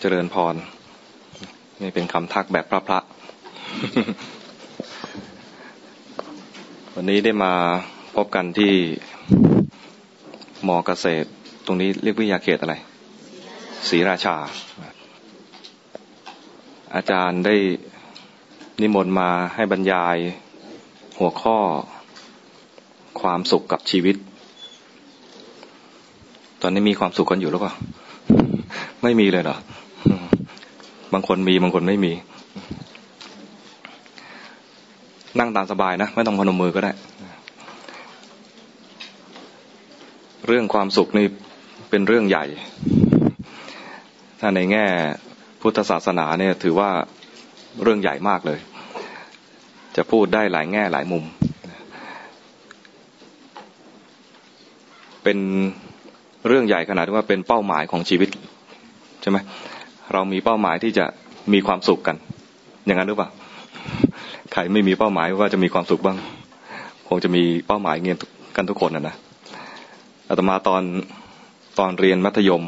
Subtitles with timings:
[0.00, 0.54] เจริญพร
[1.82, 2.98] นี่เป็นคำทักแบบพระพระ
[6.94, 7.52] วันนี้ได้มา
[8.16, 8.74] พบกันที่
[10.68, 11.28] มอเกษตร
[11.66, 12.74] ตรงนี้เรียกวิทยาเขตอะไร
[13.88, 14.36] ศรีราชา
[16.94, 17.54] อาจารย์ได้
[18.80, 20.16] นิมนต์มาให้บรรยาย
[21.18, 21.58] หัวข้อ
[23.20, 24.16] ความสุขกับชีวิต
[26.62, 27.74] ตอนนี้มีความสุขกันอยู่หรือเปล่า
[29.02, 29.58] ไม่มีเลยเหรอ
[31.12, 32.12] บางคนมีบางคนไม่มี
[35.38, 36.92] นั่งตามสบายนะ ไม่ต้องพนมมือก็ได้
[40.46, 41.26] เรื่องความสุขนี่
[41.90, 42.44] เป็นเรื่องใหญ่
[44.40, 44.86] ถ้าในแง่
[45.60, 46.90] พุทธศาสนาเนี่ย ถือว่า
[47.82, 48.58] เรื่องใหญ่มากเลย
[49.96, 51.24] จะพูดได้หลายแง่หลายมุม
[55.22, 55.38] เป็น
[56.46, 58.28] เรื่องใหญ่ขนาดที่ว่าเป็นเป้าหมายของชีวิต
[59.22, 59.38] ใช่ไหม
[60.12, 61.04] เรามีเป้าหมายที่จะ
[61.52, 62.16] มีความสุขกัน
[62.86, 63.28] อย่างนั้นหรือเปล่า
[64.52, 66.18] ใครไม่มีเป้าหมายว่าจะมีความสุขบ้าง
[67.08, 68.18] คงจะมีเป้าหมายเงี้ย
[68.56, 69.16] กันทุกคนนะนะ
[70.28, 70.82] อาตมาตอน
[71.78, 72.64] ตอนเรียนมัธยม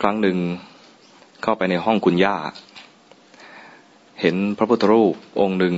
[0.00, 0.36] ครั้งหนึ่ง
[1.42, 2.36] เข้าไปในห้องคุณย่า
[4.20, 5.74] เห็นพระพุทธรูปองค์หนึ่ง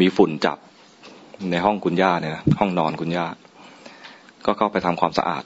[0.00, 0.58] มีฝุ่นจับ
[1.50, 3.26] ในห้องคุณย่าเนี่ยนะห้องนอนคุณย่า
[4.46, 5.44] ก็เข้าไปทำความสะอาด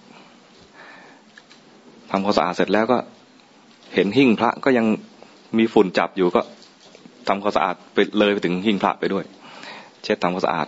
[2.10, 2.98] ทำความสะอาดเสร็จแล้วก็
[3.94, 4.86] เห็นหิ้งพระก็ยัง
[5.58, 6.40] มีฝุ่นจับอยู่ก็
[7.28, 9.24] ทำความสะอาดไปเลยไปถึงหิ้งพระไปด้วย
[10.02, 10.66] เช็ดทำความสะอาด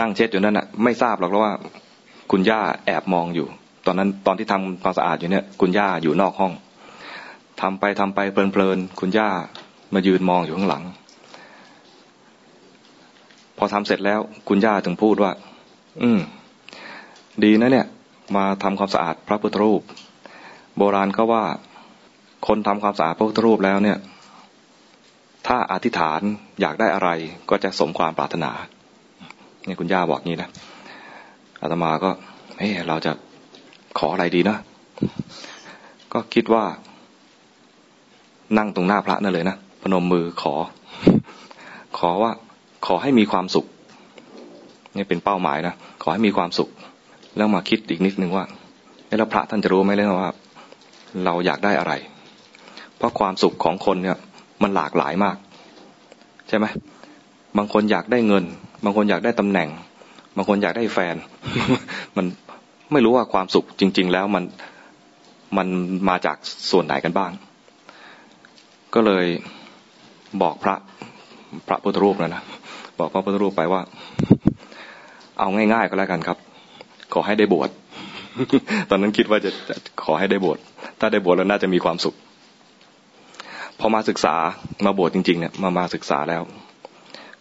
[0.00, 1.54] นั่งเช็ดอยู่นั่นน่ะ ไม่ทราบหรอกว่า
[2.30, 3.46] คุณย่าแอบมองอยู่
[3.86, 6.52] ตอนนั้นตอนที่ทำความสะอาดอยู่เนี่ยคุณย่าอยู่นอกห้อง
[7.60, 9.28] ทำไปทำไปเพลินๆคุณย่า
[9.94, 10.84] มายืนมองอยู่ข้างหลัง
[13.56, 15.32] พอทำเสร็จแล้วคุณย่าถึงพูดว่า
[16.02, 16.20] อืม
[17.44, 17.86] ดีนะเนี่ย
[18.36, 19.82] มาทำความสะอาดพระพุทธรูป
[20.76, 21.44] โบราณเขาว่า
[22.46, 23.98] คนทำความสะอาดพระพุทธรูปแล้วเนี่ย
[25.46, 26.20] ถ้าอธิษฐาน
[26.60, 27.10] อยากได้อะไร
[27.50, 28.50] ก็จะสมความปรารถนา
[29.64, 30.50] เนี่ยคุณย่าบอกงี้นะ
[31.60, 32.10] อาตมาก็
[32.58, 33.12] เฮ้เราจะ
[33.98, 34.56] ขออะไรดีนะ
[36.12, 36.64] ก็คิดว่า
[38.58, 40.54] นั่งตรงหน้าพระนั่นเลยนะพนมมือขอ
[41.98, 42.32] ขอว่า
[42.86, 43.66] ขอให้มีความสุข
[44.96, 46.70] นี่เป็นเป้าหมายนะขอให้มีความสุข
[47.36, 48.44] แล้วมาคิดอีกนิดนึงว่า
[49.18, 50.32] แล้วพระท่านจะรู้ไหมเลยว่า
[51.24, 51.92] เราอยากได้อะไร
[53.02, 54.18] เพราะความสุขของคนเนี่ย
[54.62, 55.36] มันหลากหลายมาก
[56.48, 56.66] ใช่ไหม
[57.58, 58.44] บางคนอยากได้เงิน
[58.84, 59.68] บางคนอยากได้ตำแหน่ง
[60.36, 61.16] บางคนอยากได้แฟน
[62.16, 62.26] มัน
[62.92, 64.44] ไม่รู้ว่าความสุขจริง ๆ แล้วมัน
[65.56, 65.66] มัน
[66.08, 66.36] มาจาก
[66.70, 67.30] ส่วนไหนกันบ้าง
[68.94, 69.26] ก็เลย
[70.42, 70.76] บอกพระ
[71.68, 72.42] พระพุทธรูปนะนะ
[72.98, 73.82] บอกพระพุทธรูปไปว่า
[75.38, 76.38] เอาง่ายๆก็แล้วกันครับ
[77.12, 77.70] ขอให้ได้บวช
[78.90, 79.50] ตอนนั้นคิดว่าจะ
[80.04, 80.58] ขอให้ได้บวช
[81.00, 82.16] ถ้าได้บวชแล้วน่าจะมีความสุข
[83.84, 84.34] พอมาศึกษา
[84.86, 86.42] มาบวชจริงๆเนี่ยมามาศึกษาแล้ว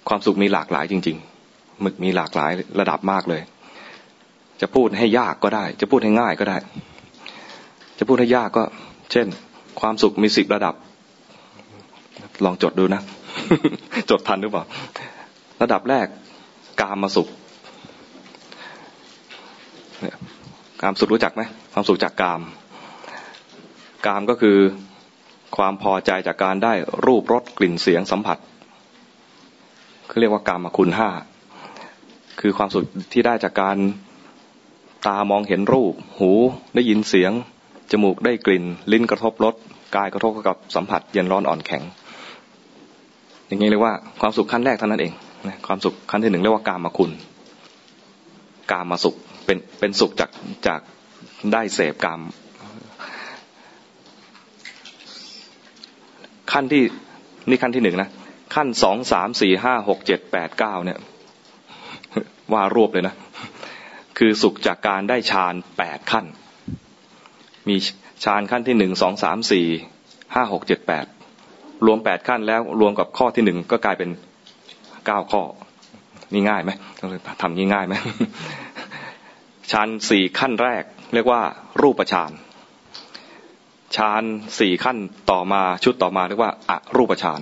[0.08, 1.18] ความสุขมีหลากหลายจริง
[1.50, 3.42] ๆ มึกมีหลากหลายระดับมากเลย
[4.62, 6.58] จะพูดให้ยากก็ได้ จะพูดให้ง่ายก็ได้
[8.00, 8.64] จะพูดให้ยากก็
[9.12, 9.28] เช่น
[9.80, 10.76] ความสุขมีสิบระดับ
[12.46, 13.02] ลองจดดูนะ
[14.10, 14.64] จดทันหรือเปล่า
[15.62, 16.08] ระดับแรก
[16.82, 17.28] กามมาสุข
[20.82, 21.42] กามสุขรู้จักไหม
[21.74, 22.42] ความสุขจากกาม
[24.06, 24.58] กามก็คือ
[25.58, 26.74] ความพอใจจากการได้
[27.06, 28.38] รูปรสกลิ่นเสียงสัมผัส
[30.08, 31.10] เขาเรียกว่ากามคุณห้า
[32.40, 33.78] คือความสุขที่ได้จากการ
[35.08, 36.32] ตามองเห็นรูป หู
[36.76, 37.32] ได้ยินเสียง
[37.92, 39.56] จมูกได้กลิ่น ลิ้นกระทบรส
[39.96, 41.84] กายกระทบกับสัมผัส เย็นร้อนอ่อนแข็ง
[43.48, 45.14] อย่างนี้เรียกว่าความสุขขั้นแรกเท่านั้นเอง
[45.68, 47.12] ความสุขขั้นที่หนึ่งเรียกว่ากามคุณ
[48.72, 50.30] กามาสุขเป็นเป็นสุขจาก
[50.68, 50.82] จาก
[51.54, 52.22] ได้เสพกาม
[56.54, 56.84] ขั้นที่
[57.50, 58.10] นี่ขั้นที่หนึ่งนะ
[58.56, 61.00] ขั้นสองสามสี่ห้าหกเจ็ดแปดเก้าเนี่ย
[62.54, 63.16] ว่ารวบเลยนะ
[64.18, 66.26] คือสุขจากการได้ฌานแปดขั้น
[67.68, 67.76] มี
[68.24, 69.68] ฌานขั้นที่หนึ่งสองสามสี่
[70.36, 71.06] ห้าหกเจ็ดแปด
[71.86, 74.10] รวมแปดขั้นแล้วรวมกับข้อที่หนึ่งก็กลายเป็น
[75.06, 75.42] เก้าข้อ
[76.34, 76.72] นี่ง่ายไหม
[77.42, 77.94] ทำง่ายไหม
[79.72, 80.84] ฌานสี่ขั้นแรก
[81.14, 81.42] เรียกว่า
[81.82, 82.32] รูปฌาน
[83.96, 84.24] ฌาน
[84.60, 84.98] สี่ขั้น
[85.32, 87.42] ต่อมาชุดต่อมาเรียกว่าอารูปฌาน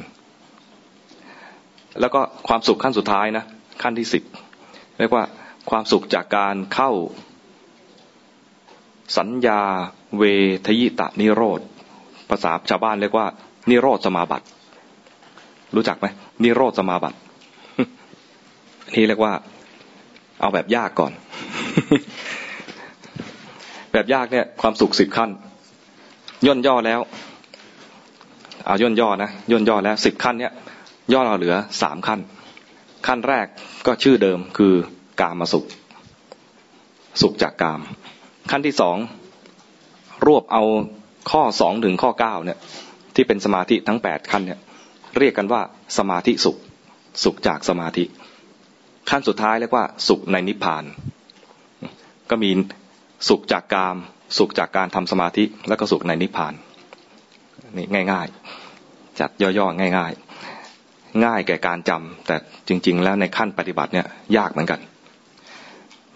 [2.00, 3.44] แล้วก็ความสุขขั้นสุดท้ายนะ
[3.81, 4.24] ขั้นที่สิบ
[5.00, 5.24] เรียกว่า
[5.69, 6.92] ความสุขจากการเข้า
[9.18, 9.62] สัญญา
[10.18, 10.24] เว
[10.66, 11.60] ทยิตะนิโรธ
[12.30, 13.28] ภาษาชาวบ้านเรียกว่า
[13.69, 14.45] นิโรธสมาบัติ
[15.75, 16.06] รู้จักไหม
[16.44, 17.18] นิโรธสมาบัติ
[18.95, 19.34] นี่เรียกว่า
[20.42, 21.12] เอาแบบยากก่อน
[23.94, 25.30] แบบยากเนี่ย ความสุขสิบขั้น
[26.47, 27.00] ย่นย่อแล้ว
[28.65, 30.53] เอาย่นย่อนะย่นย่อแล้วสิบขั้นเนี้ย
[31.13, 32.19] ย่อเราเหลือสามขั้น
[33.07, 33.47] ขั้นแรก
[33.86, 34.74] ก็ชื่อเดิมคือ
[35.21, 35.65] กามาสุข
[37.21, 37.81] สุขจากกาม
[38.51, 38.97] ขั้นที่สอง
[40.25, 40.63] รวบเอา
[41.31, 42.59] ข้อสองถึงข้อเก้าเนี่ย
[43.15, 44.59] ที่เป็นสมาธิทั้งแปดขั้นเนี่ย
[45.18, 45.62] เรียกกันว่า
[45.97, 46.57] สมาธิสุข
[47.24, 48.03] สุขจากสมาธิ
[49.09, 50.83] ขั้นสุดท้ายเรียกว่าสุขในนิพพาน
[52.30, 52.51] ก็มี
[53.30, 53.97] สุขจากกาม
[54.38, 56.54] สุขจากการทำสมาธิแล้วก็สุขในนิพพาน
[57.78, 58.28] นี่ง่าย
[58.74, 60.12] ๆ จัดย่อๆง่าย
[60.68, 62.36] ๆ ง่ายแก่การจำแต่
[62.68, 64.80] จริง ๆ แล้วในขั้นปฏิบัติเนี่ย ยากเหมือนกัน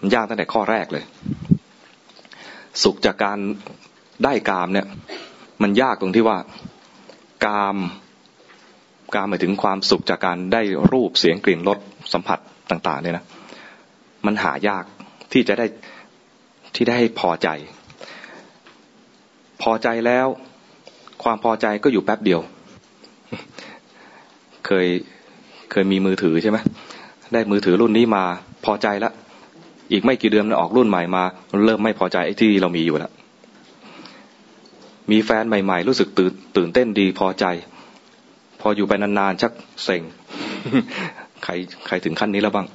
[0.00, 1.04] มันยากตั้งแต่ข้อแรกเลย
[2.82, 3.38] สุขจากการ
[4.24, 4.86] ได้กามเนี่ย
[5.62, 6.38] มันยากตรงที่ว่า
[7.46, 7.76] กาม
[9.14, 10.62] กามหมายถึงความสุขจากการได้
[10.92, 11.78] รูปเสียงกลิ่นรส
[12.12, 12.38] สัมผัส
[12.70, 13.24] ต่าง ๆ เนี่ยนะ
[14.26, 14.84] มันหายาก
[15.32, 15.66] ที่จะได้
[16.74, 17.48] ที่ได้พอใจ
[19.64, 20.26] พอใจแล้ว
[21.22, 22.40] ความพอใจก็อยู่แป๊บเดียว
[24.66, 24.86] เคย
[25.70, 26.58] เคยมีมือถือใช่ไหม
[27.32, 28.24] ได้มือถือรุ่นนี้มา
[28.64, 29.12] พอใจแล้ว
[29.92, 31.22] อีกไม่กี่เดือนออกรุ่นใหม่มา
[31.64, 33.12] เริ่มไม่พอใจไอ้ที่เรามีอยู่แล้ว
[35.10, 37.44] มีแฟนใหม่ ๆ รู้สึกตื่นตื่นเต้นดีพอใจ
[38.60, 39.52] พออยู่ไปนานๆชัก
[39.84, 40.02] เซ็ง
[41.44, 41.52] ใคร
[41.86, 42.66] ใครถึงขั้นนี้แล้วบ้าง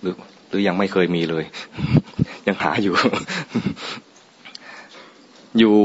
[0.00, 0.14] หรือ
[0.48, 1.44] หรือยังไม่เคยมีเลย
[2.48, 2.94] ยังหาอยู่
[5.58, 5.76] อยู่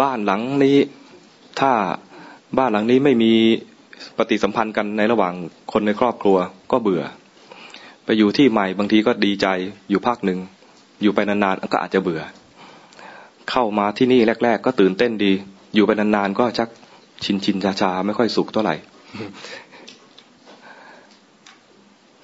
[0.00, 0.78] บ้านหลังนี้
[1.60, 1.72] ถ้า
[2.58, 3.32] บ้านหลังนี้ไม่มี
[4.18, 5.34] ปฏิสัมพันธ์กันในระหว่าง
[5.72, 6.36] คนในครอบครัว
[6.72, 7.02] ก็เบื่อ
[8.04, 9.46] ไปอยู่ที่ใหม่บางทีก็ดีใจ
[9.90, 10.38] อยู่ภาคหนึ่ง
[11.02, 12.22] อยู่ไปนานๆก็อาจจะเบื่อ
[13.50, 15.32] เข้ามาที่นี่แรก ๆ ก็ตื่นเต้นดี
[15.74, 16.68] อยู่ไปนานๆก็ชัก
[17.24, 18.74] ชินชินชาชาไม่ค่อยสุขเท่าไหร่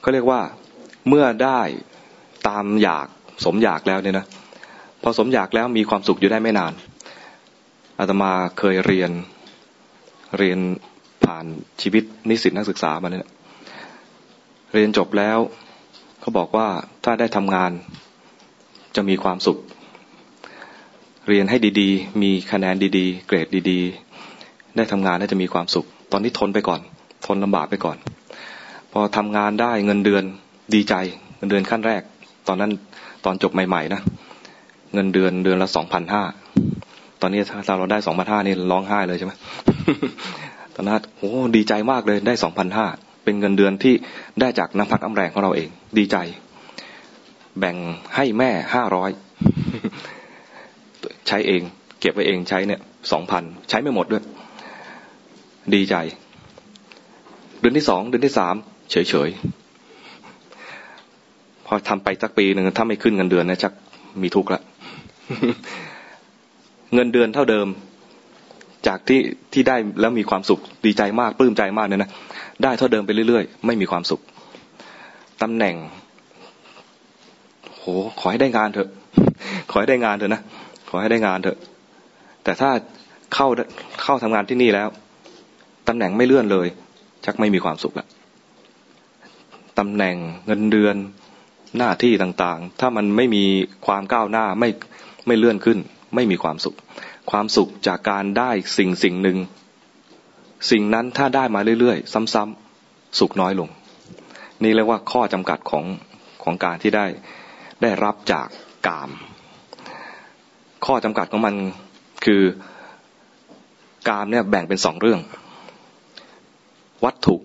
[0.05, 0.41] ก็เรียกว่า
[1.09, 1.61] เมื่อได้
[2.49, 3.07] ตามอยาก
[3.45, 4.27] สมอยากแล้วเนี่ยนะ
[5.03, 6.73] พอสมอยากแล้วมีความสุขอยู่ได้ไม่นาน
[7.99, 9.11] อาตมาเคยเรียน
[10.39, 10.59] เรียน
[11.25, 11.45] ผ่าน
[11.83, 13.29] ชีวิตนิสิตนักศึกษามาเนี่ย
[14.75, 15.39] เรียนจบแล้ว
[16.21, 16.69] เขาบอกว่า
[17.05, 17.71] ถ้าได้ทำงาน
[18.97, 19.59] จะมีความสุข
[21.29, 26.81] เรียนให้ดีๆ มีคะแนนดีๆ เกรดดีๆ ได้ทำงานแล้วจะมีความสุข ตอนนี้ทนไปก่อน
[27.27, 27.97] ทนลำบากไปก่อน
[28.93, 30.25] พอทำงานได้เงินเดือน
[30.75, 30.95] ดีใจ
[31.37, 32.03] เงินเดือนขั้นแรก
[32.49, 32.71] ตอนนั้น
[33.25, 34.01] ตอนจบใหม่ ๆ นะ
[34.95, 36.23] เงินเดือนเดือนละสองพันห้า
[37.21, 39.33] ตอนนี้ถ้าเราได้สองพันห้านี่ร้องไห้เลยใช่ไหม
[40.75, 42.87] ตอนนั้นโอ้ดีใจมากเลยได้สองพันห้า
[43.25, 43.95] เป็นเงินเดือนที่
[44.41, 45.69] ได้จากน้ำพักน้ำแรงของเราเอง
[45.99, 46.17] ดีใจ
[47.59, 47.77] แบ่ง
[48.17, 49.11] ให้แม่ห้าร้อย
[51.29, 51.63] ใช้เอง
[52.01, 52.81] เก็บไว้เองใช้เนี่ย
[53.13, 54.23] สองพันใช้ไม่หมดด้วย
[55.75, 55.97] ดีใจ
[57.61, 58.55] เดือนที่สองเดือนที่สาม
[58.91, 59.29] เฉยเฉย
[61.67, 63.73] พอทำไปสักปีหนึ่งถ้าไม่ขึ้นเงินเดือนนะชัก
[64.23, 64.63] มีทุกข์ละ
[66.95, 67.67] เงินเดือนเท่าเดิม
[68.87, 69.21] จากที่
[69.53, 72.11] ที่ได้แล้วมีความสุขดีใจมากปลื้มใจมากเนี่ยนะ
[72.63, 74.21] ได้เท่าเดิมไปเรื่อยๆ ไม่มีความสุข
[75.43, 75.77] ตำแหน่ง
[77.79, 77.85] โห
[78.21, 78.89] ขอให้ได้งานเถอะ
[79.71, 80.43] ขอให้ได้งานเถอะนะ
[80.89, 81.59] ขอให้ได้งานเถอะ
[82.45, 82.71] แต่ถ้า
[83.35, 83.49] เข้า
[84.03, 84.89] เข้าทำงานที่นี่แล้ว
[85.89, 86.67] ตำแหน่งไม่เลื่อนเลย
[87.25, 88.07] ชักไม่มีความสุขละ
[89.79, 90.97] ตำแหน่งเงินเดือน
[91.79, 93.45] หน้าที่ต่างๆ ถ้ามันไม่มี
[93.87, 94.69] ความก้าวหน้าไม่
[95.27, 95.79] ไม่เลื่อนขึ้น
[96.15, 96.77] ไม่มีความสุข
[97.31, 99.39] ความสุขจากการได้สิ่งสิ่งหนึ่ง
[100.71, 103.69] สิ่งนั้นถ้าได้มาเรื่อยๆ ซ้ำๆสุขน้อยลง
[104.63, 105.85] นี่เรียกว่าข้อจำกัดของ
[106.43, 107.07] ของการที่ได้
[107.83, 108.49] ได้รับจาก
[108.89, 109.11] กาม
[110.87, 111.55] ข้อจำกัดของมัน
[112.25, 112.43] คือ
[114.09, 115.21] กามเนี่ยแบ่งเป็นสองเรื่อง
[117.05, 117.37] วัตถุ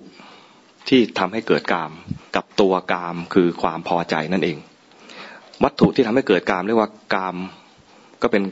[0.89, 1.91] ที่ทำให้เกิดกาม
[2.35, 4.57] กับตัวกามคือความพอใจนั่นเอง
[5.63, 7.35] วัตถุที่ทำให้เกิดกามเรียกว่ากาม
[8.21, 8.43] ก็เป็น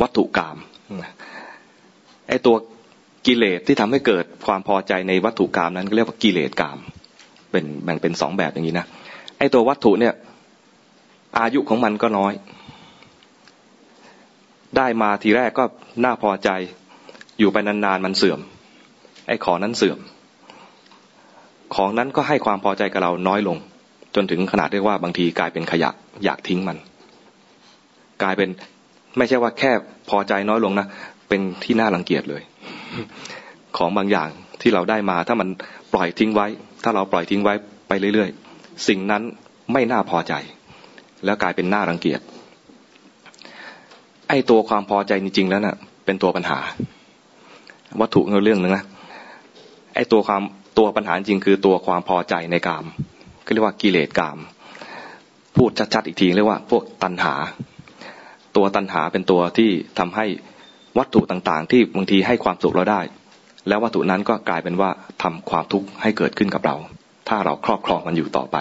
[0.00, 0.56] วัตถุกรรม
[2.28, 2.56] ไอตัว
[3.26, 6.78] กิเลสที่ทำให้เกิดความพอใจในวัตถุกรรมนั้นเรียกว่ากิเลสกรรม
[7.50, 8.86] เป็นแบ่งเป็นสองแบบอย่างนี้นะ
[9.38, 10.14] ไอตัววัตถุเนี่ย
[11.38, 12.32] อายุของมันก็น้อย
[14.76, 15.64] ได้มาทีแรกก็
[16.04, 16.50] น่าพอใจ
[17.38, 18.40] อยู่ไปนานๆมันเสื่อม
[19.26, 19.98] ไอ้ของนั้นเสื่อม
[21.74, 23.56] ของนั้นก็ให้ความพอใจกับเราน้อยลง
[24.14, 25.90] จนถึงขนาดเรียกว่าบางทีกลายเป็นขยะ
[26.24, 26.78] อยากทิ้งมัน
[28.22, 28.48] กลายเป็น
[29.16, 29.72] ไม่ใช่ว่าแค่
[30.10, 30.86] พอใจน้อยลงนะ
[31.28, 32.42] เป็นที่น่ารังเกียจเลย
[33.76, 34.28] ของบางอย่าง
[34.60, 35.48] ที่เราได้มา ถ้ามัน
[35.92, 36.46] ปล่อยทิ้งไว้
[36.84, 37.54] ถ้าเราปล่อยทิ้งไว้
[37.88, 39.22] ไปเรื่อยๆ สิ่งนั้น
[39.72, 40.34] ไม่น่าพอใจ
[41.24, 42.20] แล้วกลายเป็นน่ารังเกียจ
[44.28, 46.58] ไอ้ตัวความพอใจจริงๆแล้วนะ่ะ เป็นตัวปัญหา
[48.00, 48.84] วัตถุเรื่องหนึ่งนะ
[49.94, 50.42] ไอ้ตัวความ
[50.78, 52.84] ตัวปัญหาจริงคือตัวความพอใจในกาม
[53.44, 54.38] ก็เรียกว่ากิเลสกาม
[55.56, 57.34] พูดชัดๆอีกทีเรียกว่า พวกตัณหา
[58.56, 60.26] ตัวตัณหาเป็นตัวที่ทำให้
[60.98, 63.00] วัตถุต่างๆ ที่บางทีให้ความสุขเราได้
[63.68, 64.90] แล้ววัตถุนั้นก็กลายเป็นว่า
[65.22, 66.76] ทำความทุกข์ให้เกิดขึ้นกับเรา
[67.28, 68.56] ถ้าเราครอบครองมันอยู่ต่อไป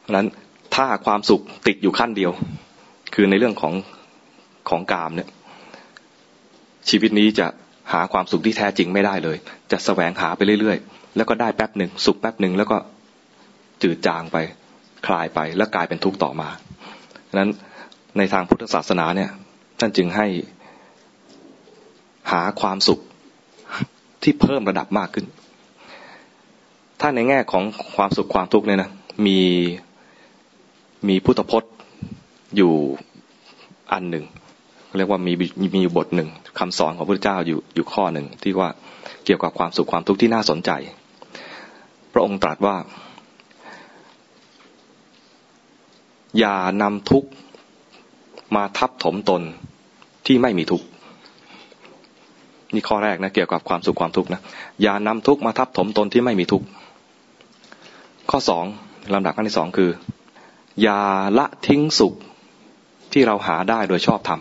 [0.00, 0.28] เพราะนั้น
[0.74, 2.32] ถ้าความสุขติดอยู่ขั้นเดียว
[3.14, 3.74] คือในเรื่องของ
[4.68, 5.28] ของกามเนี่ย
[6.88, 7.46] ชีวิตนี้จะ
[7.92, 9.36] หาความสุขที่แท้จริงไม่ได้เลย
[9.72, 12.76] จะแสวงหาไปเรื่อยๆ แล้วก็ได้แป๊บหนึ่งสุขแป๊บหนึ่งแล้วก็
[13.82, 14.36] จืดจางไป
[15.06, 16.48] คลายไปแล้วกลายเป็นทุกข์ต่อมา
[17.34, 17.54] ดังนั้น
[18.18, 19.30] ในทางพุทธศาสนาเนี่ย
[19.80, 20.26] ท่านจึงให้
[22.30, 23.00] หาความสุข
[24.22, 25.26] ที่เพิ่มระดับมากขึ้น
[27.00, 27.64] ถ้าในแง่ของ
[27.96, 28.90] ความสุขความทุกข์เนี่ยนะ
[29.26, 29.38] มี
[31.08, 31.72] มีพุทธพจน์
[32.56, 32.72] อยู่
[33.92, 34.24] อันหนึ่ง
[34.96, 35.32] เรียกว่ามี
[35.74, 38.68] มีอยู่บทหนึ่งคำสอนของพระเจ้าอยู่อยู่ข้อหนึ่งที่ว่า
[39.24, 40.70] เกี่ยวกับความสุขความทุกข์ที่น่าสนใจ
[42.12, 42.76] พระองค์ตรัสว่า
[46.38, 47.28] อย่านำทุกข์
[48.56, 49.42] มาทับถมตน
[50.26, 50.86] ที่ไม่มีทุกข์
[52.74, 54.40] นี่ข้อแรกนะเกี่ยวกับความสุขความทุกข์นะ
[54.82, 56.66] อย่านำทุกข์มาทับถมตนที่ไม่มีทุกข์
[58.30, 58.64] ข้อสอง
[59.14, 59.90] ลำดับขั้นที่สองคือ
[60.82, 61.00] อย่า
[61.38, 62.14] ละทิ้งสุข
[63.12, 64.40] ที่เราหาได้โดยชอบธรรม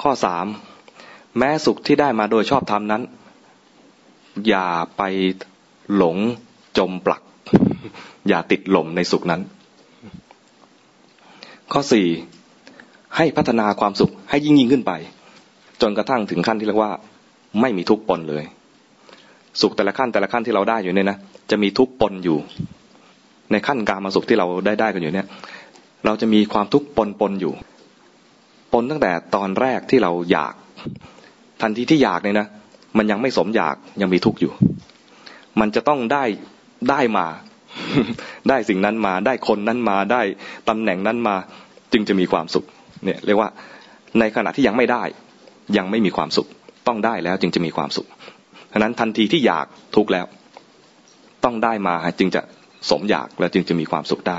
[0.00, 0.46] ข้อสาม
[1.38, 3.02] แม้สุขที่ได้มาโดยชอบธรรมนั้น
[4.48, 4.66] อย่า
[4.96, 5.02] ไป
[5.94, 6.16] หลง
[6.78, 7.22] จมปลัก
[8.28, 9.40] อย่าติดหล่มในสุขนั้น
[11.72, 12.06] ข้อสี่
[13.16, 14.92] ให้พัฒนาความสุขให้ยิ่งยิ่งขึ้นไป
[15.82, 16.92] จนกระทั่งถึงขั้นที่เรียกว่า
[17.60, 18.44] ไม่มีทุกข์ปนเลย
[19.60, 21.18] สุขแต่ละขั้นแต่ละขั้นที่เราได้อยู่เนี่ยนะ
[21.50, 22.38] จะมีทุกข์ปนอยู่
[23.52, 25.26] ในขั้นการมาสุขที่เราได้ได้กันอยู่เนี่ย
[26.04, 27.52] เราจะมีความทุกข์ปนปนอยู่
[28.72, 30.54] ปนตั้งแต่ตอนแรกที่เราอยาก
[31.62, 32.46] ทันทีที่อยากเนี่ยนะ
[32.98, 34.52] มันยังไม่สมอยากยังมีทุกข์อยู่
[35.60, 36.24] มันจะต้องได้
[36.90, 37.26] ได้มา
[38.48, 40.22] ได้สิ่งนั้นมา ได้คนนั้นมา ได้
[40.68, 41.36] ตำแหน่งนั้นมา
[41.92, 42.64] จึงจะมีความสุข
[43.04, 43.50] เนี่ย เรียกว่า
[44.18, 45.02] ในขณะที่ยังไม่ได้
[45.76, 46.48] ยังไม่มีความสุข
[46.86, 48.06] ต้องได้แล้วจึงจะมีความสุข
[48.72, 49.66] ฉะนั้นทันทีที่อยาก
[49.96, 50.26] ทุกข์แล้ว
[51.44, 52.40] ต้องได้มาจึงจะ
[52.90, 54.38] สมอยากแล้วจึงจะมีความสุขได้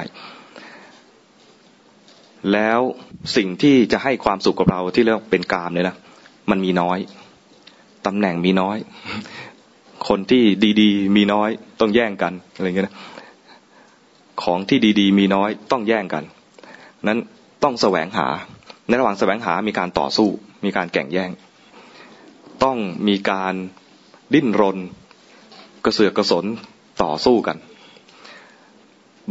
[2.53, 2.79] แล้ว
[3.37, 5.95] สิ่งที่จะให้ความสุขกับเราที่เรียกเป็นกามเนี่ยนะ
[6.49, 6.97] มันมีน้อย
[8.05, 8.77] ตำแหน่งมีน้อย
[10.07, 10.43] คนที่
[10.81, 11.49] ดี ๆ มีน้อย
[11.79, 12.95] ต้องแย่งกันอะไรเงี้ยนะ
[14.43, 16.23] ของที่ดีๆ มีน้อยต้องแย่งกัน
[17.07, 17.19] นั้น
[17.63, 18.27] ต้องแสวงหา
[18.87, 20.29] ในระหว่างแสวงหามีการต่อสู้
[20.65, 21.29] มีการแข่งแย่ง
[22.63, 22.77] ต้อง
[23.07, 23.53] มีการ
[24.33, 24.77] ดิ้นรน
[25.85, 26.45] กระเสือกกระสน
[27.03, 27.57] ต่อสู้กัน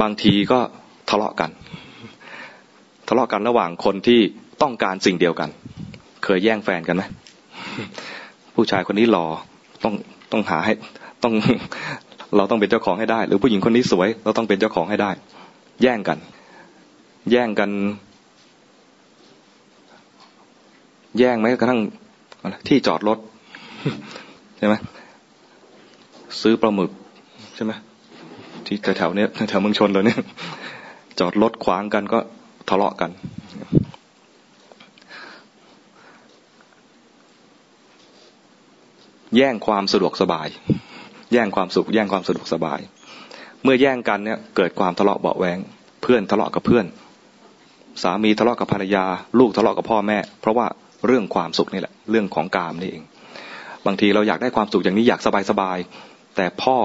[0.00, 0.60] บางทีก็
[1.08, 1.50] ทะเลาะกัน
[3.08, 4.20] ทะเลาะกันระหว่างคนที่
[4.62, 5.50] ต้องการสิ่งเดียวกัน
[6.24, 7.02] เคยแย่งแฟนกันไหม
[8.54, 9.26] ผู้ชายคนนี้หล่อ
[9.84, 9.94] ต้อง
[10.32, 10.72] ต้องหาให้
[11.22, 11.34] ต้อง
[12.36, 15.10] เราต้องเป็นเจ้าของให้ได้ หรือผู้หญิงคนนี้สวย เราต้องเป็นเจ้าของให้ได้
[15.82, 16.18] แย่งกัน
[17.30, 17.70] แย่งกัน
[21.18, 21.80] แย่งไหมกระทั่ง
[22.68, 23.18] ที่จอดรถ
[24.58, 24.74] ใช่ไหม
[26.42, 26.90] ซื้อปลาหมึก
[27.54, 27.72] ใช่ไหม
[28.66, 30.20] ที่แถวๆนี้แถวเมืองชนเลยเนี่ย
[31.20, 32.18] จอดรถขวางกันก็
[32.68, 33.10] ทะเลาะกัน
[39.36, 40.48] แย่งความสะดวกสบาย
[41.34, 42.80] แย่งความสุข แย่งความสะดวกสบาย
[43.62, 45.58] เมื่อแย่งกันเนี่ยเกิดความทะเลาะเบาแวง
[46.02, 46.84] เพื่อนทะเลาะกับเพื่อน
[48.02, 49.04] สามีทะเลาะกับภรรยา
[49.38, 50.66] ลูกทะเลาะกับพ่อแม่ เพราะว่า
[51.06, 53.02] เรื่องความสุขนี่แหละ เรื่องของกามนี่เอง
[53.86, 55.78] บางทีเราอยากได้ความสุขอย่างนี้อยากสบายสบาย
[56.36, 56.76] แต่พ่อ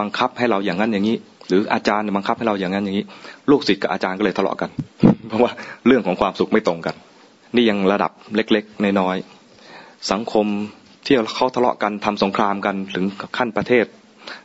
[0.00, 1.16] บังคับให้เราอย่างนั้นอย่างนี้
[1.48, 3.04] หรืออาจารย์บังคับให้เราอย่างนั้นอย่างนี้
[3.50, 4.70] ลูกศิษย์กับอาจารย์ก็เลยทะเลาะกัน
[5.28, 5.50] เพราะว่า
[5.86, 6.94] เรื่องของความสุขไม่ตรงกัน
[7.54, 10.46] นี่ยังระดับเล็กๆน้อยๆสังคม
[11.04, 13.04] ที่เขาทะเลาะกันทำสงครามกันถึง
[13.38, 13.86] ขั้นประเทศ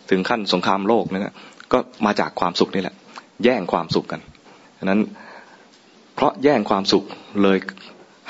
[0.10, 1.36] ถึงขั้นสงครามโลกนี่ย
[1.72, 2.96] ก็มาจากความสุขนี่แหละ
[3.44, 4.22] แย่งความสุขกัน
[4.80, 5.00] ฉะนั้น
[6.16, 7.04] เพราะแย่งความสุข
[7.44, 7.58] เลย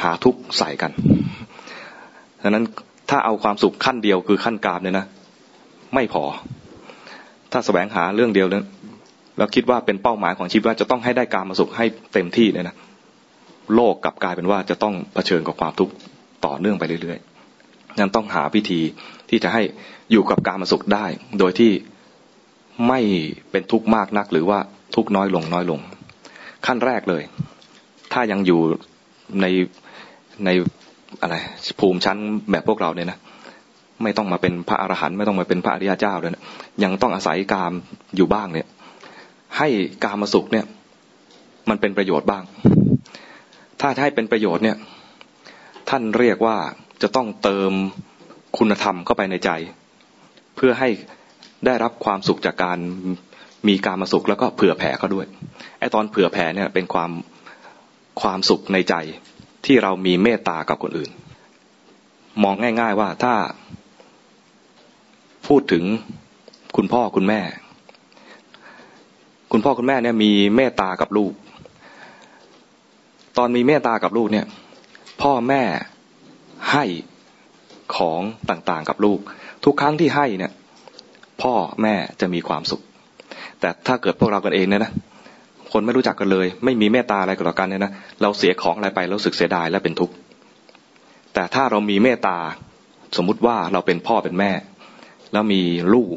[0.03, 0.91] หาทุกข์ใส่กัน
[2.43, 2.63] ฉะนั้น
[3.09, 5.05] ถ้าเอาความสุขขั้นเดียวคือขั้นกามเนี่ยนะ
[5.95, 6.23] ไม่พอ
[7.51, 8.65] ถ้าแสวงหาเรื่องเดียวเนี่ย
[9.37, 12.75] แล้วคิดว่าเป็นเป้าหมายของชีวิตว่าจะต้องให้ได้การมาสุขให้เต็มที่เนี่ยนะ
[13.75, 15.93] โลกกลับกลายเป็นว่าจะต้องเผชิญกับความทุกข์
[16.45, 17.28] ต่อเนื่องไปเรื่อยๆ
[18.01, 18.81] นั้นต้องหาวิธี
[19.29, 19.61] ที่จะให้
[20.11, 21.05] อยู่กับการมาสุขได้
[21.39, 21.71] โดยที่
[22.87, 22.99] ไม่
[23.51, 24.59] เป็นทุกข์มากนัก หรือว่า
[24.95, 25.79] ทุกข์น้อยลงน้อยลง
[26.65, 27.23] ขั้นแรกเลย
[28.13, 28.59] ถ้ายังอยู่
[29.41, 29.45] ใน
[30.45, 30.49] ใน
[31.21, 31.35] อะไร
[31.79, 32.17] ภูมิชั้น
[32.51, 33.19] แบบพวกเราเนี่ยนะ
[34.03, 36.43] ไม่ต้องมาเป็นพระอรหันต์ไม่ต้องมาเป็นพระอริยเจ้าเลยนะ
[36.83, 37.73] ยังต้องอาศัยกาม
[38.15, 38.67] อยู่บ้างเนี่ย
[39.57, 39.67] ให้
[40.03, 40.65] กามาสุขเนี่ย
[41.69, 42.43] มันเป็นประโยชน์บ้าง
[43.81, 44.77] ถ้าให้เป็นประโยชน์เนี่ย
[45.89, 46.57] ท่านเรียกว่า
[47.01, 47.71] จะต้องเติม
[48.57, 49.51] คุณธรรมเข้าไปในใจ
[50.55, 50.89] เพื่อให้
[51.65, 52.77] ได้รับความสุขจากการ
[53.67, 55.27] มีการมาสุขแล้วก็เผื่อแผ่เขาด้วย
[55.79, 57.11] ไอ้ตอนเผื่อแผ่เนี่ยเป็นความ
[58.21, 58.95] ความสุขในใจ
[59.65, 61.11] ที่เรามีเมตตากับคนอื่น
[62.43, 63.33] มองง่าย ๆว่าถ้า
[65.47, 65.83] พูดถึง
[66.75, 67.41] คุณพ่อคุณแม่
[69.51, 71.33] คุณพ่อคุณแม่เนี่ยมีเมตตากับลูก
[73.37, 74.45] ตอนมีเมตตากับลูกเนี่ย
[75.21, 75.63] พ่อแม่
[76.71, 76.85] ให้
[77.95, 79.19] ของต่างๆกับลูก
[79.65, 80.51] ทุกครั้งที่ให้เนี่ย
[81.41, 82.81] พ่อแม่จะมีความสุข
[83.59, 84.91] แต่ถ้าเกิดพวกเรากันเองเนี่ยนะ
[85.71, 90.13] คนไม่รู้จักกันเลย ไม่มีเมตตาอะไรกับกันเนี่ยนะเราเสียของอะไรไปรู้สึกเสียดายและเป็นทุกข์
[91.33, 92.37] แต่ถ้าเรามีเมตตา
[93.17, 94.51] สมมุติว่าเราเป็นพ่อเป็นแม่
[95.33, 95.61] แล้วมี
[95.93, 96.15] ลูก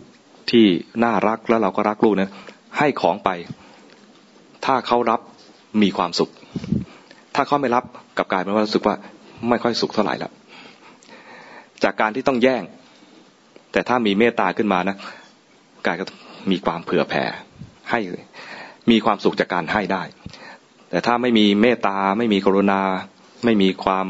[0.50, 0.66] ที่
[1.04, 2.30] น่ารักแล้วเราก็รักลูกนะ
[2.78, 3.30] ให้ของไป
[4.64, 5.20] ถ้าเขารับ
[5.82, 6.30] มีความสุข
[7.34, 7.84] ถ้าเขาไม่รับ
[8.18, 8.94] กับกายเป็นว่ารู้สึกว่า
[9.48, 10.32] ไม่ค่อยสุขเท่าไหร่แล้ว
[11.84, 12.62] จากการที่ต้องแย่ง
[13.72, 14.96] แต่ถ้ามีเมตตาขึ้นมานะ
[15.86, 16.04] กายก็
[16.50, 17.24] มีความเผื่อแผ่
[17.90, 18.00] ให้
[18.90, 20.02] มีความสุขจากการให้ได้
[20.90, 22.80] แต่ถ้าไม่มีเมตตาไม่มีกรุณา
[23.44, 24.06] ไม่มีความ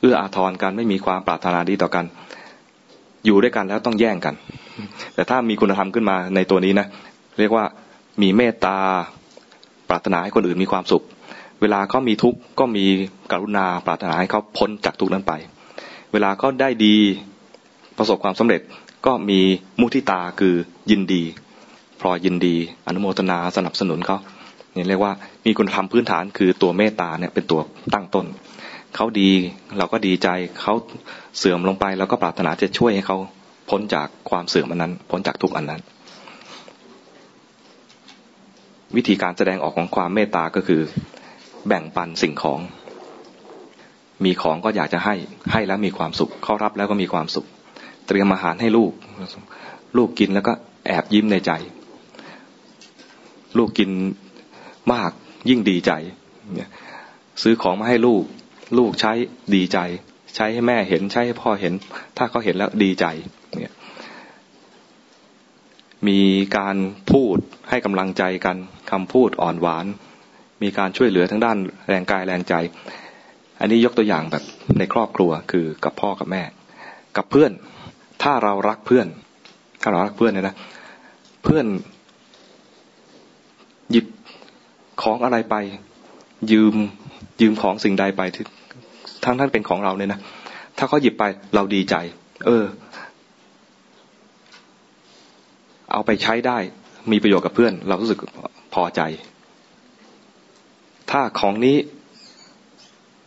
[0.00, 2.04] เอื้ออาทรกันไม่มีความปรารถนาดีต่อกัน
[3.24, 4.34] อยู่ด้วยกันแล้วต้องแย่งกัน
[5.14, 6.86] แต่ถ้ามีคุณธรรมขึ้นมาในตัวนี้นะ
[7.38, 7.64] เรียกว่า
[8.22, 8.76] มีเมตตา
[9.88, 11.02] ปรารถนาให้คนอื่นมีความสุข
[11.60, 12.84] เวลาเขามีทุกข์ก็มี
[13.30, 15.32] กรุณาปรารถนาให้เขาพ้นจากทุกข์นั้นไป
[16.12, 16.96] เวลาเขาได้ดี
[17.98, 18.60] ประสบความสำเร็จ
[19.06, 19.40] ก็มี
[19.80, 20.54] มุทิตาคือ
[20.90, 21.22] ยินดี
[22.00, 24.18] พลอยยินดี อนุโมทนาสนับสนุนเขา
[24.72, 25.12] เนี่ยเรียกว่า
[25.44, 27.60] มีคุณธรรมพื้นฐานคือตัวเมตตาเนี่ยเป็นตัว
[27.94, 28.26] ตั้งต้น
[28.96, 29.30] เขาดี
[29.78, 30.28] เราก็ดีใจ
[30.60, 30.74] เขา
[31.38, 33.18] เสื่อมลงไปเราก็ปรารถนาจะช่วยให้เขา
[33.70, 35.80] พ้นจากความเสื่อมอันนั้น พ้นจากทุกอันนั้น
[38.96, 40.82] วิธีการแสดงออกของความเมตตาก็คือ
[41.68, 42.60] แบ่งปันสิ่งของ
[44.24, 45.14] มีของก็อยากจะให้
[45.52, 47.46] ให้แล้วมีความสุข เขารับแล้วก็มีความสุข
[48.06, 48.92] เตรียมอาหารให้ลูก
[49.96, 50.52] ลูกกินแล้วก็
[50.86, 51.52] แอบยิ้มในใจ
[53.58, 53.90] ลูกกิน
[54.92, 55.10] มาก
[55.48, 55.92] ยิ่งดีใจ
[56.54, 56.70] เนี่ย
[57.42, 58.22] ซื้อของมาให้ลูก
[58.78, 59.12] ลูกใช้
[59.54, 59.78] ดีใจ
[60.36, 61.72] ใช้ให้แม่เห็น ใช้ให้พ่อเห็น
[62.16, 63.06] ถ้าเขาเห็นแล้วดีใจ
[63.58, 63.74] เนี่ย
[66.08, 66.20] มี
[66.56, 66.76] การ
[67.12, 67.36] พูด
[67.70, 68.56] ให้กำลังใจกัน
[68.90, 69.86] คำพูดอ่อนหวาน
[70.62, 71.56] มีการช่วยเหลือทั้งด้าน
[71.88, 72.54] แรงกายแรงใจ
[73.60, 74.44] อันนี้ยกตัวอย่างแบบ
[74.78, 76.42] ในครอบครัวคือกับพ่อกับแม่
[77.16, 77.52] กับเพื่อน
[78.22, 79.06] ถ้าเรารักเพื่อน
[79.82, 80.56] ถ้าเรารักเพื่อนเนี่ยนะ
[81.44, 81.66] เพื่อน
[83.90, 84.06] หยิบ
[85.02, 85.56] ของอะไรไป
[86.52, 86.74] ยืม
[87.40, 88.22] ยืมของสิ่งใดไป
[89.24, 90.20] ทั้งท่านเป็นของเราเนี่ยนะ
[90.78, 91.94] ถ้าเขาหยิบไปเราดีใจ
[92.46, 92.64] เออ
[95.92, 96.58] เอาไปใช้ได้
[97.12, 98.18] มีประโยชน์กับเพื่อน เรารู้สึก
[98.74, 99.00] พอใจ
[101.10, 101.76] ถ้าของนี้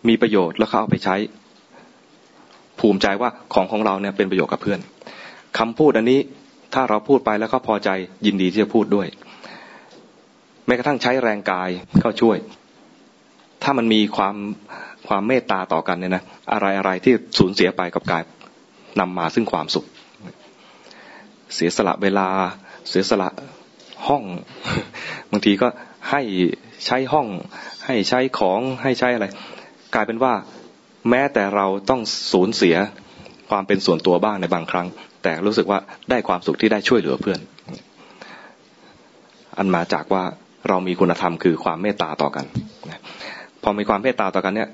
[0.07, 1.15] มีประโยชน์แล้วเขาเอาไปใช้
[2.79, 4.79] ภูมิใจว่าของของเราเนี่ยเป็นประโยชน์กับเพื่อน
[5.57, 6.19] คำพูดอันนี้
[6.73, 7.89] ถ้าเราพูดไปแล้วเขาพอใจ
[8.25, 9.07] ยินดีที่จะพูดด้วย
[10.65, 11.69] แม้กระทั่งใช้แรงกาย
[12.03, 12.37] ก็ช่วย
[13.63, 14.35] ถ้ามันมีความ
[15.07, 18.23] ความเมตตาต่อกันเนี่ยนะอะไรอะไรที่สูญเสียไปกับกาย
[18.99, 19.85] นำมาซึ่งความสุข
[21.55, 22.27] เสียสละเวลา
[22.89, 23.29] เสียสละ
[24.07, 24.23] ห้อง
[25.31, 25.67] บางทีก็
[26.11, 26.21] ให้
[26.85, 27.27] ใช้ห้อง
[27.85, 29.25] ให้ใช้ของให้ใช้อะไร
[29.95, 30.33] กลายเป็นว่า
[31.09, 32.75] แม้แต่เราต้องสูญเสีย
[33.49, 34.87] ความเป็นส่วนตัวบ้างในบางครั้ง
[35.23, 37.39] แต่รู้สึกว่าได้ความสุขที่ได้ช่วยเหลือเพื่อน
[39.57, 40.23] อันมาจากว่า
[40.69, 42.45] เรามีคุณธรรมคือความเมตตาต่อกัน
[43.63, 44.69] พอมีความเมตตาต่อกันเนี่ย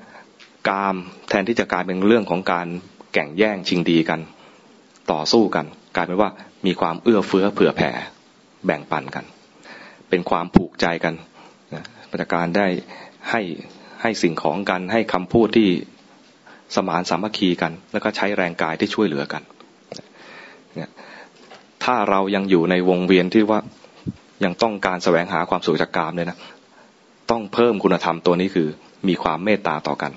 [0.69, 0.95] กาม
[1.29, 2.67] แทนที่จะกลายเป็นเรื่องของการ
[3.13, 4.19] แข่งแย่งชิงดีกัน
[5.11, 6.29] ต่อสู้กัน กลายเป็นว่า
[6.65, 7.89] มีความเอื้อเฟื้อเผื่อแผ่
[8.65, 9.25] แบ่งปันกัน
[10.09, 11.13] เป็นความผูกใจกัน
[12.13, 12.67] ประการได้
[13.29, 13.41] ให้
[14.01, 15.69] ให้สิ่งของกันให้คำพูดที่
[16.75, 19.43] สมานสามัคคีกัน แล้วก็ใช้แรงกายที่ช่วยเหลือกัน
[21.83, 23.59] ถ้าเรายังอยู่ในวงเวียนที่ว่า
[24.43, 26.37] ยังต้องการแสวงหาความสุขจากกามเลยนะ
[27.31, 28.67] ต้องเพิ่มคุณธรรมตัวนี้คือ
[29.07, 30.11] มีความเมตตาต่อกัน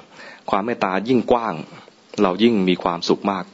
[0.50, 1.54] ความเมตตายิ่งกว้าง
[2.22, 3.44] เรายิ่งมีความสุขมาก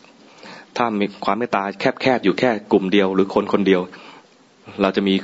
[0.76, 3.80] ถ้ามีความเมตตาแคบๆอยู่แค่กลุ่มเดียว หรือคนคนเดียว
[4.82, 5.14] เราจะมี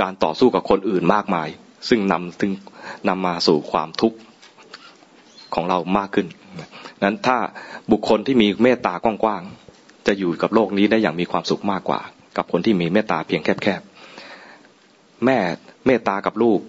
[0.00, 1.48] การต่อสู้กับคนอื่นมากมาย
[1.88, 2.52] ซึ่งนำถึง
[3.08, 4.18] นำมาสู่ความทุกข์
[5.54, 6.26] ของเรามากขึ้น
[7.04, 7.38] นั้นถ้า
[7.90, 12.00] บุคคลที่มีเมตตากว้างๆจะอยู่กับโลกนี้ได้อย่างมีความสุขมากกว่า
[12.36, 15.38] กับคนที่มีเมตตาเพียงแคบๆแม่
[15.86, 16.60] เมตตากับลูก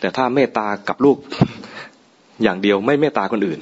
[0.00, 1.16] แต่ถ้าเมตตากับลูก
[2.42, 3.60] อย่างเดียวไม่เมตตาคนอื่น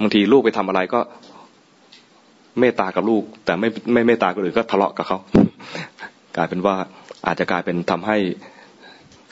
[0.00, 1.00] บางทีลูกไปทำอะไรก็
[2.60, 5.18] เมตตากับลูก แต่ไม่ไม่เมตตาคนอื่นก็ทะเลาะกับเขา
[6.36, 6.76] กลายเป็นว่า
[7.26, 8.18] อาจจะกลายเป็นทำให้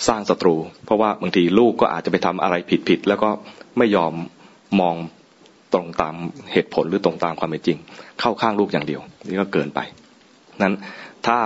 [0.09, 3.31] สร้างศัตรู เพราะว่าบางทีลูกก็อาจจะไปทำอะไรผิดผิดแล้วก็
[3.79, 4.13] ไม่ยอม
[4.81, 4.97] มอง
[5.73, 6.15] ตรงตาม
[6.53, 7.79] เหตุผลหรือตรงตามความเป็นจริง
[8.21, 9.81] เข้าข้างลูกอย่างเดียว นี่ก็เกินไป
[10.63, 10.75] นั้น
[11.27, 11.39] ถ้า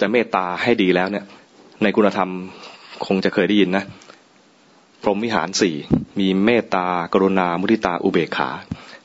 [0.00, 1.24] จะเมตตาให้ดีแล้วเนี่ย
[1.82, 2.30] ในคุณธรรม
[3.06, 3.84] คงจะเคยได้ยินนะ
[5.02, 5.74] พรหมวิหารสี่
[6.20, 8.50] มีเมตตากรุณา มุทิตาอุเบกขา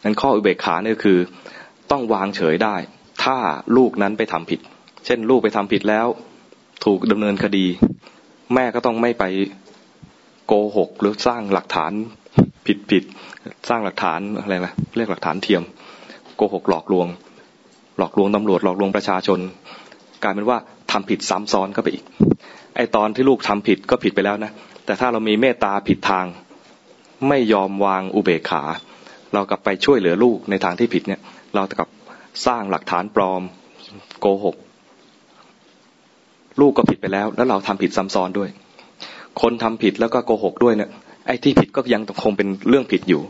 [0.04, 1.18] นั้นข้ออุเบกขาเนี่ยคือ
[1.92, 2.76] ต้องวางเฉยได้
[3.24, 3.38] ถ้า
[3.78, 4.60] ลูกนั้นไปทำผิด
[5.06, 6.08] เช่น ลูกไปทำผิดแล้ว
[6.86, 7.66] ถูกดำเนินคดี
[8.54, 9.24] แม่ก็ต้องไม่ไป
[10.48, 11.92] โกหก หรือสร้างหลักฐาน
[12.66, 13.04] ผิดผิด
[13.70, 15.64] สร้างหลักฐานอะไรนะเรียกหลักฐานเทียม
[16.36, 17.08] โกหกหลอกลวง
[17.98, 19.40] หลอกลวงตำรวจหลอกลวงประชาชน
[20.24, 20.58] กลายเป็นว่า
[20.92, 22.04] ทำผิดซ้ำซ้อนก็ไปอีก
[22.76, 24.52] ไอตอนที่ลูกทำผิดก็ผิดไปแล้วนะ
[24.86, 26.26] แต่ถ้าเรามีเมตตาผิดทาง
[27.28, 28.64] ไม่ยอมวางอุเบกขา
[29.34, 31.22] เรากลับไปช่วยเหลือลูกในทางที่ผิดเนี่ย
[31.56, 31.90] เรากับ
[32.46, 33.42] สร้างหลักฐานปลอม
[34.20, 34.56] โกหก
[36.60, 38.50] ลูกก็ผิดไปแล้ว แล้วเราทำผิดซ้ำซ้อนด้วย
[39.42, 40.90] คนทำผิดแล้วก็โกหกด้วยเนี่ย
[41.28, 43.22] ไอ้ที่ผิดก็ยังคงเป็นเรื่องผิดอยู่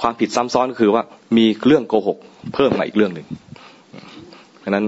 [0.00, 1.02] ความผิดซ้ำซ้อนก็คือว่า
[1.36, 2.18] มีเรื่องโกหก
[2.54, 3.26] เพิ่มมาอีกเรื่องหนึ่ง
[4.60, 4.86] เพราะนั้น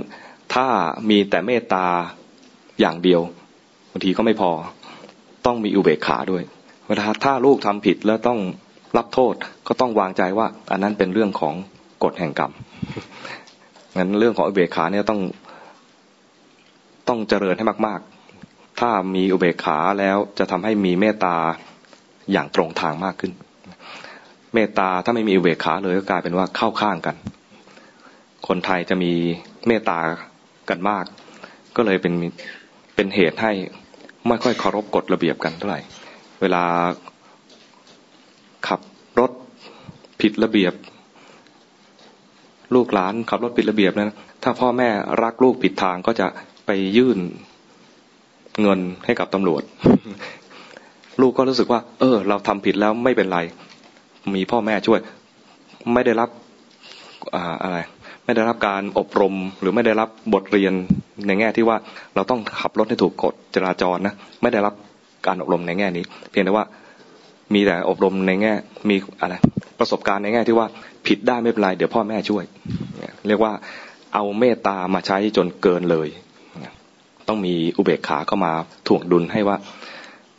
[0.55, 0.67] ถ้า
[1.11, 1.87] มีแต่เมตตา
[2.81, 3.21] อย่างเดียว
[3.91, 4.51] บางทีก็ไม่พอ
[5.47, 6.43] ต้องมีอุเบกขาด้วย
[6.89, 8.39] เวลาถ้าลูกทำผิดแล้วต้อง
[8.97, 9.35] รับโทษ
[9.67, 11.55] ก็ต้องวางใจว่า อันนั้นเป็นเรื่องของ
[12.05, 12.53] กฎแห่งกรรม
[13.99, 15.21] งั้นเรื่องของอุเบกขาเนี่ยต้อง
[17.11, 18.01] ต้องเจริญให้มาก
[18.41, 21.37] ๆ ถ้ามีอุเบกขาแล้วจะทำให้มีเมตตา
[22.33, 23.33] อย่างตรงทางมากขึ้น
[24.55, 27.17] เมตตาถ้าไม่มีอุเบกขาเลยก็กลายเป็นว่าเข้าข้างกัน
[28.49, 29.13] คนไทยจะมี
[29.67, 29.99] เมตตา
[30.71, 31.05] กันมาก
[31.77, 32.15] ก็เลยเป็น
[32.95, 33.53] เป็นเหตุให้
[34.29, 35.81] ไม่ค่อยเคารพกฎระเบียบกันเท่าไหร่
[36.41, 36.63] เวลา
[38.69, 38.81] ขับ
[39.19, 39.31] รถ
[40.21, 40.75] ผิดระเบียบ
[42.75, 44.89] ลูกหลานขับรถผิดระเบียบนะถ้าพ่อแม่
[45.23, 46.27] รักลูกผิดทางก็จะ
[46.73, 47.19] ไปยื่น
[48.63, 49.63] เงินให้กับตำรวจ
[51.21, 53.39] ลูกก็รู้สึกว่า เออ เราทำผิดแล้วไม่เป็นไร
[54.35, 55.01] มีพ่อแม่ช่วย
[55.93, 56.31] ไม่ได้รับ
[57.35, 57.79] อ่าอะไร
[58.25, 60.73] ไม่ได้รับการอบรมหรือไม่ได้รับบทเรียน
[61.27, 61.77] ในแง่ที่ว่า
[62.15, 64.75] เราต้องขับรถให้ถูกกฎจราจรนะไม่ได้รับ
[65.27, 66.65] การอบรมในแง่นี้ เพียงแต่ว่า
[67.55, 68.53] มีแต่อบรมในแง่
[68.89, 69.35] มีอะไร
[69.79, 70.67] ประสบการณ์ในแง่ที่ว่า
[71.07, 72.45] ผิดได้ไม่เป็นไรเดี๋ยวพ่อแม่ช่วย
[73.29, 73.53] เรียกว่า
[74.15, 76.09] เอาเมตตามาใช้จนเกินเลย
[77.31, 78.53] ต้องมีอุเบกขาเข้ามา
[78.87, 79.57] ถ่วงดุลให้ว่า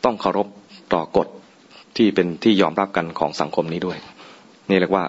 [0.06, 0.47] ต้องเคารพ
[0.93, 1.27] ต่อกฎ
[1.97, 3.97] ที่เป็นที่ยอมรับกันของสังคมนี้ด้วย
[4.69, 5.06] นี่เรียกว่า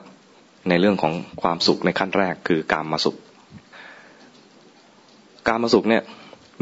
[0.69, 3.17] ในเรื่องของความสุขในขั้นแรกคือการมาสุข
[5.49, 6.03] การมาสุขเนี่ย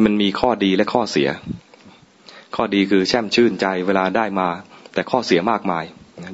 [0.05, 1.29] มันมีข้อดีและข้อเสีย
[2.57, 4.49] ข้อดีคือแช่มชื่นใจเวลาได้มา
[4.95, 5.85] แต่ข้อเสียมากมาย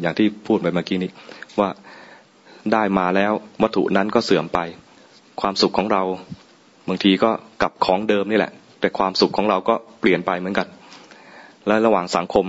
[0.03, 1.11] อย่างที่พูดไปเมื่อกี้นี้
[1.61, 1.69] ว่า
[2.73, 4.59] ได้มาแล้ววัตถุนั้นก็เสื่อมไป
[5.41, 6.03] ความสุขของเรา
[6.89, 7.31] บางทีก็
[7.63, 10.69] กับของเดิมนี่แหละ แต่ความสุขของเราก็เปลี่ยนไปเหมือนกัน
[11.67, 12.47] และระหว่างสังคม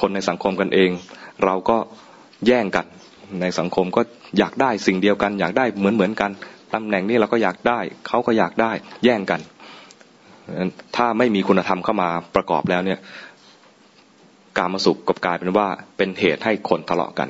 [0.00, 0.90] คนในสังคมกันเอง
[1.44, 1.76] เราก็
[2.46, 2.86] แย่งกัน
[3.40, 4.00] ในสังคมก็
[4.38, 6.30] อยากได้สิ่งเดียวกัน อยากได้เหมือนเหมือนกัน
[6.74, 8.72] ตำแหน่งนี้เราก็อยากได้เขาก็อยากได้
[9.04, 9.40] แย่งกัน
[10.96, 12.98] ถ้าไม่มีคุณธรรมเข้ามาประกอบแล้วเนี่ย
[14.58, 17.28] การมาสุขกับกลายเป็นว่าเป็นเหตุให้คนทะเลาะกัน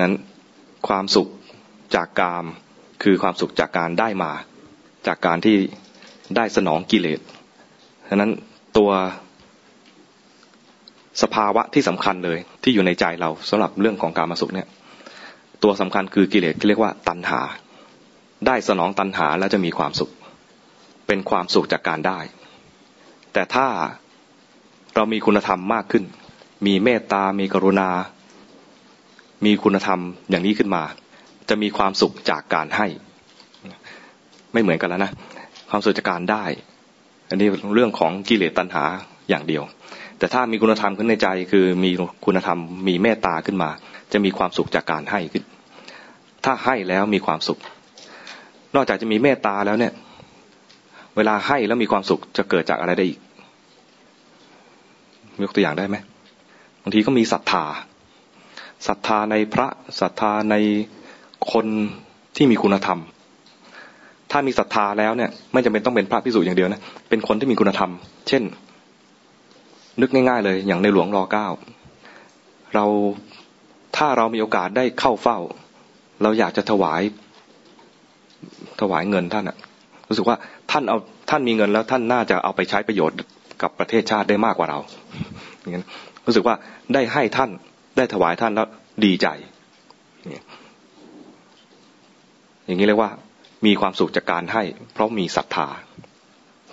[0.00, 0.14] นั้น
[0.88, 1.28] ความสุข
[1.94, 2.44] จากกาม
[3.02, 4.32] คือความสุขจากการได้มา
[5.06, 5.56] จากการที่
[6.36, 7.20] ได้สนองกิเลส
[8.08, 8.30] ฉะนั้น
[8.76, 8.90] ตัว
[11.22, 14.68] สภาวะที่สำคัญเลย ที่อยู่ในใจเราสำหรับเรื่องของการมาสุขเนี่ย
[15.62, 17.40] ตัวสำคัญคือกิเลสที่เรียกว่าตัณหา
[18.46, 20.10] ได้สนองตัณหาแล้วจะมีความสุข
[21.06, 22.18] เป็นความสุขจากการได้
[23.32, 23.66] แต่ถ้า
[24.94, 26.04] เรามีคุณธรรมมากขึ้น
[26.66, 27.90] มีเมตตา มีกรุณา
[29.44, 30.82] มีคุณธรรมอย่างนี้ขึ้นมา
[31.48, 32.86] จะมีความสุขจากการให้
[34.52, 35.12] ไม่เหมือนกันแล้วนะ
[35.70, 36.44] ความสุขจากการได้
[37.28, 38.84] อันนี้เรื่องของกิเลสตัณหา
[39.28, 39.62] อย่างเดียว
[40.18, 41.90] แต่ถ้ามีคุณธรรมขึ้นในใจ คือมี
[42.24, 43.70] คุณธรรมมีเมตตาขึ้นมา
[44.12, 45.44] จะมีความสุขจากการให้ขึ้น
[46.44, 47.58] ถ้าให้แล้วมีความสุข
[48.74, 49.92] นอกจากจะมีเมตตาแล้วเนี่ย
[51.16, 53.20] เวลาให้แล้วมีความสุขจะเกิดจากอะไรได้อีก
[55.42, 55.96] ยกตัวอย่างได้ไหม
[56.82, 57.64] บางทีก็มีศรัทธา
[58.86, 59.68] ศรัทธาในพระ
[60.00, 60.56] ศรัทธาใน
[61.52, 61.66] คน
[62.36, 63.00] ที่มีคุณธรรม
[64.30, 67.90] ถ้ามีศรัทธาแล้วเนี่ย ไม่จำเป็นต้องเป็นพระพิสุอย่างเดียวนะ เป็นคนที่มีคุณธรรม
[68.28, 68.42] เช่น
[70.00, 71.48] นึกง่าย ๆ เลย อย่างในหลวงรอเก้า
[72.74, 72.86] เรา
[73.96, 75.38] ถ้าเรามีโอกาสได้เข้าเฝ้า
[76.22, 77.02] เราอยากจะถวาย
[78.80, 79.56] ถวายเงินท่านอะ
[80.08, 80.36] รู้สึกว่า
[80.70, 80.98] ท่านเอา
[81.30, 83.16] ท่านมีเงินแล้วท่านน่าจะเอาไปใช้ประโยชน์
[83.62, 84.78] กับประเทศชาติได้มากกว่าเรา
[85.60, 85.80] อย่างนี้
[86.26, 86.54] รู้สึกว่า
[86.94, 87.50] ได้ให้ท่าน
[87.96, 88.66] ได้ถวายท่านแล้ว
[89.04, 89.28] ดีใจ
[92.66, 93.10] อย่างนี้เรียกว่า
[93.66, 95.68] มีความสุขจากการให้ เพราะมีศรัทธา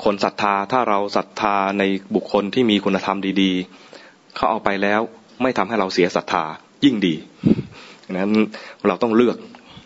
[0.04, 1.84] คนศรัทธาถ้าเราศรัทธาใน
[2.16, 5.02] บุคคลที่มีคุณธรรมดีๆ เขาเอาไปแล้ว
[5.42, 6.44] ไม่ทำให้เราเสียศรัทธา
[6.86, 7.16] ยิ่งดี
[8.12, 8.32] นั้น
[8.88, 9.38] เราต้องเลือก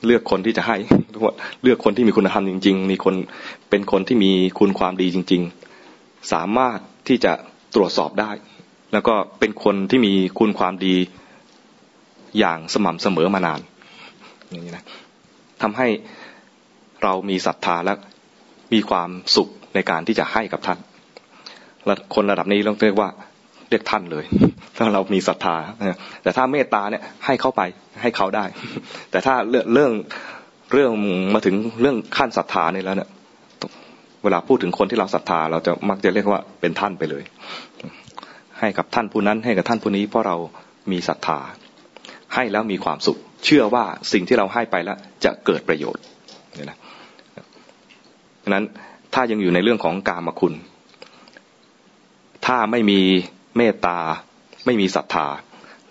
[0.06, 0.78] เลือกคนที่จะให้
[1.64, 3.16] เลือกคนที่มีคุณธรรมจริง ๆ มีคน
[3.70, 5.42] เป็นคนที่มีคุณความดีจริง
[5.88, 7.34] ๆ สามารถที่จะ
[7.76, 8.32] ตรวจสอบได้
[8.94, 10.96] แล้วก็เป็นคนที่มีคุณความดี
[12.40, 13.60] อย่างสม่ำเสมอมานาน
[14.50, 14.84] อย่างนี้นะ
[15.62, 15.88] ทำให้
[17.04, 17.94] เรามีศรัทธาและ
[18.74, 20.80] มีความสุขในการที่จะให้กับท่าน
[22.16, 23.10] คนระดับนี้ต้องเรียกว่า
[23.70, 24.26] เรียกท่านเลย
[24.78, 25.56] ถ้าเรามีศรัทธา
[26.24, 27.62] แต่ถ้าเมตตาเนี่ยให้เข้าไป
[28.02, 28.46] ให้เขาได้
[29.12, 30.92] แต่ถ้าเรื่องเรื่อง
[31.34, 33.10] มาถึงเรื่องขั้นศรัทธานี่แล้วเนี่ย
[34.24, 37.24] เวลาพูดถึงคนที่เราศรัทธา เราจะมักจะเรียกว่าเป็นท่านไปเลย
[38.60, 40.38] ให้กับท่านผู้นั้นให้กับท่านผู้นี้ เพราะเรา
[40.92, 41.40] มีศรัทธา
[42.36, 46.04] ให้แล้วมีความสุข เชื่อว่าสิ่งที่เราให้ไปแล้วจะเกิดประโยชน์
[46.58, 46.78] นี่นะ
[48.44, 48.66] ดังนั้น
[49.14, 50.54] ถ้ายังอยู่ในเรื่องของกามคุณ
[52.46, 53.00] ถ้าไม่มี
[53.58, 53.98] เมตตา
[54.66, 55.28] ไม่มีศรัทธา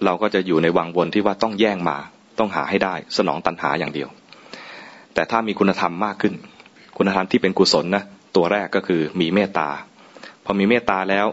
[0.04, 1.96] เราก็จะอยู่ในวังวนที่ว่าต้องแย่งมา
[2.38, 4.08] ต้องหาให้ได้ สนองตัณหาอย่างเดียว
[5.14, 6.34] แต่ถ้ามีคุณธรรมมากขึ้น
[6.96, 8.02] คุณธรรมที่เป็นกุศลนะ
[8.36, 9.68] ตัวแรกก็คือมีเมตตา
[10.44, 11.26] พอมีเมตตาแล้ว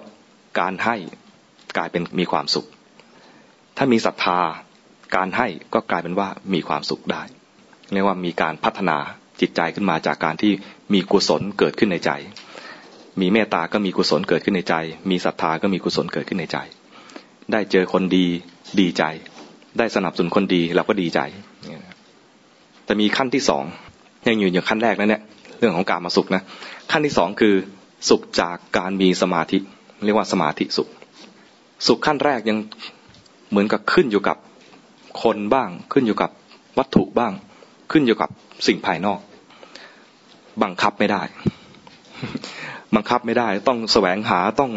[0.60, 0.96] การให้
[1.78, 2.68] กลายเป็นมีความสุข
[3.78, 4.40] ถ้ามีศรัทธา
[5.16, 7.24] การให้ก็กลายเป็นว่ามีความสุขได้
[7.94, 8.98] เรียกว่ามีการพัฒนา
[9.42, 10.52] จิตใจขึ้นมาจากการที่
[10.94, 12.12] มีกุศลเกิดขึ้นในใจ
[13.22, 14.76] มีเมตตาก็มีกุศลเกิดขึ้นในใจ
[15.10, 16.58] มีศรัทธาก็มีกุศลเกิดขึ้นในใจ
[17.52, 18.26] ได้เจอคนดี
[18.80, 19.04] ดีใจ
[19.78, 21.20] ได้สนับสนุนคนดีเราก็ดีใจ
[22.86, 23.64] แต่มีขั้นที่สอง
[24.28, 25.24] ยังอยู่อย่างขั้นแรกนั่นเนี่ย
[25.60, 26.42] เรื่องของการมาสุขนะ
[26.92, 27.56] ขั้นที่สองคือ
[28.10, 29.58] สุขจากการมีสมาธิ
[30.06, 30.88] เรียกว่าสมาธิสุข
[31.88, 32.58] สุขขั้นแรกยัง
[33.50, 34.38] เหมือนกับขึ้นอยู่กับ
[35.22, 36.32] คนบ้าง ขึ้นอยู่กับ
[36.78, 37.34] วัตถุบ้าง
[37.92, 38.30] ขึ้นอยู่กับ
[38.68, 39.20] สิ่งภายนอก
[40.64, 41.22] บังคับไม่ได้
[42.96, 44.72] บังคับไม่ได้ ต้องแสวงหาต้อง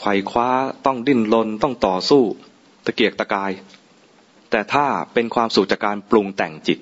[0.00, 0.48] ไขว่คว้า
[0.86, 2.22] ต้องดิ้นรนต้องต่อสู้
[2.84, 3.52] ตะเกียกตะกาย
[4.50, 6.78] แต่ถ้าเป็นความสุขจากการปรุงแต่งจิต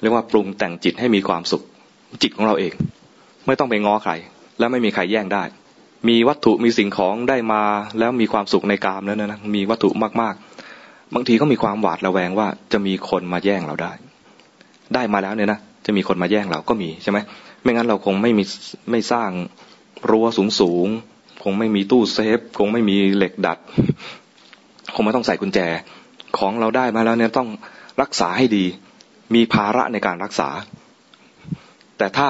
[0.00, 1.62] เรียกว่าปรุงแต่งจิตให้มีความสุข
[2.22, 2.72] จิตของเราเอง
[3.46, 4.12] ไม่ต้องไปง้อใคร
[4.58, 5.44] และไม่มีใครแย่งได้
[6.08, 7.62] มีวัตถุมีสิ่งของได้มา
[7.98, 9.90] แล้วมีความสุขในกามแล้วนะมีวัตถุ
[10.22, 10.34] มาก
[11.14, 13.92] บางทีก็มีความหวาดระแวงว่าจะมีคนมาแย่งเราได้
[14.94, 17.18] ได้มาแล้วเนี่ยนะจะมีคนมาแย่งเราก็มีใช่ไหม
[17.62, 18.44] ไม่งั้นเราคงไม่มี
[18.90, 19.30] ไม่สร้าง
[20.10, 20.88] รั้วสูงสูง
[21.44, 23.58] คงไม่มีตู้เซฟ คงไม่มีเหล็กดัด
[24.94, 25.58] คงไม่ต้องใส่กุญแจ
[26.38, 27.48] ของเราได้มาแล้วเนี่ยต้อง
[28.02, 28.64] รักษาให้ดี
[29.34, 30.48] มีภาระในการรักษา
[31.98, 32.28] แต่ถ้า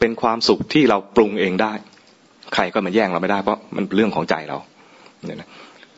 [0.00, 1.72] เป็นความสุขที่เราปรุงเองได้
[2.54, 4.58] ใครก็มาแย่งเราไม่ได้เพราะมันเป็นเรื่องของใจเรา
[5.24, 5.48] เนี่ยนะ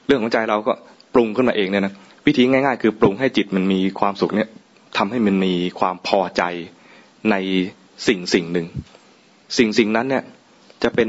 [0.07, 0.73] เรื่องของใจเราก็
[1.19, 1.95] รุงขึ้นมาเองเนี่ยนะ
[2.27, 4.49] วิธีง่าย ๆ คือปรุงให้จิตมันมีความสุขเนี่ย
[4.97, 6.43] ทำให้มันมีความพอใจ
[7.31, 7.37] ใน
[8.09, 8.67] สิ่งสิ่งหนึ่ง
[9.59, 10.25] สิ่งสิ่งนั้นเนี่ย
[10.83, 11.09] จะเป็น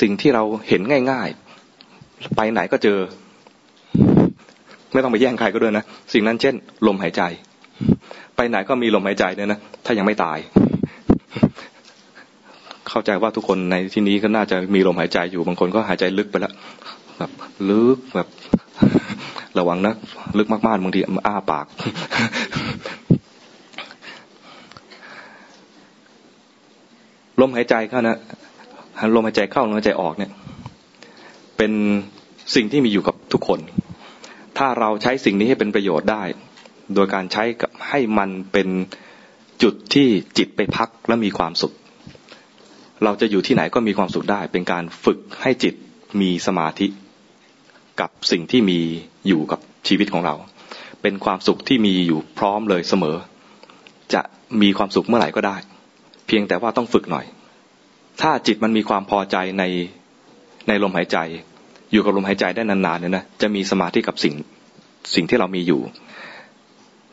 [0.00, 1.28] สิ่งที่เราเห็นง่าย
[1.82, 2.98] ๆ ไปไหนก็เจอ
[4.92, 6.54] ไม่ต้องไปแย่งใครก็ด้วยนะสิ่งนั้นเช่น
[6.86, 7.22] ลมหายใจ
[8.36, 10.38] ไปไหนก็มีลมหายใจเนี่ยนะถ้ายังไม่ตาย
[12.88, 16.52] เข้าใจว่าทุกคนในที่นี้ก็น่าจะมีลมหายใจอยู่บางคนก็หายใจลึกไปแล้ว
[17.18, 17.30] แบบ
[17.68, 18.28] ลึกแบบ
[19.58, 19.94] ระวังนะ
[20.38, 21.66] ลึกมากๆบางทีอ้าปาก
[27.40, 28.16] ลมหายใจเข้านะ
[29.14, 30.30] ลมหายใจเข้าลมหายใจออกเนี่ย
[31.56, 31.72] เป็น
[32.54, 33.60] สิ่งที่มีอยู่กับทุกคน
[34.58, 36.22] ถ้าเราใช้สิ่งนี้ให้เป็นประโยชน์ได้
[36.94, 38.68] โดยการใช้กับให้มันเป็น
[39.62, 41.72] จุดที่จิตไปพักและมีความสุข
[43.04, 45.74] เราจะอยู่ที่ไหนก็มีความสุขได้ เป็นการฝึกให้จิต
[46.20, 46.86] มีสมาธิ
[48.00, 48.80] กับสิ่งที่มี
[49.28, 50.34] อยู่กับชีวิตของเรา
[51.02, 53.16] เป็นความสุขที่มีอยู่พร้อมเลยเสมอ
[54.14, 54.22] จะ
[54.62, 55.56] มีความสุขเมื่อไหร่ก็ได้
[56.26, 57.26] เพียงแต่ว่าต้องฝึกหน่อย
[58.20, 59.64] ถ้าจิตมันมีความพอใจใน
[60.68, 61.18] ในลมหายใจ
[61.92, 64.34] อยู่กับลมหายใจได้นานๆเนี่ยนะจะมีสมาธิกับสิ่ง
[65.14, 65.80] สิ่งที่เรามีอยู่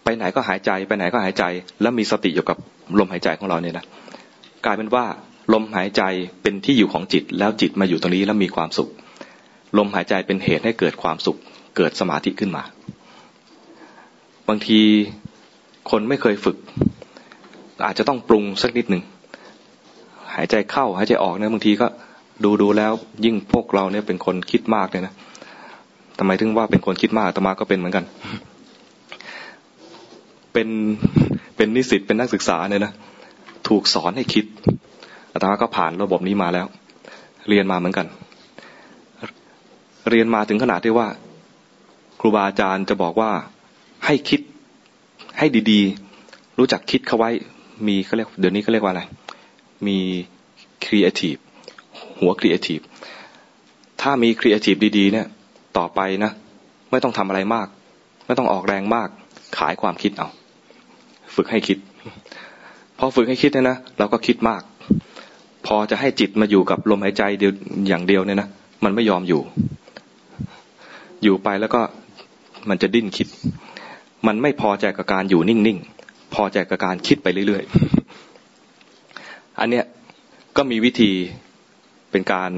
[0.04, 1.44] ไปไหนก็หายใจไปไหนก็หายใจ
[1.82, 2.58] แล้วมีสติอยู่กับ
[3.00, 3.86] ลมหายใจของเราเนี่ยนะ
[4.66, 5.06] กลายเป็นว่า
[5.54, 6.02] ลมหายใจ
[6.42, 8.90] เป็นที่อยู่ของจิตแล้วจิตมาอยู่ตรงนี้แล้วมีความสุข
[9.78, 11.38] ลมหายใจเป็นเหตุให้เกิดความสุข
[11.78, 12.64] เกิดสมาธิขึ้นมา
[14.48, 14.80] บางที
[15.92, 16.58] คนไม่เคยฝึก
[17.86, 19.04] อาจจะต้องปรุงสักนิดหนึ่ง
[20.36, 21.88] หายใจเข้าหายใจออกเนี่ยบางทีก็
[22.44, 22.92] ดูดูแล้ว
[23.26, 25.14] ยิ่งพวกเราเนี่ยเป็นคนคิดมากเลยนะ
[26.20, 28.06] ทำไมถึงว่าเป็นคนคิดมากตมาก็เป็นเหมือนกัน
[30.54, 30.68] เป็น
[31.56, 32.94] เป็นนิสิตเป็นนักศึกษาเนี่ยนะ
[33.68, 34.46] ถูกสอนให้คิด
[35.32, 36.66] อาตมาก็ผ่านระบบนี้มาแล้ว
[37.50, 38.08] เรียนมาเหมือนกัน
[40.10, 41.08] เรียนมาถึงขนาดที่ว่า
[42.20, 43.32] ครูบาอาจารย์จะบอกว่า
[44.06, 44.42] ให้คิด
[45.40, 47.30] ให้ดีๆ รู้จักคิดเข้าไว้
[47.88, 49.04] มีเขาเรียกเดี๋ยวนี้เขาเรียกว่าอะไร
[49.88, 49.98] มี
[50.86, 51.36] ครีเอทีฟ
[52.20, 52.80] หัวครีเอทีฟ
[54.02, 55.28] ถ้ามีครีเอทีฟดีๆ เนี่ย
[55.78, 56.32] ต่อไปนะ
[56.92, 57.68] ไม่ต้องทำอะไรมาก
[58.28, 59.10] ไม่ต้องออกแรงมาก
[59.58, 60.28] ขายความคิดเอา
[61.36, 61.78] ฝึกให้คิด
[63.00, 64.62] พอฝึกให้คิดเนี่ยนะ เราก็คิดมาก
[65.66, 67.52] พอจะให้จิตมาอยู่กับลมหายใจเดียว
[67.88, 68.48] อย่างเดียวเนี่ยนะ
[68.84, 69.42] มันไม่ยอมอยู่
[71.24, 71.82] อยู่ไปแล้วก็
[72.70, 73.28] มันจะดิ้นคิด
[74.28, 79.86] มันไม่พอใจกับการอยู่นิ่งๆ พอใจกับการคิดไปเรื่อยๆ อันเนี้ย
[80.58, 81.12] ก็มีวิธี
[82.12, 82.52] เป็นการ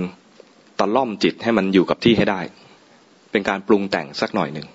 [0.79, 2.41] ตะล่อมจิตให้มันอยู่กับที่ให้ได้
[3.31, 4.67] เป็นการปรุงแต่งสักหน่อยหนึ่ง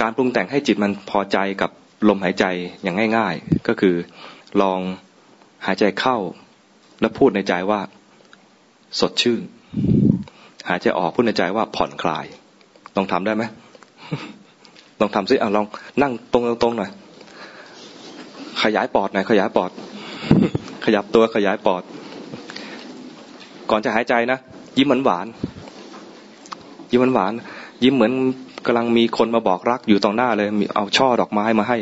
[0.00, 1.70] การปรุงแต่งให้จิตมันพอใจกับ
[2.08, 2.44] ลมหายใจ
[2.82, 3.94] อย่างง่าย ๆ ก็คือ
[4.62, 4.80] ลอง
[5.66, 6.18] หายใจเข้า
[7.00, 7.80] แล้วพูดในใจว่า
[9.00, 9.40] สดชื่น
[10.68, 12.26] หายใจออกพูดในใจว่าผ่อนคลาย
[12.96, 13.44] ลองทำได้ไหม
[15.00, 15.66] ลองทำซิอะลอง
[16.02, 16.90] นั่งตรงๆหน่อย
[18.62, 19.70] ขยายปอดหน่อยขยายปอด
[20.84, 21.82] ขยับตัวขยายปอด
[23.70, 24.38] ก่อนจะหายใจนะ
[24.76, 25.26] ยิ้มหวานหวาน
[26.90, 27.32] ยิ้มหวานหวาน
[27.82, 28.12] ยิ้มเหมือน
[28.66, 31.76] กำลังมีคนมาบอกรักอยู่ตรงหน้าเลยมีเอาช่อดอกไม้มาให้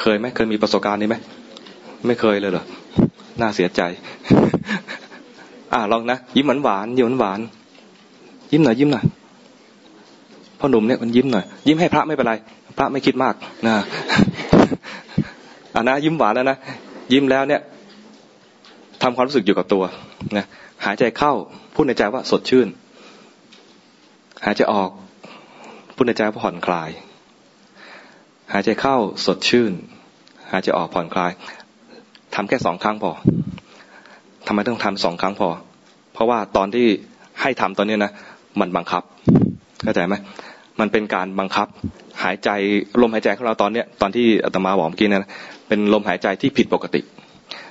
[0.00, 1.16] เคยไหมเคยมีประสบการณ์นี้ไหม
[2.06, 2.64] ไม่เคยเลยเหรอ
[3.40, 3.80] น่าเสียใจ
[5.72, 7.40] อ่าลองนะยิ้มหวานหวานยิ้มหวาน
[8.52, 9.04] ยิ้มหน่อยยิ้มหน่อย
[10.64, 12.34] พ่อหนุ่มเนี่ยมันยิ้มหน่อย ยิ้มให้พระไม่เป็นไร
[12.78, 13.34] พระไม่คิดมาก
[13.66, 13.74] นะ
[15.74, 16.56] อ่านะยิ้มหวานแล้วนะ
[17.12, 17.60] ยิ้มแล้วเนี่ย
[19.02, 19.84] ทำความรู้สึกอยู่กับตัว
[20.36, 20.44] นะ
[20.84, 21.32] หายใจเข้า
[21.74, 22.68] พูดในใจว่าสดชื่น
[24.44, 24.90] หายใจออก
[25.96, 26.90] พูดในใจว่าผ่อนคลาย
[28.52, 28.96] หายใจเข้า
[29.26, 29.72] สดชื่น
[30.50, 31.30] หายใจออกผ่อนคลาย
[32.34, 33.12] ทำแค่สองครั้งพอ
[34.46, 35.48] ทำไมต้องทำสองครั้งพอ
[36.12, 36.86] เพราะว่าตอนที่
[37.40, 38.12] ให้ทำตอนนี้นะ
[38.60, 39.02] มันบังคับ
[39.84, 40.16] เข้าใจไหม
[40.80, 41.66] มันเป็นการบังคับ
[42.22, 42.50] หายใจ
[43.00, 45.30] ลมหายใจของเราตอนเนี้ยตอนที่อาตมาบอกเมื่อกี้นะ
[45.68, 47.00] เป็นลมหายใจที่ผิดปกติ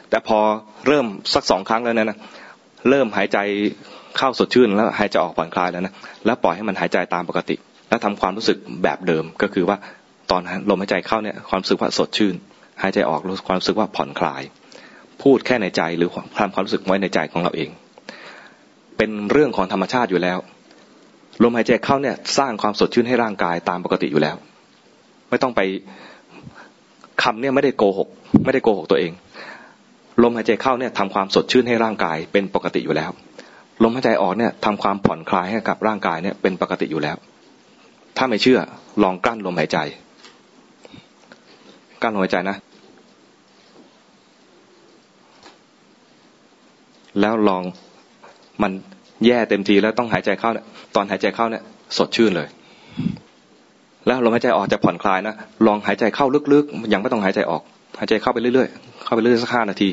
[0.09, 0.39] แต่พอ
[0.87, 2.17] เริ่มสักสองครั้งแล้วนะ
[2.89, 3.37] เริ่มหายใจ
[4.17, 5.93] เข้าสดชื่นแล้วหายใจออกผ่อนคลายแล้วนะ
[6.25, 7.55] แล้วปล่อยให้มันหายใจตามปกติ
[7.89, 9.77] แล้วทำความรู้สึกแบบเดิมก็คือว่า
[10.31, 12.35] ตอนลมหายใจเข้าเนี่ยความรู้สึกว่าสดชื่น
[12.81, 14.41] หายใจออกรู้ความรู้สึกว่าผ่อนคลาย
[15.21, 17.69] พูดแค่ในใจหรือทำความรู้สึกไว้ในใจของเราเอง
[18.97, 20.37] เป็นเรื่องของธรรมชาติอยู่แล้ว
[21.41, 24.35] ลมหายใจเข้าเนี่ย สร้างความสดชื่นให้ร่างกายตามปกติอยู่แล้ว
[25.29, 25.61] ไม่ต้องไป
[27.23, 28.09] คำเนี่ยไม่ได้โกหก
[28.45, 29.11] ไม่ได้โกหกตัวเอง
[30.23, 33.11] ลมหายใจเข้าเนี่ยทำความสดชื่นให้ร่างกายเป็นปกติอยู่แล้ว
[33.83, 37.17] ลมหายใจออกเนี่ยทำความผ่อนคลายให้กับร่างกายเนี่ยเป็นปกติอยู่แล้ว
[38.17, 38.59] ถ้าไม่เชื่อ
[39.03, 39.77] ลองกลั้นลมหายใจ
[42.01, 42.57] กลั้นลมหายใจนะ
[47.19, 47.63] แล้วลอง
[48.61, 48.71] มัน
[49.25, 51.63] แย่เต็มทีแล้วต้องหายใจเข้าเนี่ยตอนหายใจเข้าเนี่ย
[51.97, 52.47] สดชื่นเลย
[54.07, 55.35] แล้วลมหายใจออกจะผ่อนคลายนะ
[55.67, 57.61] ลองหายใจเข้าลึกๆยังไม่ต้องหายใจออก
[57.99, 59.89] หายใจเข้าไปเรื่อยๆเข้าไปเรื่อยๆสักห้านาที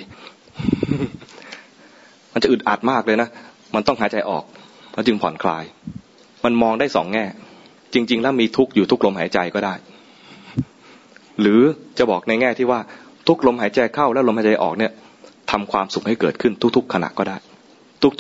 [2.33, 3.29] มันจะอึดอัดมากเลยนะ
[3.75, 4.45] มันต้องหายใจออก
[4.93, 5.65] แล้วจึงผ่อนคลาย
[6.45, 7.25] มันมองได้สองแง่
[7.95, 9.75] จริง ๆ แล้วมีทุกอยู่ทุกลมหายใจก็ได้
[11.41, 11.61] หรือ
[11.99, 12.81] จะบอกในแง่ที่ว่า
[13.29, 14.93] ทุกลมหายใจเข้าแล้วลมหายใจออกเนี่ย
[15.51, 17.37] ทำความสุขให้เกิดขึ้นทุก ๆ ขณะก็ได้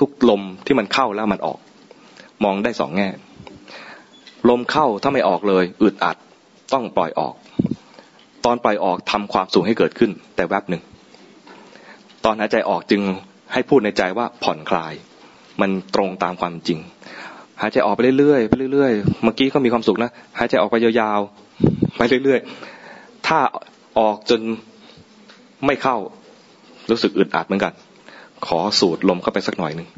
[0.01, 1.59] ทุกๆลมที่มันเข้าแล้วมันออก
[2.45, 3.09] มองได้สองแง่
[4.49, 6.16] ลมเข้าถ้าไม่ออกเลยอึดอัด
[6.73, 7.35] ต้องปล่อยออก
[8.45, 10.83] ตอนปล่อยออกทำความสูงให้เกิดขึ้น แต่แวบหนึ่ง
[12.25, 13.03] ตอนหายใจออกจึง
[13.53, 14.93] ให้พูดในใจว่าผ่อนคลาย
[15.61, 16.79] มันตรงตามความจริง
[17.61, 23.38] หายใจออกไปเรื่อยๆไปเรื่อยๆ เมื่อกี้ก็มีความสุขนะหายใจออกไปยาวๆไปเรื่อยๆ ถ้า
[23.99, 24.40] ออกจน
[25.66, 25.97] ไม่เข้า
[26.90, 27.73] รู้สึกอึดอัดเหมือนกัน
[28.46, 29.88] ขอสูดลมเข้าไปสักหน่อยหนึ่ง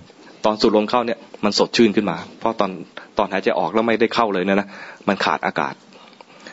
[0.44, 2.70] ตอนสูดลมเข้าเนี่ยมันสดชื่นขึ้นมา เพราะตอน
[3.18, 4.68] ตอนหายใจออกแล้วไม่ได้เข้าเลยเนี่ยนะ
[5.08, 5.74] มันขาดอากาศ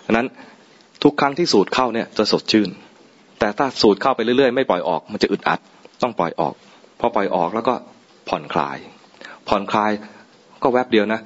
[0.06, 0.28] ดังนั้น
[1.04, 2.70] ทุกครั้งที่สูดเข้าเนี่ยจะสดชื่น
[3.40, 5.60] แต่ถ้าสูดเข้าไปเรื่อยๆ ไม่ปล่อยออกมันจะอึดอัด
[6.04, 6.54] ต้องปล่อยออก
[7.00, 7.74] พอปล่อยออกแล้วก็
[8.30, 8.78] ผ่อนคลาย
[9.48, 9.92] ผ่อนคลาย
[10.64, 11.20] ก็แวบเดียวนะ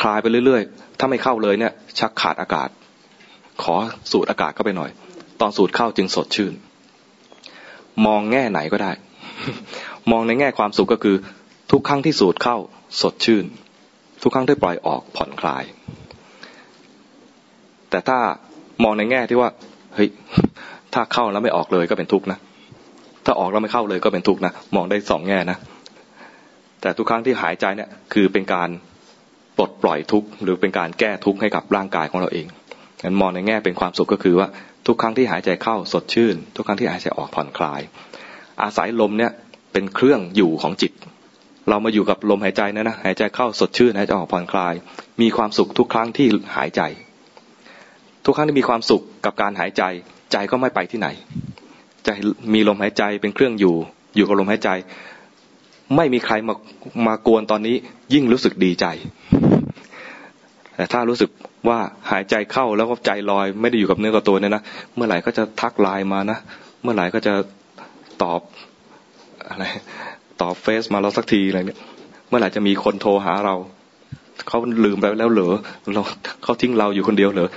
[0.00, 2.68] คลายไปเรื่อยๆ ถ้าไม่เข้าเลยเนี่ย ชักขาดอากาศ
[3.62, 3.74] ขอ
[4.12, 4.90] สูดอากาศเข้าไปหน่อย
[5.40, 6.52] ตอนสูดเข้าจึงสดชื่น
[8.06, 8.92] มองแง่ไหนก็ได้
[10.12, 11.16] มองในแง่ความสุขก็คือ
[11.72, 12.56] ทุกครั้งที่สูดเข้า
[13.00, 13.44] สดชื่น
[14.22, 15.64] ทุกครั้งที่ปล่อยออกผ่อนคลาย
[17.90, 18.18] แต่ถ้า
[18.84, 19.50] มองในแง่ที่ว่า
[19.94, 20.08] เฮ้ย
[20.94, 22.38] ถ้าเข้าแล้วไม่ออกเลยก็เป็นทุกข์นะ
[23.24, 25.58] ถ้าออกแล้วไม่เข้าเลยก็เป็นทุกข์นะมองได้สองแง่นะ
[26.80, 28.68] แต่ทุกครั้งที่หายใจเนี่ยคือเป็นการ
[29.56, 32.46] ปลดปล่อยทุกข์หรือเป็นการแก้ทุกข์ให้กับร่างกายของเราเอง
[33.04, 34.48] งั้นมองในแง่เป็นความสุขก็คือว่า
[34.86, 37.80] ทุกครั้งที่หายใจเข้าสดชื่น ทุกครั้งที่หายใจออกผ่อนคลาย
[38.62, 39.32] อาศัยลมเนี่ย
[39.72, 40.92] เป็นเครื่องอยู่ของจิต
[41.68, 44.74] เรามาอยู่กับลมหายใจนะนะหายใจเข้าสดชื่นหายใจออกผ่อนคลาย
[45.20, 46.26] มีความสุขทุกครั้งที่
[46.56, 46.82] หายใจ
[48.24, 49.82] ทุกครั้งที่มีความสุขกับการหายใจ
[50.32, 51.08] ใจก็ไม่ไปที่ไหน
[52.04, 52.10] ใจ
[52.54, 53.74] มีลมหายใจเป็นเครื่องอยู่
[54.16, 54.70] อยู่กับลมหายใจ
[55.96, 56.54] ไม่มีใครมา
[57.06, 57.76] มากวนตอนนี้
[58.14, 58.86] ยิ่งรู้สึกดีใจ
[60.76, 61.30] แต่ถ้ารู้สึก
[61.68, 61.78] ว่า
[62.10, 64.62] หายใจเข้าแล้วก็ใจลอย ไม่ได้อยู่กับเนื้อกับตัวเนี่ยนะ
[64.94, 66.38] เมื่อไหร่ก็จะทักไลน์มานะ
[66.82, 67.34] เมื่อไหร่ก็จะ
[68.22, 68.40] ตอบ
[69.48, 69.64] อะไร
[70.42, 71.78] ตอบเฟซมาเราสักทีอะไรเนี่ย
[72.28, 73.54] เมื่อไหร่จะมีคนโทรหาเรา
[74.48, 75.54] เขาลืมไปแล้วเหรอ
[75.94, 76.02] เรา
[76.42, 77.48] เขาทิ้งเราอยู่คนเดียวเหรอ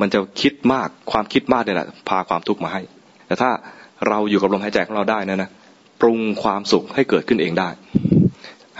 [0.00, 2.80] มันจะคิดมากความคิดมากเนี่ยแหละพาความทุกข์มาให้
[3.26, 3.50] แต่ถ้า
[4.08, 5.50] เราอยู่กับลมหายใจของเราได้นะนะ
[6.00, 7.68] ปรุงความสุขให้เกิดขึ้นเองได้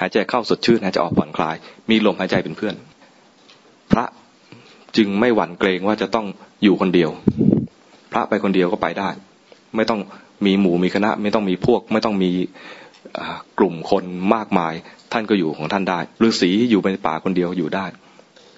[0.00, 1.56] หายใจเข้าสดชื่นหายใจออกผ่อนคลาย
[1.90, 2.74] มีลมหายใจเป็นเพื่อน
[3.92, 4.04] พระ
[4.96, 6.26] จึงไม่หวั่นเกรงว่าจะต้อง
[6.62, 7.10] อยู่คนเดียว
[8.12, 9.08] พระไปคนเดียวก็ไปได้
[9.76, 10.00] ไม่ต้อง
[10.46, 12.30] มีหมู่มีคณะ ไม่ต้องมีพวก ไม่ต้องมี
[13.58, 14.74] กลุ่มคนมากมาย
[15.12, 17.86] ท่านก็อยู่ของท่านได้ฤาษีอยู่ในป่าคนเดียวอยู่ได้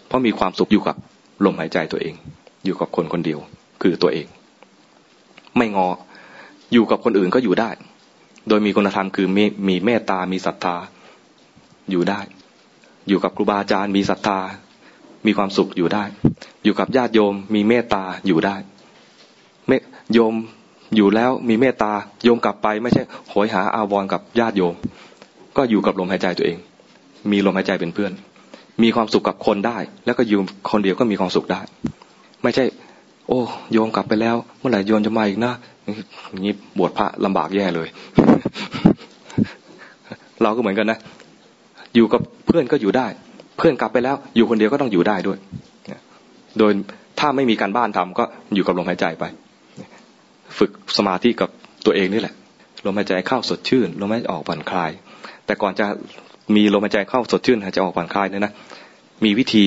[0.07, 0.97] เพราะมีความสุขอยู่กับ
[1.45, 2.15] ลมหายใจตัวเอง
[2.65, 3.39] อยู่กับคนคนเดียว
[3.83, 4.27] คือตัวเอง
[5.57, 5.89] ไม่งอ
[6.73, 7.71] อยู่กับคนอื่นก็อยู่ได้
[8.49, 10.77] โดยมีคุณธรรมคือมีมีเมตตา มีศรัทธา
[11.91, 12.21] อยู่ได้
[13.09, 14.39] อยู่กับครูบาอาจารย์ มีศรัทธา
[15.27, 16.05] มีความสุขอยู่ได้
[16.65, 18.57] อยู่กับญาติโยม มีเมตตาอยู่ได้
[19.69, 19.73] เม
[20.13, 20.35] โยม
[20.97, 21.93] อยู่แล้วมีเมตตา
[22.25, 24.75] โยมกลับไปไม่ใช่โหยหาอาวรกับญาติโยม
[25.57, 26.59] ก็อยู่กับลมหายใจตัวเอง
[27.31, 28.13] มีลมหายใจเป็นเพื่อน
[28.83, 30.41] มีความสุขกับคนได้ แล้วก็อยู่
[30.71, 31.61] คนเดียวก็มีความสุขได้
[32.43, 32.65] ไม่ใช่
[33.29, 33.41] โอ้
[33.73, 35.53] โยมกลับไปแล้ว เมื่อไหร่โยมจะมาอีกนะ
[36.31, 37.89] อย่างนี้บวชพระลำบากแย่เลย
[40.43, 40.99] เราก็เหมือนกันนะ
[41.95, 43.07] อยู่กับเพื่อนก็อยู่ได้
[43.59, 45.39] เพื่อนกลับไปแล้ว อยู่คนเดียวก็ต้องอยู่ได้ด้วย
[46.59, 46.73] โดย
[47.19, 48.25] ถ้าไม่มีการบ้านทำก็
[48.55, 49.25] อยู่กับลมหายใจไป
[50.59, 51.51] ฝึกสมาธิกับ
[51.87, 52.35] ตัวเองนี่แหละ
[52.85, 54.91] ลมหายใจเข้าสดชื่นลมหายใจออกผ่อนคลาย
[55.47, 55.87] แต่ก่อนจะ
[56.55, 58.53] มีลมหายใจเข้าสดชื่นหายใจออกผ่อนคลายเนี่ยนะ
[59.25, 59.67] มีวิธี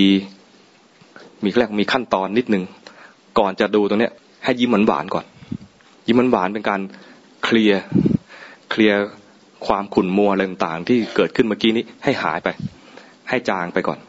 [1.44, 2.64] มีแรกมีขั้นตอนนิดนึง
[3.40, 4.14] ก่อนจะดูตรงเนี้ย
[4.44, 5.26] ให้ยิ้มหวานก่อน
[6.08, 6.82] ยิ้มหวานเป็นการ
[7.44, 7.82] เคลียร์
[8.72, 9.00] เคลียร์
[9.68, 12.48] ความขุ่นมัวอะไรต่างๆที่เกิดขึ้นเมื่อกี้นี้ให้หายไป
[13.30, 14.00] ให้จางไปก่อน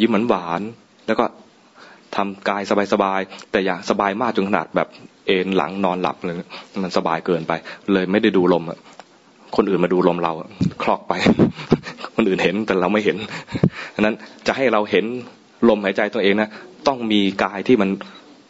[0.00, 0.60] ยิ้มหวาน
[1.06, 1.24] แล้วก็
[2.16, 4.88] ทำกายสบายๆแต่อย่าสบายมากจนขนาดแบบ
[5.28, 6.36] เอนหลังนอนหลับเลย
[6.82, 7.52] มันสบายเกินไป
[7.92, 8.64] เลยไม่ได้ดูลม
[9.56, 10.32] คนอื่นมาดูลมเรา
[10.82, 11.12] คลอกไป
[12.14, 13.16] คนอื่นเห็นแต่เราไม่เห็น
[13.94, 14.14] ฉะนั้น
[14.46, 15.04] จะให้เราเห็น
[15.68, 16.48] ลมหายใจตัวเองนะ
[16.86, 17.90] ต้องมีกายที่มัน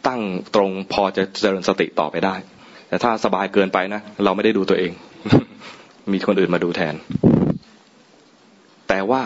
[0.07, 0.21] ตั้ง
[0.55, 2.35] ตรงพอจะเจริญสติต่อไปได้
[2.87, 4.91] แต่ถ้าสบายเกินไปนะเราไม่ได้ดูตัวเอง
[6.11, 6.95] มีคนอื่นมาดูแทน
[8.89, 9.21] แต่ว่า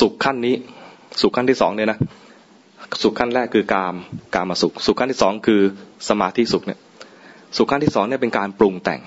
[0.00, 0.54] สุขขั้นนี้
[1.20, 1.98] สุขขั้นที่สองเนี่ยนะ
[3.02, 3.94] สุขขั้นแรกคือกาม
[4.34, 5.60] กามาสุข สุขขั้นที่สองคือ
[6.08, 6.78] สมาธิสุขเนี่ย
[7.56, 9.00] สุขขั้นที่สองเนี่ยเป็นการปรุงแต่ง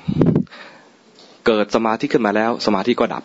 [1.48, 3.24] เกิดสมาธิขึ้นมาแล้ว สมาธิก็ดับ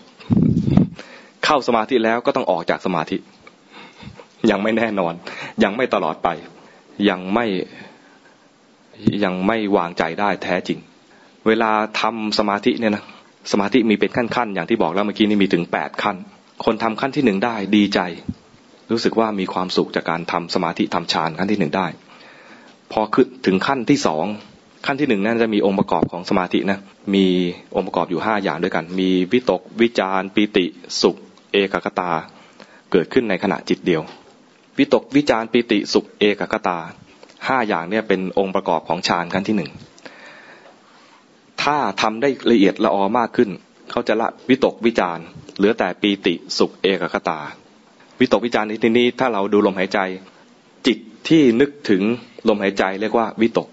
[1.44, 3.16] เข้าสมาธิแล้วก็ต้องออกจากสมาธิ
[4.50, 5.12] ยังไม่แน่นอน
[5.64, 6.28] ยังไม่ตลอดไป
[7.08, 7.46] ยังไม่
[9.24, 10.78] ยังไม่วางใจได้แท้จริง
[11.46, 13.04] เวลาทำสมาธิเนี่ยนะ
[13.52, 16.16] สมาธิมีเป็นขั้นๆอย่างที่บอกแล้วเมื่อกี้นี่มีถึงแปดขั้น
[16.64, 18.00] คนทำขั้นที่หนึ่งได้ดีใจ
[18.90, 21.86] รู้สึกว่ามีความสุขจากการทำสมาธิทำฌานขั้นที่หนึ่งได้
[22.92, 24.26] พอขึ้นถึงขั้นที่สอง
[24.86, 26.78] ขั้นที่หนึ่งนั่นจะมีองค์ประกอบของสมาธินะ
[27.14, 27.26] มี
[27.76, 30.66] องค์ประกอบอยู่ห้าอย่างด้วยกัน มีวิตกวิจารปิติ
[31.02, 31.16] สุข
[31.52, 32.10] เอกกตา
[32.92, 34.02] เกิดขึ้นในขณะจิตเดียว
[34.78, 36.78] วิตกวิจารปิติสุขเอกกตา
[37.48, 39.70] ห้าอย่างเนี่ยเป็นองค์ประกอบของฌานขั้นที่หนึ่ง
[41.62, 43.50] ถ้าทำได้ละเอียดละออมากขึ้น
[43.90, 45.18] เขาจะละวิตกวิจาร
[45.56, 47.38] เหลือแต่ปีติสุขเอกกตา
[48.22, 49.98] วิตกวิจารณ์ในที่นี้ถ้าเราดูลมหายใจ
[50.86, 50.98] จิต
[51.28, 52.02] ที่นึกถึง
[52.48, 53.68] ลมหายใจเรียกว่าวิตก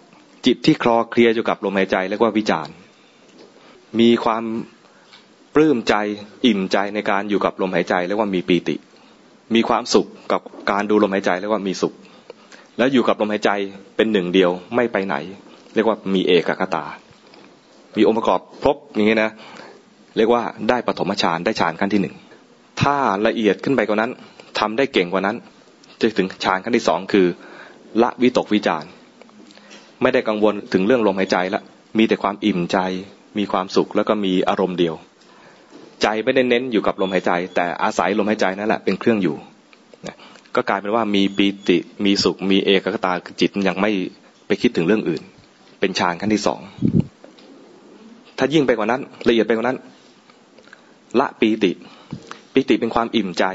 [0.45, 2.73] จิตที่คลอเคลียอยู่กับลมหายใจเรียกว่าวิจารณ์
[3.99, 4.43] มีความ
[5.55, 5.95] ปลื้มใจ
[6.45, 8.75] อิ่มใจในการอยู่กับลมหายใจเรียกว่ามีปีติ
[9.55, 10.41] มีความสุขกับ
[10.71, 11.93] การดูลมหายใจเรียกว่ามีสุข
[12.77, 13.49] แล้วอยู่กับลมหายใจ
[13.95, 15.15] เป็นหนึ่งเดียวไม่ไปไหน
[15.75, 16.85] เรียกว่ามีเอกคตา
[17.97, 19.31] มีองค์ประกอบครบอย่างนี้นะ
[20.17, 22.15] เรียกว่าได้ปฐมฌานได้ฌานขั้นที่หนึ่ง
[22.81, 22.95] ถ้า
[23.27, 24.11] ละเอียดขึ้นไปกว่านั้น
[24.59, 25.37] ทำได้เก่งกว่านั้น
[25.99, 27.27] จะถึงฌานขั้นที่สองคือ
[28.01, 28.83] ละวิตกวิจาร
[30.01, 31.61] ไม่ได้กังวลถึงเรื่องลมหายใจละ
[31.97, 32.77] มีแต่ความอิ่มใจ
[33.37, 34.95] มีความสุขแล้วก็มีอารมณ์เดียว
[36.01, 39.35] ใจไม่ได้เน้นอยู่กับลมหายใจ แต่อาศัยลมหายใจนั่นแหละเป็นเครื่องอยู่
[40.55, 43.91] ก็กลายเป็นว่ามีปีติมีสุข มีเอกคตาจิตยังไม่
[44.47, 45.21] ไปคิดถึงเรื่องอื่น
[45.79, 46.59] เป็นฌานขั้นที่สอง
[48.37, 49.77] ถ้ายิ่งไปกว่านั้น ละเอียดไปกว่านั้น
[51.19, 51.71] ละปีติ
[52.53, 53.45] ปีติเป็นความอิ่มใจ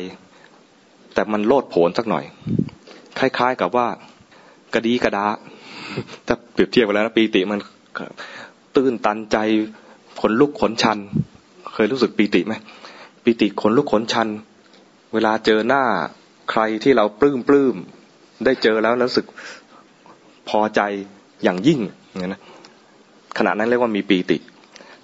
[1.14, 2.24] แต่มันโลดโผนสักหน่อย
[3.18, 3.86] คล้าย ๆกับว่า
[4.74, 5.26] กระดีกระดา
[6.26, 7.58] ถ้าเปรียบเทียบกันแล้วนะปีติมัน
[8.76, 9.36] ตื้นตันใจ
[10.20, 10.98] ขนลุกขนชัน
[11.74, 12.54] เคยรู้สึกปีติไหม
[13.24, 14.28] ปีติขนลุกขนชัน
[15.14, 15.82] เวลาเจอหน้า
[16.50, 17.74] ใครที่เราปลื้มปลื้ม
[18.44, 19.26] ได้เจอแล้วแล้วรู้สึก
[20.48, 20.80] พอใจ
[21.44, 22.42] อย่างยิ่งอย่างนี้นะ
[23.38, 24.36] ขณะนั้นเรียกว่ามีปีติ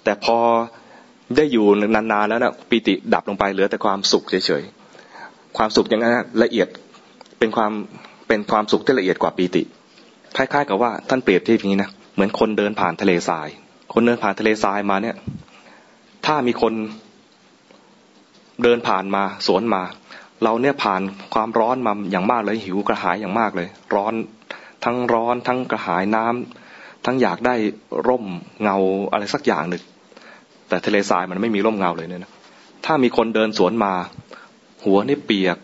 [0.03, 0.37] แต่พอ
[1.35, 4.80] ได้อยู่นานๆแล้วนะปีติดับลงไปเหลือแต่ความสุขเฉยๆ
[5.57, 6.67] ความสุขอย่างนั้นละเอียด
[7.39, 7.71] เป็นความ
[8.27, 9.63] เป็นความสุขที่ละเอียดกว่าปีติ
[10.35, 13.47] คล้ายๆ กับว่าท่านเปรียบเทียบอย่างนี้นะเหมือนคนเดินผ่านทะเลทราย
[13.93, 15.15] คนเดินผ่านทะเลทรายมาเนี่ย
[16.25, 16.73] ถ้ามีคน
[18.63, 19.83] เดินผ่านมาสวนมา
[20.43, 21.01] เราเนี่ยผ่าน
[21.33, 24.13] ความร้อนมาอย่างมากเลยหิวกระหายอย่างมากเลย ร้อน
[24.83, 27.55] ทั้งร้อนทั้งกระหายน้ำทั้งอยากได้
[28.07, 28.25] ร่ม
[28.61, 28.77] เงา
[29.11, 29.83] อะไรสักอย่างหนึ่ง
[30.69, 32.31] แต่ทะเลทรายมันไม่มีร่มเงาเลยเนี่ยนะ
[32.85, 33.93] ถ้ามีคนเดินสวนมา
[34.83, 35.57] หัวนี่เปียก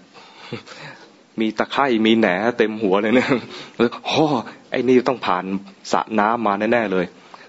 [1.39, 3.29] มีตะไคร่มีแหนเต็มหัวเลยเนี่ย
[3.77, 4.25] แล้วโอ้
[4.71, 5.43] ไอ้นี่ต้องผ่าน
[5.91, 7.05] สระน้ำมาแน่ๆเลย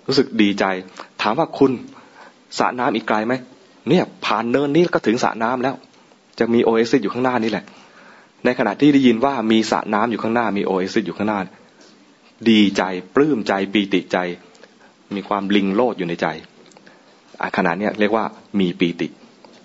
[0.06, 0.64] รู้สึกดีใจ
[1.22, 1.72] ถามว่าคุณ
[2.58, 3.34] สระน้ำอีกไกลไหม
[3.88, 5.74] เนี่ย ผ่านเนินนี้ก็ถึงสระน้ำแล้ว
[6.38, 7.64] จะมีโอเอซิสอยู่ข้างหน้านี่แหละ
[8.44, 11.40] ในขณะที่ได้ยินว่ามีสระน้ำอยู่ข้างหน้า มีโอเอซิสอยู่ข้างหน้า
[12.50, 12.82] ดีใจ
[13.14, 14.18] ปลื้มใจปีติใจ
[15.14, 16.26] มีความลิงโลดอยู่ในใจ
[17.56, 18.24] ขณะนี้เรียกว่า
[18.60, 19.06] มีปีติ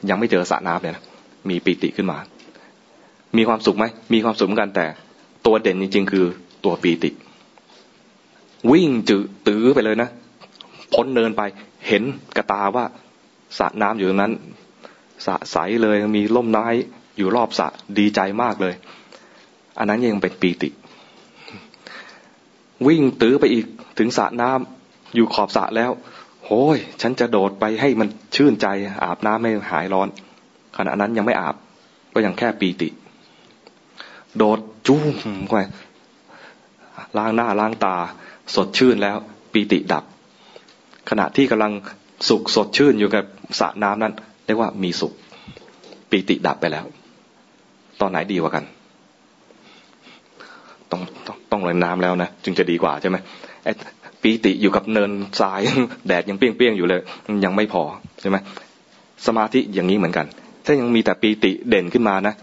[0.09, 1.03] ยังไม่เจอสระน้ำเลยนะ
[1.49, 2.17] มีปีติขึ้นมา
[3.37, 4.85] มีความสุขไหม มีความสุขเหมือนกันแต่
[5.45, 6.25] ตัวเด่นจริง ๆ คือ
[6.65, 7.09] ตัวปีติ
[8.71, 10.09] วิ่งจืดตื้อไปเลยนะ
[10.93, 11.41] พ้นเนินไป
[11.87, 12.03] เห็น
[12.37, 12.85] กระตาว่า
[13.57, 14.33] สระน้ำอยู่ตรงนั้น
[15.25, 16.67] สระใสเลยมีล่มไม้
[17.17, 17.67] อยู่รอบสระ
[17.99, 18.73] ดีใจมากเลย
[19.77, 20.69] อันนั้นยังเป็นปีติ
[22.87, 23.65] วิ่งตื้อไปอีก
[23.99, 25.91] ถึงสระน้ำอยู่ขอบสระแล้ว
[26.45, 28.67] โอ้ย ฉันจะโดดไปให้มันชื่นใจ
[29.03, 30.07] อาบน้ำให้หายร้อน
[30.77, 31.55] ขณะนั้นยังไม่อาบ
[32.13, 32.89] ก็ยังแค่ปีติ
[34.37, 35.03] โดดจุ้ม
[35.49, 35.55] ไป
[37.17, 37.95] ล้างหน้าล้างตา
[38.55, 39.17] สดชื่นแล้ว
[39.53, 40.03] ปีติดับ
[41.09, 41.71] ขณะที่กำลัง
[42.29, 43.23] สุขสดชื่นอยู่กับ
[43.59, 44.13] สระน้ำนั้น
[44.45, 45.13] เรียกว่ามีสุข
[46.09, 46.85] ปีติดับไปแล้ว
[48.01, 48.63] ตอนไหนดีกว่ากัน
[50.91, 53.17] ต้องต้องต้องลงน้ำแล้วนะจึงจะดีกว่าใช่ไหม
[54.21, 55.59] ปีติอยู่กับเนินทราย
[56.07, 57.01] แดดยังเปรี้ยงๆอยู่เลย
[57.45, 57.83] ยังไม่พอ
[58.21, 58.37] ใช่ไหม
[59.27, 60.25] สมาธิอย่างนี้เหมือนกัน
[60.65, 62.33] ถ้ายังมีแต่ปีติเด่นขึ้นมานะ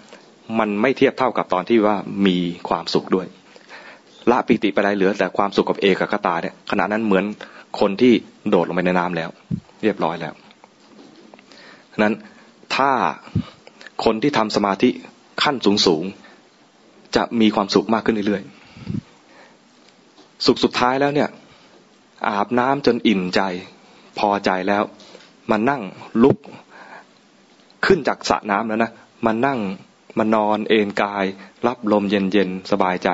[0.59, 1.97] มันไม่เทียบเท่ากับตอนที่ว่า
[2.27, 3.27] มีความสุขด้วย
[4.31, 7.25] ละปีติไปได้เหลือ แต่ความสุขกับเอกคตาเนี่ยขณะนั้นเหมือน
[7.81, 8.13] คนที่
[8.49, 9.31] โดดลงไปในน้ำแล้ว
[9.83, 10.35] เรียบร้อยแล้ว
[12.03, 12.15] นั้น
[12.77, 12.91] ถ้า
[14.05, 14.91] คนที่ทำสมาธิ
[15.43, 16.05] ขั้นสูงสูง
[17.17, 21.29] จะมีความสุขมากขึ้นเรื่อยๆ สุขสุดท้ายแล้วเนี่ย
[22.29, 23.41] อาบน้ำจนอิ่มใจ
[24.19, 24.83] พอใจแล้ว
[25.51, 25.83] มานั่ง
[26.23, 26.39] ลุก
[27.87, 28.91] ขึ้นจากสระน้ำแล้วนะ
[29.27, 29.59] มานั่ง
[30.19, 31.25] มานอนเอนกาย
[31.67, 33.09] รับลมเย็นๆสบายใจ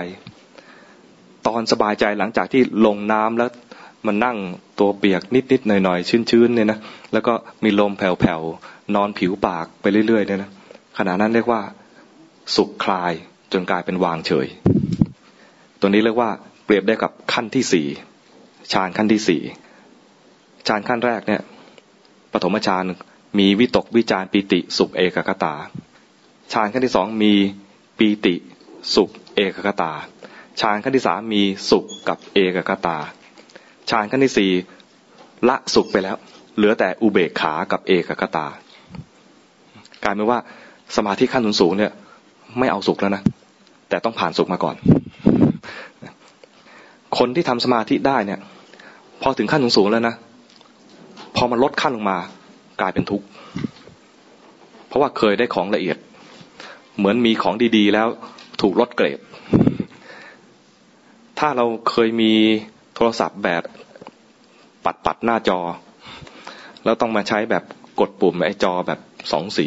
[1.46, 3.50] ตอนสบายใจหลังจากที่ลงน้ำแล้ว
[4.06, 4.36] มานั่ง
[4.78, 6.78] ตัวเปียกนิดๆหน่อยๆชื้นๆเนี่ยนะ
[7.12, 7.32] แล้วก็
[7.64, 10.50] มีลมแผ่วๆนอนผิวปากไปเรื่อยๆเนี่ยนะ
[10.98, 11.60] ขณะนั้นเรียกว่า
[12.56, 13.12] สุขคลาย
[13.52, 14.46] จนกลายเป็นวางเฉย
[15.80, 16.30] ตัวนี้เรียกว่า
[16.64, 17.86] เปรียบได้กับขั้นที่สี่
[18.72, 19.42] ฌานขั้นที่สี่
[20.68, 21.42] ฌานขั้นแรกเนี่ย
[22.32, 22.84] ปฐมฌาน
[23.38, 25.54] มีวิตกวิจารปิติสุขเอกคตา
[26.52, 27.32] ฌานขั้นที่สองมี
[27.98, 28.34] ปีติ
[28.94, 29.92] สุขเอกคตา
[30.60, 32.96] ฌานขั้นที่สามมีสุขกับเอกคตา
[33.90, 34.50] ฌานขั้นที่สี่
[35.48, 36.16] ละสุขไปแล้ว
[36.56, 38.46] เหลือแต่อุเบกขากับเอกคตา
[40.04, 40.38] กลายเป็นว่า
[40.96, 41.92] สมาธิขั้นสูงเนี่ย
[42.58, 43.22] ไม่เอาสุขแล้วนะ
[43.88, 44.76] แต่ต้องผ่านสุขมาก่อน
[47.18, 48.40] คนที่ทำสมาธิได้เนี่ย
[49.22, 50.14] พอถึงขั้นสูงๆแล้วนะ
[51.36, 52.18] พอมันลดขั้นลงมา
[52.80, 53.26] กลายเป็นทุกข์
[54.88, 55.98] เพราะว่าเคยได้ของละเอียด
[56.98, 58.08] เหมือนมีของดีๆ แล้ว
[58.62, 59.18] ถูกลดเกรด
[61.38, 62.32] ถ้าเราเคยมี
[62.94, 63.62] โทรศัพท์แบบ
[64.84, 65.58] ปัดปัดหน้าจอ
[66.84, 67.64] แล้วต้องมาใช้แบบ
[68.00, 69.00] กดปุ่มไอ้จอแบบ
[69.32, 69.66] สองสี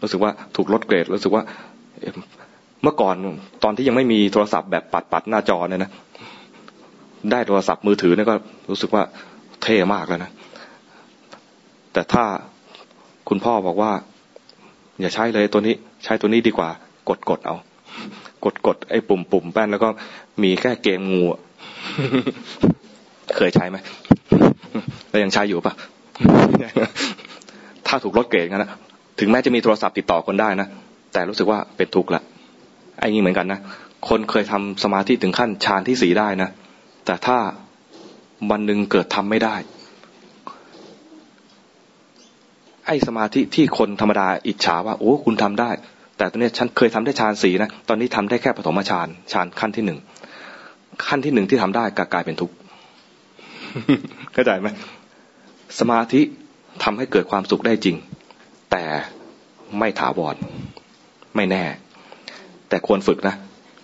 [0.00, 1.42] รู้สึกว่าถูกลดเกรด รู้สึกว่า
[2.82, 3.14] เมื่อก่อน
[3.64, 5.90] ตอนที่ยังไม่มีโทรศัพท์แบบปัดปัดหน้าจอเนี่ยนะ
[7.30, 8.34] ได้โทรศัพท์มือถือเนี่ยก็
[8.70, 9.02] รู้สึกว่า
[9.62, 10.30] เท่มากแล้วนะ
[11.96, 12.24] แต่ถ้า
[13.28, 13.92] คุณพ่อบอกว่า
[15.00, 15.74] อย่าใช้เลยตัวนี้
[16.04, 16.68] ใช้ตัวนี้ดีกว่า
[17.08, 17.56] กดกดเอา
[18.44, 19.88] กดกดไอ้ปุ่มปุ่มแป้นแล้วก็
[20.42, 21.22] มีแค่เกมงู
[23.36, 23.76] เคยใช้ไหม
[25.08, 25.74] แล้วยังใช้อยู่ปะ
[27.86, 28.70] ถ้าถูกลดเกรดนะ
[29.20, 30.68] ถึงแม้จะมีโทรศัพท์ติดต่อคนได้นะ
[31.12, 32.22] แต่รู้สึกว่าเป็นทุกข์ละ
[32.98, 33.60] ไอ้นี่เหมือนกันนะ
[34.08, 36.50] คนเคยทำสมาธิถึงขั้นฌานที่สีได้นะ
[37.06, 37.38] แต่ถ้า
[38.50, 39.54] วันหนึ่งเกิดทำไม่ได้
[42.86, 45.70] ไอ้สมาธิที่คนธรรมดาอิจฉาว่าโอ้คุณทำได้
[46.16, 49.98] แต่ตอนนี้ฉันเคยทำได้ฌานสีนะตอนนี้ทำได้แค่ปฐมฌานฌานขั้นที่หนึ่ง
[51.06, 52.54] ขั้นที่หนึ่งที่ทำได้กลายเป็นทุกข์
[54.32, 54.68] เข้าใจไหม
[55.80, 56.20] สมาธิ
[56.82, 57.96] ทำให้เกิดความสุขได้จริง
[58.70, 58.84] แต่
[59.78, 60.36] ไม่ถาวร
[61.36, 61.64] ไม่แน่
[62.68, 63.34] แต่ควรฝึกนะ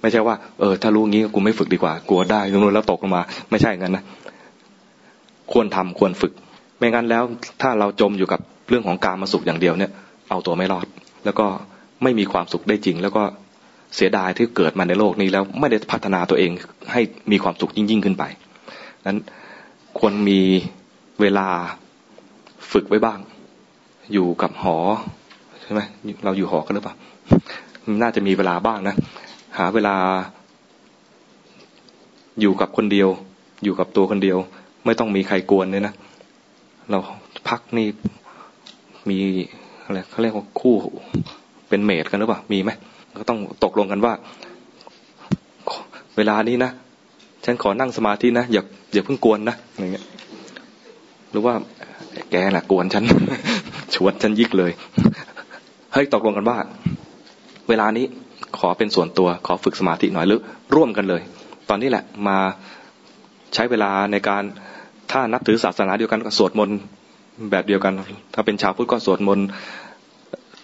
[0.01, 4.05] ไม่ใช่ว่าเออถ้ารู้งี้กูไม่ฝึกดีกว่ากลัวได้ตรงนู้นแล้วตกลงมา ไม่ใช่งั้นนะ
[5.53, 6.33] ควรทำควรฝึก
[6.79, 7.23] ไม่งั้นแล้ว
[7.61, 9.91] ถ้าเราจมอยู่กับ เรื่องของการมาสุขอย่างเดียวเนี่ย
[10.31, 10.87] เอาตัวไม่รอด
[11.25, 11.47] แล้วก็
[12.03, 13.23] ไม่มีความสุขได้จริง แล้วก็
[13.97, 16.51] เสียดายที่เกิดมาในโลกนี้แล้วไม่ได้พัฒนาตัวเอง
[16.93, 17.01] ให้
[17.33, 18.25] มีความสุขยิ่งยิ่งขึ้นไป
[19.07, 19.19] นั้น
[19.99, 20.41] ควรมี
[21.21, 21.49] เวลา
[22.73, 23.19] ฝึกไว้บ้าง
[24.13, 24.77] อยู่กับหอ
[25.63, 25.81] ใช่ไหม
[26.25, 26.95] เราอยู่หอกันหรือเปล่า
[28.03, 28.95] น่าจะมีเวลาบ้างนะ
[29.59, 29.95] หาเวลา
[32.41, 33.09] อยู่กับคนเดียว
[33.65, 34.39] อยู่กับตัวคนเดียว
[34.87, 35.95] ไม่ต้องมีใครกวนเลยนะ
[36.91, 36.99] เรา
[37.49, 37.87] พักนี่
[39.11, 39.19] มี
[39.85, 40.77] อะไรเขาเรียกว่าคู่
[41.69, 42.71] เป็นเมดกันหรือเปล่ามีไหม
[43.21, 44.13] ก็ต้องตกลงกันว่า
[46.17, 46.71] เวลานี้นะ
[47.45, 50.05] ฉันขอนั่งสมาธินะอย่าอย่าเพิ่งกวนนะอย่างเงี้ย
[51.31, 51.55] หรือว่า
[52.31, 53.05] แกแหละกวนฉัน
[53.95, 54.73] ชวนฉันยิกเลย
[55.93, 56.59] เฮ้ยตกลงกันว่า
[57.69, 58.05] เวลานี้
[58.59, 60.41] ขอเป็นส่วนตัวขอฝึกสมาธิหน่อยหรือ
[60.75, 61.23] ร่วมกันเลย
[61.69, 62.39] ตอนนี้แหละมา
[63.55, 64.43] ใช้เวลาในการ
[65.11, 66.79] ถ้านับถือศาสนาเดียวกันก็สวดมนต์
[67.51, 67.93] แบบเดียวกัน
[68.35, 69.47] ถ้าเป็นชาวพุทธก็สวดมนต์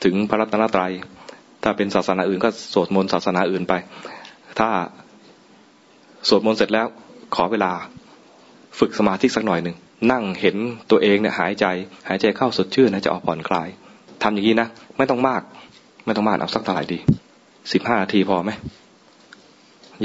[0.04, 0.92] ถึงพระรัตนตรัย
[1.62, 3.74] ถ้าเป็นศาสนาอื่นก็สวดมนต์ศาสนาอื่นไป
[4.58, 4.68] ถ้า
[6.28, 6.86] สวดมนต์เสร็จแล้ว
[7.34, 7.72] ขอเวลา
[8.78, 9.76] ฝึกสมาธิสักหน่อยหนึ่ง
[10.12, 10.56] นั่งเห็น
[10.90, 11.66] ตัวเองเนี่ยหายใจ
[12.08, 13.68] หายใจเข้าสดชื่นนะจะออกผ่อนคลาย
[14.22, 15.42] ทำอย่างนี้นะไม่ต้องมาก
[16.06, 16.98] ไม่ต้องมากเอาสักเท่าไหร่ดี
[17.72, 18.52] สิบห้านาทีพอไหม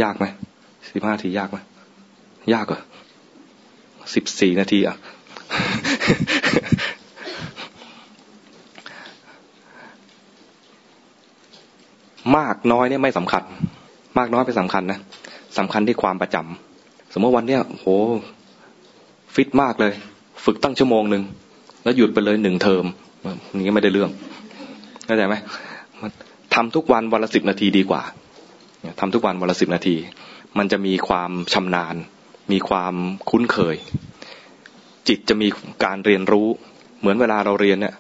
[0.04, 0.26] ยากไหม
[0.94, 1.58] สิบห้านาทียากไหม
[2.54, 2.82] ยากเหรอ
[4.16, 4.96] สิบสี่นาทีอะ
[12.38, 13.44] มากน้อยเนี่ยไม่สำคัญ
[14.18, 15.00] มากน้อยเป็นสำคัญนะ
[15.58, 17.88] สำคัญที่ความประจำสมมติวันเนี้ยโห
[19.36, 19.94] ฟิตมากเลย
[20.46, 21.24] ฝึกตั้งชั่วโมงหนึ่ง
[21.84, 22.86] แล้วหยุดไปเลยหนึ่งเทอม
[23.66, 24.12] นี้ไม่ได้เรื่อง
[25.06, 25.36] เข้าใจไหม
[26.56, 28.02] ทำทุกวันวันละสิบนาทีดีกว่า
[29.00, 29.96] ทำทุกวันวันละสิบนาที
[30.58, 31.96] มันจะมีความชำนาญ
[32.52, 32.94] มีความ
[33.30, 33.76] คุ้นเคย
[35.08, 35.48] จิตจะมี
[35.86, 36.48] การเรียนรู้
[37.00, 37.94] เหมือนเวลาเราเรียนเนี่ย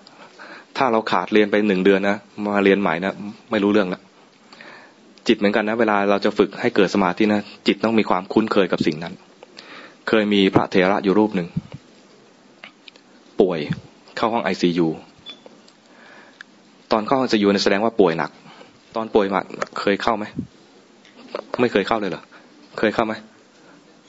[0.77, 3.13] ถ้าเราขาดเรียนไปหนึ่งเดือนนะมาเรียนใหม่นะ
[3.51, 4.01] ไม่รู้เรื่องแล้ว
[5.27, 9.13] จิตเหมือนกันนะ เวลาเราจะฝึกให้เกิดสมาธินะจิตต้องมีความคุ้นเคยกับสิ่งนั้น
[10.09, 11.47] เคยมีพระเถระอยู่รูปหนึ่ง
[13.41, 13.59] ป่วย
[14.17, 14.87] เข้าห้องไอซียู
[16.91, 18.31] ตอนเข้าห้องไอซียูแสดงว่าป่วยหนัก
[18.95, 19.41] ตอนป่วยมา
[19.79, 20.25] เคยเข้าไหม
[21.61, 22.23] ไม่เคยเข้าเลยเหรอ
[22.79, 23.13] เคยเข้าไหม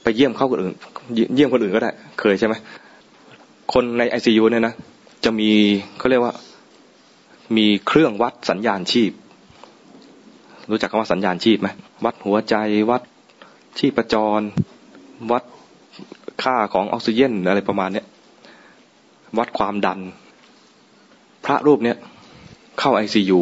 [0.03, 0.73] ไปเยี่ยมไข้คนอื่น
[1.35, 2.55] เยี่ยมคนอื่นก็ได้ เคยใช่ไหม
[3.73, 4.75] คนในไอซียูเนี่ยนะ
[5.25, 5.49] จะมี
[5.97, 6.33] เขาเรียกว่า
[7.57, 9.11] มีเครื่องวัดสัญญาณชีพ
[10.69, 11.69] รู้จักคำว่าสัญญาณชีพไหม
[12.05, 12.55] วัดหัวใจ
[12.89, 13.01] วัด
[13.79, 14.41] ชีพจร
[15.31, 15.43] วัด
[16.43, 18.05] ค่าของออกซิเจนอะไรประมาณเนี้ย
[19.37, 19.99] วัดความดัน
[21.45, 21.97] พระรูปเนี้ย
[22.79, 23.41] เข้าไอซียู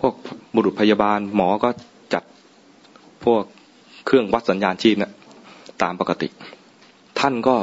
[0.00, 0.14] พวก
[0.54, 1.68] บุรุษพยาบาลหมอก็
[2.12, 2.22] จัด
[3.24, 3.42] พวก
[4.06, 5.12] เครื่องวัดสัญญาณชีพเนี่ย
[5.82, 6.28] ตามปกติ
[7.18, 7.56] ท่านก็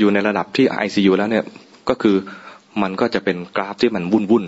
[0.00, 1.44] อยู่ในระดับที่ไอซียูแล้วเนี่ย
[1.88, 2.16] ก็คือ
[2.82, 4.44] มันก็จะเป็นกราฟที่มันวุ่นวุ่น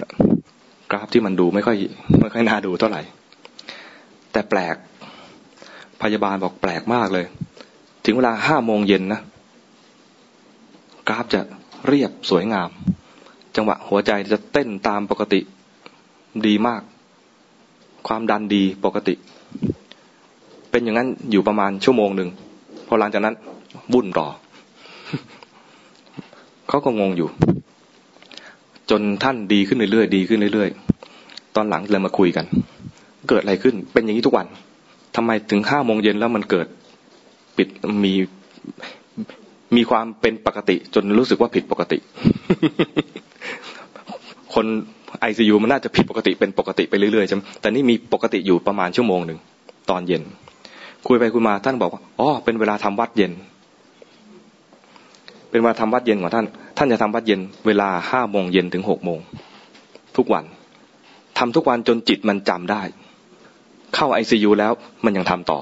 [0.90, 1.76] กราฟที่มันดูไม่ค่อย
[2.20, 3.02] ไม่ค่อยน่าดูเท่าไหร่
[4.32, 4.76] แต่แปลก
[6.02, 7.26] พยาบาลบอกแปลกมากเลย
[8.04, 9.20] ถึงเวลาห้าโมงเย็นนะ
[11.08, 11.40] กราฟจะ
[11.88, 12.70] เรียบสวยงาม
[13.56, 15.40] จังหวะหัวใจจะเต้นตามปกติ
[16.46, 16.82] ดีมาก
[18.08, 19.14] ความดันดีปกติ
[20.70, 22.28] เป็นอย่างนั้นอยู่ประมาณชั่วโมงหนึ่ง
[22.86, 23.34] พอหลังจากนั้น
[23.92, 24.28] วุ่นรอ
[26.72, 27.28] เขาก็งงอยู่
[28.90, 32.44] จนท่านดีขึ้นเรื่อยๆดีขึ้นเรื่อยๆ ตอนหลังเลยมาคุยกัน
[33.28, 34.46] เกิดอะไรขึ้น เป็นอย่างนี้ทุกวัน
[35.16, 36.66] ทำไมถึงห้าโมงเย็นแล้วมันเกิด
[37.56, 37.68] ปิด
[38.04, 38.12] มี
[39.76, 41.98] มีความเป็นปกติ จนรู้สึกว่าผิดปกติ
[44.54, 44.66] คน
[45.20, 49.38] ไอซียูมันน่าจะผิดปกติเป็นปกติไปเรื่อยๆใช่ไหมแต่นี่มีปกติอยู่ประมาณชั่วโมงหนึ่ง
[49.90, 50.22] ตอนเย็น
[51.06, 53.32] คุยไปคุยมาท่านบอกว่าอ๋อเป็นเวลาทำวัดเย็น
[55.52, 56.46] เป็นวันทำวัดเย็นของท่าน
[56.78, 59.20] ท่านจะทำวัดเย็นเวลาห้าโมงเย็นถึงหกโมง
[60.16, 60.44] ทุกวัน
[61.38, 62.82] ทำทุกวันจนจิตมันจำได้
[63.94, 64.72] เข้าไอซียูแล้ว
[65.04, 65.60] มันยังทำต่อ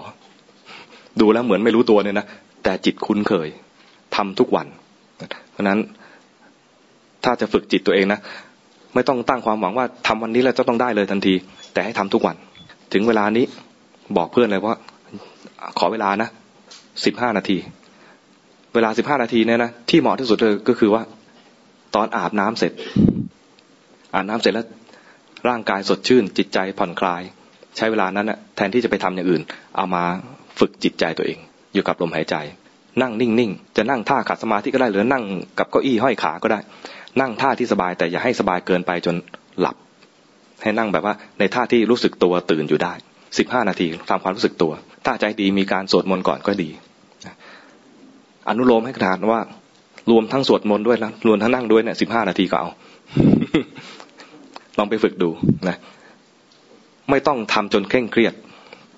[1.21, 2.27] ดูแล้วเหมือนไม่รู้ตัวเนี่ยนะ
[2.63, 3.49] แต่จิตคุ้นเคย
[4.17, 4.67] ทำทุกวัน
[5.51, 5.79] เพราะนั้น
[7.25, 8.21] ถ้าจะฝึกจิตตัวเองนะ
[8.95, 11.35] ไม่ต้องตั้งความหวังว่าทำวันนี้แล้วจะต้องได้เลยทันที
[11.73, 12.37] แต่ให้ทำทุกวัน
[12.93, 13.45] ถึงเวลานี้
[14.17, 14.79] บอกเพื่อนเลยว่า
[15.79, 16.29] ขอเวลานะ
[17.05, 17.57] สิบห้านาที
[18.75, 21.03] เวลาสิบห้านาทีเนี่ยนะที่เหมาะที่สุดเลยก็คือว่า
[21.95, 22.73] ตอนอาบน้ำเสร็จ
[24.15, 24.67] อาบน้ำเสร็จแล้ว
[25.49, 27.23] ร่างกายสดชื่น จิตใจผ่อนคลาย
[27.77, 29.43] ใช้เวลานั้นนะแทนที่จะไปทำอย่างอื่น
[29.77, 30.03] เอามา
[30.59, 31.39] ฝึกจิตใจตัวเอง
[31.75, 32.37] อยู่กับลมหายใจ
[33.03, 35.25] นั่งนิ่งๆจะนั่งท่าขัดสมาธิก็ได้หรือนั่ง
[35.59, 36.61] กับเก้าอี้ห้อยขาก็ได้
[37.21, 39.15] นั่งท่าที่สบายแต่อย่าให้สบายเกินไปจน
[39.61, 39.77] หลับ
[40.63, 42.93] ให้นั่งแบบว่าในท่าที่รู้สึกตัวตื่นอยู่ได้
[43.39, 44.73] สิบห้านาทีทำความรู้สึกตัว
[45.05, 46.71] ถ้าใจดีมีการสวดมนต์ก่อนก็ดี
[48.51, 49.41] อนุโลมให้ขนาดว่า
[50.11, 52.69] รวมทั้งสวดมนต์ด้วยแล้วรวมทั้งนั่งด้วยเนี่ยสิบห้านาทีก็เอา
[54.79, 55.31] ลองไปฝึกดู
[55.69, 55.77] นะ
[57.11, 58.35] ไม่ต้องทำจนเคร่งเครียด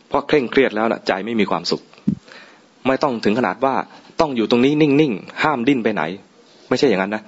[0.09, 1.83] เพราะเคร่งเครียดแล้วนะใจไม่มีความสุข
[2.87, 3.75] ไม่ต้องถึงขนาดว่า
[4.21, 6.03] ต้องอยู่ตรงนี้นิ่งๆห้ามดิ้นไปไหน
[6.69, 7.23] ไม่ใช่อย่างนั้นนะ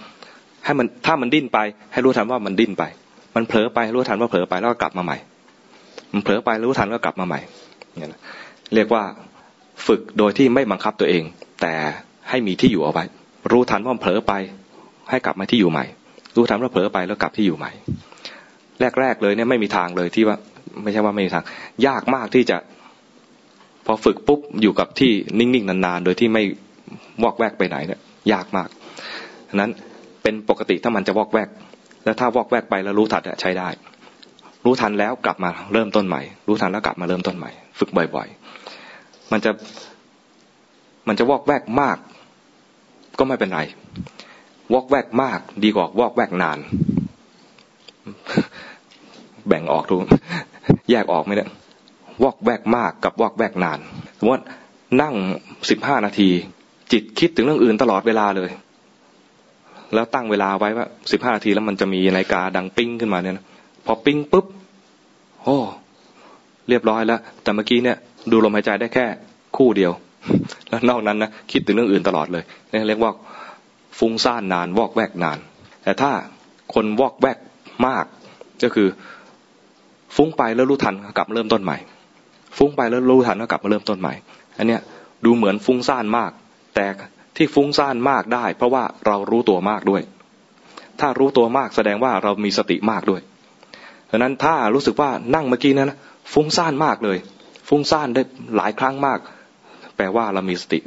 [0.64, 1.58] ให้มันถ้ามันดิ้นไป
[1.92, 2.84] ให้รู้ทันว่ามันดิ้นไป
[3.36, 5.16] มันเผลอไปรู้ทันว่าเผลอไปแล้วก็กลับมาใหม่
[6.12, 7.40] มันเผลอไปรู้ทันก็กลับมาใหม่
[7.98, 8.08] เนี่ย
[8.74, 9.02] เรียกว่า
[9.86, 11.22] ฝึกโดยที่ไม่บังคับตัวเอง
[11.60, 11.72] แต่
[12.30, 13.04] ให้มีที่อยู่เอาไว้
[13.52, 14.32] รู้ทันว่าเผลอไป
[15.10, 15.84] ให้กลับมาที่อยู่ใหม่
[16.36, 17.70] รู้ทันว่าเผลอไปแล้วกลับที่อยู่ใหม่
[19.00, 20.36] แรกๆเลยเนี่ยไม่มีทางเลยที่ว่า
[20.82, 21.44] ไม่ใช่ว่าไม่มีทาง
[21.86, 22.56] ยากมากที่จะ
[23.86, 26.42] พอฝึกปุ๊บอยู่กับที่นิ่งๆนานๆ โดยที่ไม่
[27.22, 28.00] วอกแวกไปไหนเนี่ย
[28.32, 28.68] ยากมาก
[29.60, 29.70] นั้น
[30.22, 31.48] เป็นปกติถ้ามันจะวอกแวก
[32.04, 33.68] แล้วถ้าวอกแวกไปแล้วรู้ทันใช้ได้
[34.64, 38.28] รู้ทันแล้วกลับมาเริ่มต้นใหม่ รู้ทันแล้วกลับมาเริ่มต้นใหม่ ฝึกบ่อย
[38.80, 39.50] ๆ มันจะ
[41.08, 41.96] มันจะวอกแวกมาก
[43.18, 43.60] ก็ไม่เป็นไร
[44.72, 46.58] วอกแวกมาก ดีกว่าวอกแวกนาน
[49.48, 49.96] แบ่งออกดู
[50.90, 51.44] แยกออกไม่ได้
[52.22, 53.78] วอกแวกมากกับวอกแวกนาน
[54.18, 54.44] สมมติ
[55.02, 55.14] นั่ง
[55.70, 56.30] สิบห้านาที
[56.92, 58.50] จิตคิดถึงเรื่องอื่นตลอดเวลาเลย
[59.94, 63.44] แล้วตั้งเวลาไว้ว่าสิบห้านาทีแล้วมันจะมีนาฬิกาดังปิ้งขึ้นมาเนี่ยนะ
[63.86, 64.46] พอปิ้งปุ๊บ
[65.42, 65.58] โอ้
[66.68, 67.96] เรียบร้อยแล้ว แต่เมื่อกี้เนี่ย
[68.30, 69.06] ดูลมหายใจได้แค่
[69.56, 69.92] คู่เดียว
[70.68, 73.12] แล้วนอกนั้นนะคิดถึงเรื่องอื่นตลอดเลยนี่เรียกว่า
[73.98, 75.38] ฟุ้งซ่านนานวอกแวกนาน
[75.82, 76.12] แต่ถ้า
[76.74, 77.38] คนวอกแวก
[77.86, 78.04] มาก
[78.62, 78.88] ก็คือ
[80.16, 81.76] ฟุ้งไปแล้วรู้ทันกลับเริ่มต้นใหม่
[82.58, 84.14] ฟุ้งไปแล้วรู้ทันก็กลับมาเริ่มต้นใหม่
[84.58, 84.80] อันเนี้ย
[85.24, 86.30] ดูเหมือนฟุ้งซ่านมาก
[86.74, 86.86] แต่
[87.36, 90.02] ที่ฟุ้งซ่านมากได้ เพราะว่าเรารู้ตัวมากด้วย
[91.00, 93.20] ถ้ารู้ตัวมากแสดงว่าเรามีสติมากด้วย
[94.10, 95.92] ดังนั้นถ้ารู้สึกว่านั่งเมื่อกี้นั้น
[96.32, 97.18] ฟุ้งซ่านมากเลย
[97.68, 98.22] ฟุ้งซ่านได้
[98.56, 99.18] หลายครั้งมาก
[99.96, 100.78] แปลว่าเรามีสติ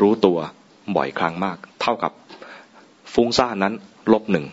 [0.00, 0.38] รู้ตัว
[0.96, 2.12] บ่อยครั้งมาก เท่ากับ
[3.14, 3.74] ฟุ้งซ่านนั้น
[4.12, 4.46] ลบหนึ่ง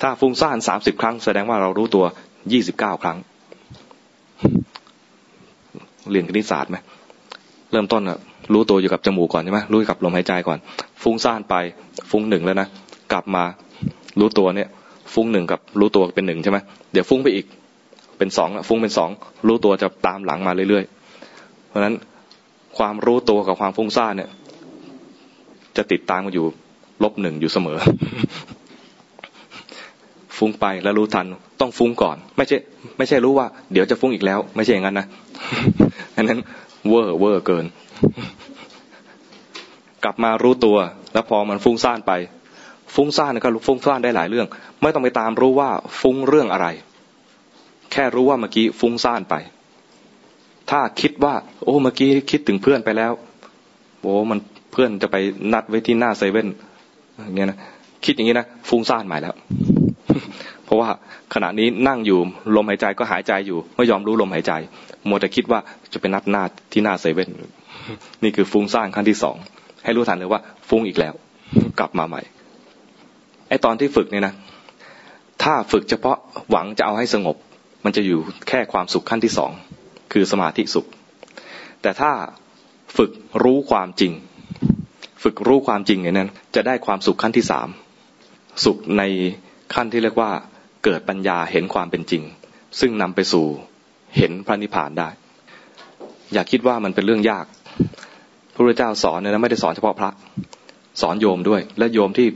[0.00, 2.04] ถ้าฟุ้งซ่านสามสิบครั้ง แสดงว่าเรารู้ตัว
[2.52, 3.18] ยี่สิบเก้าครั้ง
[6.10, 6.76] เรียนคณิตศาสตร์ไหม
[7.72, 8.18] เริ่มต้นอะ
[8.52, 10.58] รู้ตัวอยู่กับจมูกก่อนใช่ไหมรู้กับลมหายใจก่อน
[11.02, 11.54] ฟุ้งซ่านไป
[12.10, 12.68] ฟุ้งหนึ่งแล้วนะ
[13.12, 13.44] กลับมา
[14.20, 14.68] รู้ตัวเนี่ย
[15.14, 16.58] ฟุ้งหนึ่งกับรู้ตัวเป็นหนึ่งใช่ไหม
[16.92, 17.46] เดี๋ยวฟุ้งไปอีก
[18.18, 19.10] เป็นสองฟุ้งเป็นสอง
[19.46, 21.94] รู้ตัวจะตามหลังมาเรื่อยๆ เพราะฉะนั้น
[22.78, 24.30] ความรู้ตัวกับความฟุ้งซ่านเนี่ย
[25.76, 26.46] จะติดตามกันอยู่
[27.04, 27.78] ลบหนึ่งอยู่เสมอ
[30.36, 31.26] ฟุ้งไปแล้วรู้ทัน
[31.60, 32.56] ต้องฟุ้งก่อน ไม่ใช่
[32.98, 35.06] ไม่ใช่รู้ว่า เดี๋ยวจะฟุ้งอีกแล้ว ไม่ใช่อย่างนั้นนะ
[36.16, 36.38] อันนั้น
[36.88, 37.66] เวอร์เวอร์เกิน
[40.04, 40.76] กลับมารู้ตัว
[41.12, 42.12] แล้วพอมันฟุ้งซ่านไป
[42.94, 44.46] ฟุ้งซ่านก็ฟุ้งซ่านได้หลายเรื่อง
[44.82, 45.70] ไม่ต้องไปตามรู้ว่า
[46.00, 46.66] ฟุ้งเรื่องอะไร
[47.92, 49.34] แค่รู้ว่าเมื่อกี้ฟุ้งซ่านไป
[50.70, 53.12] ถ้าคิดว่า โอ้เมื่อกี้คิดถึงเพื่อนไปแล้ว
[54.00, 54.38] โอ้มัน
[54.72, 55.16] เพื่อนจะไป
[55.52, 56.48] นัดไว้ที่หน้าเซเว่น
[57.24, 57.58] อย่างเงี้ยนะ
[58.04, 59.34] คิดอย่างนี้นะฟุ้งซ่านใหม่แล้ว
[60.64, 60.88] เพราะว่า
[61.34, 62.18] ขณะนี้นั่งอยู่
[62.56, 64.52] ลมหายใจก็หายใจอยู่ ไม่ยอมรู้ลมหายใจ
[65.08, 65.60] มัวแต่คิดว่า
[65.92, 66.42] จะไปนัดหน้า
[66.72, 67.30] ที่หน้าเซเว่น
[68.22, 69.36] นี่คือฟุ้งซ่านขั้นที่สอง
[69.84, 71.14] ให้รู้ทันเลยว่า ฟุ้งอีกแล้ว
[71.78, 72.22] กลับมาใหม่
[73.48, 74.34] ไอตอนที่ฝึกเนี่ยนะ
[75.42, 76.16] ถ้าฝึกเฉพาะ
[76.50, 77.36] หวังจะเอาให้สงบ
[77.84, 79.50] มันจะอยู่แค่ความสุขขั้นที่สอง
[80.12, 80.86] คือสมาธิสุข
[81.82, 82.12] แต่ถ้า
[82.96, 83.10] ฝึก
[83.42, 84.12] รู้ความจริง
[85.22, 87.68] ฝึกรู้ความจริงอย่างนั้นจะได้ความสุขขั้นที่สาม
[88.64, 89.02] สุขใน
[89.74, 90.30] ขั้นที่เรียกว่า
[90.84, 92.22] เกิดปัญญาเห็นความเป็นจริง
[92.80, 93.46] ซึ่งนำไปสู่
[94.16, 95.08] เห็นพระนิพพานได้
[96.32, 97.46] อย่าคิดว่ามันเป็นเรื่องยาก
[98.54, 100.10] พระพุทธเจ้าสอนเนี่ยนะไม่ได้สอนเฉพาะพระ
[101.00, 102.28] สอนโยมด้วย และโยมที่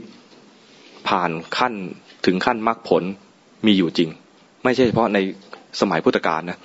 [1.09, 1.73] ผ่านขั้น
[2.25, 3.03] ถึงขั้นมรรคผล
[3.65, 4.09] มีอยู่จริง
[4.63, 5.17] ไม่ใช่เฉพาะใน
[5.81, 6.57] สมัยพุทธกาลนะ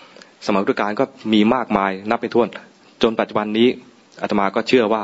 [0.46, 2.48] สมัยพุทธกาลก็มีมากมายนับไม่ถ้วน
[3.02, 3.68] จนปัจจุบันนี้
[4.22, 5.02] อาตมาก็เชื่อว่า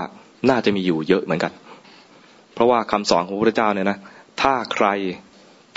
[0.49, 1.53] น่าจะมีอยู่เยอะเหมือนกัน
[2.55, 3.99] เพราะว่าคำสอนของพระพุทธเจ้าเนี่ยนะ
[4.43, 4.87] ถ้าใคร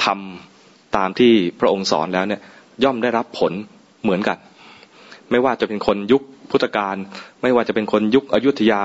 [0.04, 2.42] ทำตามที่พระองค์สอนแล้วเนี่ย
[2.84, 3.54] ย่อมได้รับผล
[4.04, 4.38] เหมือนกัน
[5.32, 6.96] ไม่ว่าจะเป็นคนยุคพุทธกาล
[7.42, 8.82] ไม่ว่าจะเป็นคนยุคอยุธยา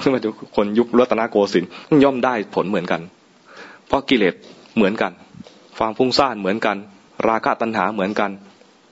[0.00, 1.70] ไม่ว่าจะคนยุครัตนโกสินทร์
[2.04, 3.00] ย่อมได้ผลเหมือนกัน
[3.86, 4.34] เพราะกิเลส
[4.76, 5.12] เหมือนกัน
[5.78, 6.76] ความฟุ้งซ่านเหมือนกัน
[7.28, 8.30] ราคะตัณหาเหมือนกัน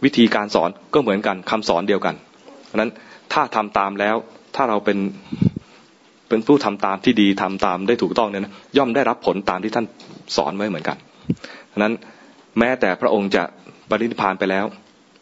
[0.05, 2.15] วิธีการสอนก็เหมือนกันคำสอนเดียวกัน
[2.77, 2.91] นั้น
[3.33, 4.17] ถ้าทำตามแล้ว
[4.57, 4.99] ถ้าเราเป็น
[6.29, 9.87] เป็นผู้ทำตามที่ดีทำตามได้ถูกต้องเนี่ยนะย่อมได้รับผลตามที่ท่าน
[10.37, 10.97] สอนไว้เหมือนกัน
[11.83, 11.95] นั้น
[12.59, 13.43] แม้แต่พระองค์จะ
[13.91, 14.67] ปรินิพานไปแล้ว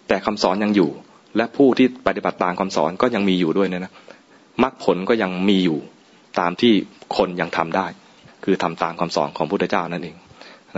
[0.08, 0.90] แต่คำสอนยังอยู่
[1.36, 3.92] และผู้ที่ปฏิบัติตามคำสอนก็ยังมีอยู่ด้วยเนี่ยนะ
[4.62, 5.78] มรรคผลก็ยังมีอยู่
[6.40, 6.72] ตามที่
[7.16, 7.86] คนยังทำได้
[8.44, 10.16] คือทำตามคำสอนของพุทธเจ้านั่นเอง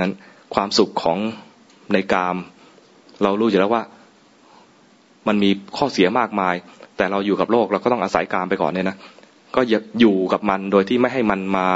[0.00, 0.12] นั้น
[0.54, 1.18] ความสุขของ
[1.92, 2.36] ในกาม
[3.22, 3.82] เรารู้อยู่แล้วว่า
[5.26, 6.54] มันมีข้อเสียมากมาย
[6.96, 8.96] แต่เราอยู่กับโลกเราก็ต้องอาศัยกามไปก่อนเนี่ยนะ
[9.54, 11.66] ก็อย่าอยู่กับมันโดยที่ไม่ให้มันมา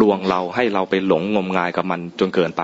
[0.00, 2.62] ลวงเราให้เราไปหลงงมงายกับมันจนเกินไป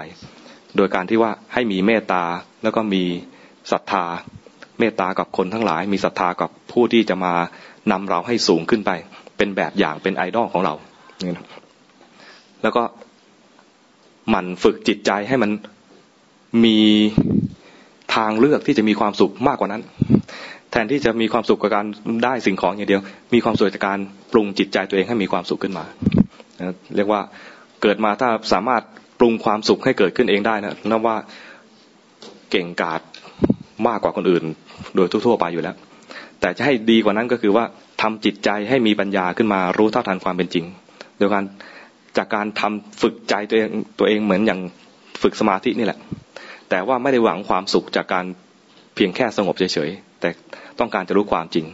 [0.76, 2.22] โดยการที่ว่าให้มีเมตตา
[2.62, 3.02] แล้วก็มี
[3.72, 4.04] ศรัทธา
[4.78, 7.34] เมตตากับคนทั้งหลาย มีศรัทธากับผู้ที่จะมา
[7.92, 8.90] นำเราให้สูงขึ้นไป
[9.36, 10.74] เป็นแบบอย่างเป็นไอดอลของเรา
[12.62, 12.82] แล้วก็
[14.30, 15.50] หมั่นฝึกจิตใจให้มัน
[16.64, 16.78] มี
[18.14, 19.82] ทางเลือกที่จะมีความสุขมากกว่านั้น
[20.70, 21.86] แทนที่จะมีความสุขกับการ
[22.24, 23.02] ได้สิ่งของอย่างเดียว
[23.34, 23.98] มีความสุขจากการ
[24.32, 25.84] ปรุงจิตใจตัวเองให้มีความสุขขึ้นมา
[26.96, 27.20] เรียกว่า
[27.82, 28.82] เกิดมาถ้าสามารถ
[29.20, 31.16] ปรุงความสุขให้เกิดขึ้นเองได้นะนับว่า
[32.50, 33.00] เก่งกาจ
[33.88, 34.44] มากกว่าคนอื่น
[34.96, 35.76] โดยทั่วๆไปอยู่แล้ว
[36.40, 37.64] แต่จะให้ดีกว่านั้นก็คือว่า
[38.02, 40.64] ทำจิตใจให้มีปัญญาขึ้นมารู้เท่าทันความเป็นจริง
[41.18, 41.44] โดยการ
[42.16, 44.60] จากการทำฝึกใจตัวเองตัวเองเหมือนอย่าง
[45.22, 45.98] ฝึกสมาธินี่แหละ
[46.70, 48.24] แต่ว่าไม่ได้หวังความสุขจากการ
[48.94, 50.28] เพียงแค่สงบเฉยๆ แต่
[50.78, 51.66] ต้องการจะรู้ความจริง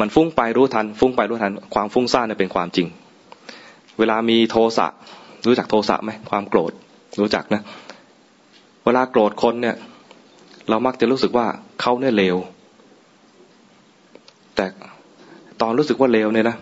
[0.00, 2.86] มันฟุ้งไปรู้ทัน ฟุ้งไปรู้ทัน ความฟุ้งซ่านเป็นความจริง
[3.98, 4.86] เวลามีโทสะ
[5.46, 6.72] รู้จักโทสะไหมความโกรธ
[7.20, 7.62] รู้จักนะ
[8.84, 9.76] เวลาโกรธคนเนี่ย
[10.68, 11.46] เรามักจะรู้สึกว่า
[11.80, 12.36] เขาเนี่ยเลว
[14.56, 14.66] แต่
[15.60, 16.56] ตอนรู้สึกว่าเลวเนี่ยนะ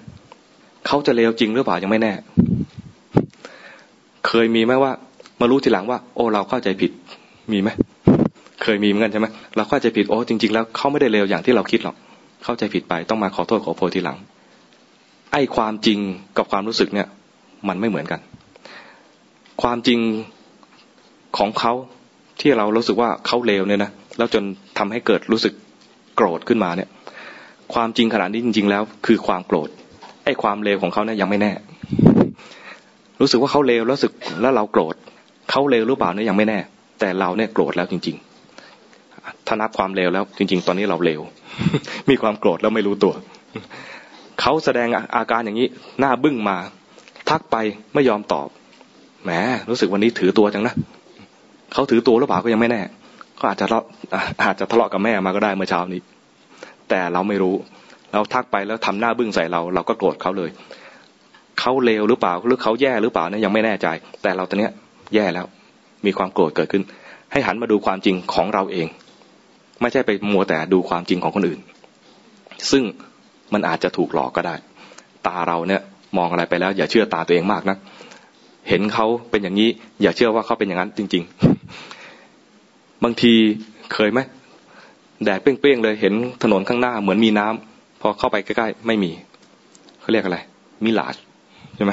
[0.86, 2.12] เขาจะเลวจริงหรือเปล่ายังไม่แน่
[4.26, 4.92] เคยมีไหมว่า
[5.40, 6.92] มารู้ทีหลังว่า โอ้เราเข้าใจผิด
[7.52, 7.68] มีไหม
[8.62, 9.26] เคยมีเหมือนกันใช่ไหม
[9.56, 11.96] เราเข้าใจผิดโอ้จริง ๆ แล้วเขาไม่ได้เลวอย่างที่เราคิดหรอก
[12.44, 14.18] เข้าใจผิดไปต้องมาขอโทษขอโพยทีหลัง
[15.32, 15.98] ไอ้ความจริง
[16.36, 17.06] กับความรู้สึกเนี่ย
[17.68, 18.20] มันไม่เหมือนกัน
[19.62, 19.98] ความจริง
[21.38, 21.72] ของเขา
[22.40, 24.42] ที่เรารู้สึกว่าเขาเลวเนี่ยนะแล้วจน
[24.78, 25.54] ทำให้เกิดรู้สึก
[26.16, 26.88] โกรธขึ้นมาเนี่ย
[27.74, 29.68] ความจริงขนาดนี้จริง ๆ แล้ว คือความโกรธ
[30.24, 31.52] ไอ้ความเลวของเขาเนี่ยยังไม่แน่
[33.20, 34.94] รู้สึกว่าเขาเลวแล้วสึกแล้วเราโกรธ
[35.50, 36.58] เขาเลวหรือเปล่าเนี่ยยังไม่แน่
[37.00, 38.16] แต่เราเนี่ยโกรธแล้วจริง
[38.80, 41.20] ๆ ถ้านับความเลวแล้ว จริง ๆ ตอนนี้เราเลว
[42.10, 43.12] มีความโกรธแล้วไม่รู้ตัว
[44.40, 45.68] เขาแสดงอาการอย่างนี้
[46.00, 46.56] หน้าบึ้งมา
[47.28, 47.56] ทักไป
[47.94, 48.48] ไม่ยอมตอบ
[49.24, 49.30] แหม
[49.70, 50.74] รู้สึกวันนี้ถือตัวจังนะ
[51.72, 52.82] เขาถือตัวหรือเปล่าก็ยังไม่แน่
[53.40, 53.66] ก็อาจจะ
[54.42, 56.00] อาจจะทะเลาะกับแม่มาก็ได้เมื่อเช้านี้
[56.88, 57.54] แต่เราไม่รู้
[58.12, 60.50] เราทักไปแล้วทำหน้าบึ้งใส่เรา เราก็โกรธเขาเลย
[61.60, 63.86] เขาเลวหรือเปล่า หรือเขาแย่หรือเปล่าเนี่ยยังไม่แน่ใจ
[64.22, 64.72] แต่เราตอนเนี้ย
[65.14, 65.46] แย่แล้ว
[66.06, 66.82] มีความโกรธเกิดขึ้น
[67.32, 68.86] ให้หันมาดูความจริงของเราเอง
[69.80, 71.60] ไม่ใช่ไปมัวแต่ดูความจริงของคนอื่น
[72.70, 72.84] ซึ่ง
[73.52, 74.54] มันอาจจะถูกหลอกก็ได้
[75.26, 75.82] ตาเราเนี่ย
[76.16, 77.76] มองอะไรไปแล้ว อย่าเชื่อตาตัวเองมากนะ
[78.68, 79.68] เห็นเขาเป็นอย่างนี้
[80.02, 81.22] อย่าเชื่อว่าเขาเป็นอย่างนั้นจริง
[82.18, 83.32] ๆ บางที
[83.94, 84.20] เคยไหม
[85.24, 89.10] แดดเปรี้ยงๆเลยเห็นถนนข้างหน้าเหมือนมีน้ำพอเข้าไปใกล้ๆไม่มี
[90.00, 90.38] เขาเรียกอะไร
[90.84, 91.14] มิลาด
[91.76, 91.92] ใช่ไหม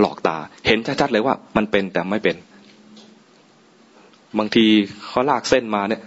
[0.00, 0.36] หลอกตา
[0.66, 2.36] เห็นชัดๆเลยว่ามันเป็นแต่ไม่เป็น
[4.38, 4.64] บางที
[5.06, 6.02] เขาลากเส้นมาเนี่ย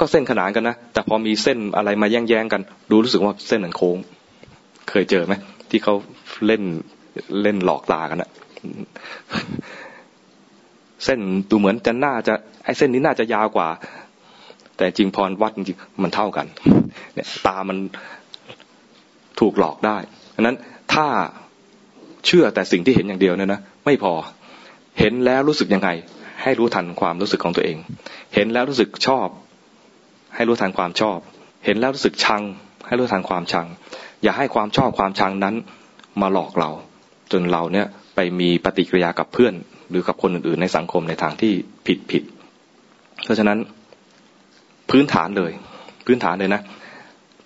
[0.00, 3.98] ก็เส้นขนานกันนะ แต่พอมีเส้นอะไรมาแย่งๆกัน ดูรู้สึกว่าเส้นเหมือนโค้ง
[4.90, 5.34] เคยเจอไหม
[5.70, 5.94] ที่เขา
[6.46, 6.62] เล่น
[7.42, 8.30] เล่นหลอกตากันอะ
[11.04, 11.20] เส้น
[11.50, 12.34] ดูเหมือนจะน่าจะ
[12.64, 13.68] ไอ้เส้นนี้น่าจะยาวกว่า
[14.76, 16.46] แต่จริงพรวัดจริงมันเท่ากัน
[17.14, 17.76] เนี่ย ตามัน
[19.40, 19.96] ถูกหลอกได้
[20.34, 20.56] ดังนั้น
[20.92, 21.06] ถ้า
[22.26, 24.12] เชื่อแต่สิ่งที่เห็นอย่างเดียวเนี่ยนะไม่พอ
[24.98, 25.88] เห็นแล้วรู้สึกยังไง
[26.42, 27.78] ให้รู้ทันความรู้สึกของตัวเอง
[28.34, 29.28] เห็นแล้วรู้สึกชอบ
[30.34, 31.18] ให้รู้ทันความชอบ
[31.64, 32.42] เห็นแล้วรู้สึกชัง
[32.86, 33.66] ให้รู้ทันความชัง
[34.22, 35.54] อย่าให้ความชอบความชังนั้น
[36.20, 36.70] มาหลอกเรา
[37.32, 39.54] จนเราเนี่ยไปมีปฏิกิริยากับเพื่อน
[39.90, 41.52] หรือกับคนอื่นๆ ในสังคมในทางที่
[41.86, 42.22] ผิดผิด
[43.24, 43.58] เพราะฉะนั้น
[44.90, 45.52] พื้นฐานเลย
[46.06, 46.60] พื้นฐานเลยนะ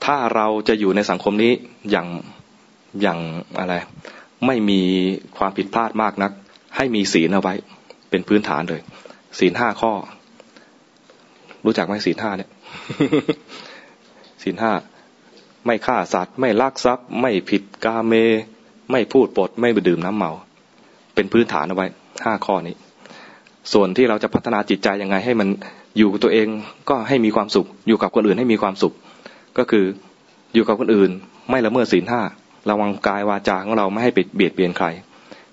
[0.05, 1.53] ถ้าเราจะอยู่ในสังคมนี้
[1.90, 2.07] อย่าง
[3.03, 3.18] อย่าง
[3.59, 3.74] อะไร
[4.47, 4.80] ไม่มี
[5.38, 6.32] ความผิดพลาดมากนัก
[6.76, 7.55] ให้มีศีลเอาไว้
[8.12, 8.80] เป็นพื้นฐานเลย
[9.38, 9.92] ศีลห้าข้อ
[11.64, 12.50] รู้จักไหมศีลห้าเนี่ย
[14.42, 14.72] ศีลห้า
[15.66, 18.14] ไม่ฆ่าสัตว์ ไม่ลักทรัพย์ ไม่ผิดกาเม
[18.90, 20.30] ไม่พูดปด ไม่ดื่มน้ำเมา
[21.14, 21.86] เป็นพื้นฐานเอาไว้
[22.24, 22.76] ห้าข้อนี้
[23.72, 25.48] ส่วนที่เราจะพัฒนาจิตใจยังไง ให้มัน
[25.98, 26.48] อยู่กับตัวเอง
[26.90, 28.92] ก็ให้มีความสุข อยู่กับคนอื่นให้มีความสุข
[29.58, 29.84] ก็คือ
[30.54, 31.10] อยู่กับคนอื่น
[31.50, 32.20] ไม่ละเมิดศีลห้า
[32.70, 34.86] ระวังกายวาจาของเราไม่ให้ปิดเบียดเบียนใคร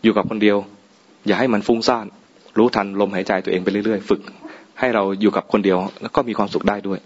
[0.04, 0.58] อยู่กับคนเดียว
[1.28, 2.06] อย่าให้มันฟุ้งซ่าน
[2.58, 4.22] รู้ทันลมหายใจตัวเองไปเรื่อยๆ ฝึก
[4.80, 7.00] ให้เราอยู่กับคนเดียว แล้วก็มีความสุขได้ด้วย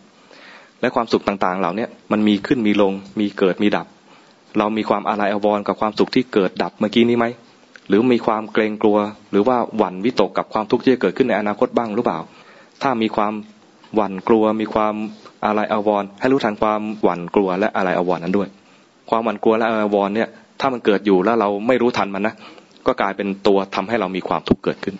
[0.81, 3.87] และความสุขต่างๆ เหล่านี้มันมีขึ้นมีลงมีเกิดมีดับ
[4.57, 7.25] เรามีความอาลัยอววรกับความสุขที่เกิดดับเมื่อกี้นี้ไหม
[7.87, 8.97] หรือมีความเกรงกลัว
[9.31, 12.19] หรือว่าหวั่นวิตกกับความทุกข์ที่จะเกิดขึ้นในอนาคตบ้างหรือเปล่า
[12.81, 13.33] ถ้ามีความ
[13.95, 14.95] หวั่นกลัว มีความ
[15.45, 18.47] อะไรอาวรให้รู้ทันความหวั่นกลัวและอะไรอาวรนั้นด้วย
[19.09, 20.29] ความหวั่นกลัวและอะไรอาวรเนี่ย
[20.59, 22.33] ถ้ามันเกิดอยู่แล้วเราไม่รู้ทันมันนะ
[22.87, 24.95] ก็กลายเป็นตัวทำให้เรามีความทุกข์เกิดขึ้น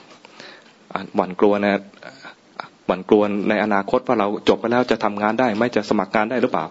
[1.15, 1.73] หวั่นกลัวนะ
[2.87, 6.65] หวั่นกลัวในอนาคตว่าเราจบไปแล้วจะทำงานได้ไม่จะสมัครงานได้หรือเปล่า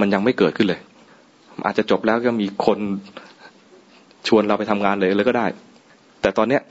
[0.00, 0.80] มันยังไม่เกิดขึ้นเลย
[1.64, 2.78] อาจจะจบแล้วก็มีคน
[4.28, 5.46] ชวนเราไปทำงานเลยเลยก็ได้
[6.20, 6.62] แต่ตอนเนี้ย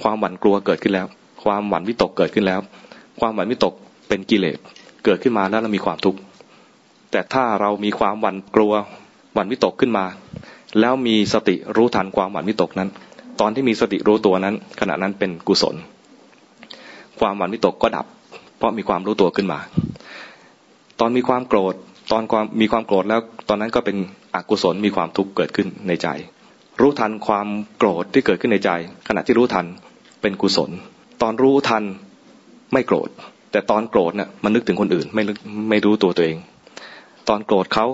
[0.00, 1.06] ความหวั่นกลัวเกิดขึ้นแล้ว
[1.44, 2.60] ความหวั่นวิตกเกิดขึ้นแล้ว
[3.20, 3.74] ความหวั่นวิตก
[4.08, 4.58] เป็นกิเลส
[5.04, 6.18] เกิดขึ้นมาแล้วเรามีความทุกข์
[7.10, 8.72] แต่ถ้าเรามีความหวั่นกลัว
[9.34, 10.04] หวั่นวิตกขึ้นมา
[10.80, 12.88] แล้วมีสติรู้ทันความหวั่นวิตกนั้น
[13.40, 15.74] ตอนที่มีสติรู้ตัวนั้น ขณะนั้นเป็นกุศล
[17.20, 18.06] ความหวั่นวิตกก็ดับ
[18.58, 19.58] เพราะมีความรู้ตัวขึ้นมา
[21.00, 21.74] ตอนมีความโกรธ
[22.12, 23.96] ตอนความมีความโกรธแล้ว ตอนนั้นก็เป็น
[24.34, 26.08] อกุศลมีความทุกข์เกิดขึ้นในใจ
[26.80, 28.70] รู้ทันความโกรธที่เกิดขึ้นในใจ
[29.08, 29.66] ขณะที่รู้ทัน
[30.22, 30.70] เป็นกุศล
[31.22, 31.82] ตอนรู้ทัน
[32.72, 33.08] ไม่โกรธ
[33.52, 35.22] แต่ตอนโกรธเนี่ยมันนึกถึงคนอื่น ไม่
[35.70, 36.38] ไม่รู้ตัวตัวเอง
[37.28, 37.86] ตอนโกรธเขา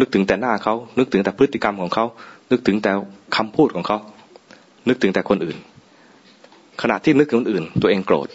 [0.00, 2.04] นึกถึงแต่หน้าเขานึกถึงแต่พฤติกรรมของเขา
[2.50, 2.92] นึกถึงแต่
[3.36, 3.98] คำพูดของเขา
[4.88, 5.56] นึกถึงแต่คนอื่น
[6.82, 8.28] ขณะที่นึกถึงคนอื่น ตัวเองโกรธ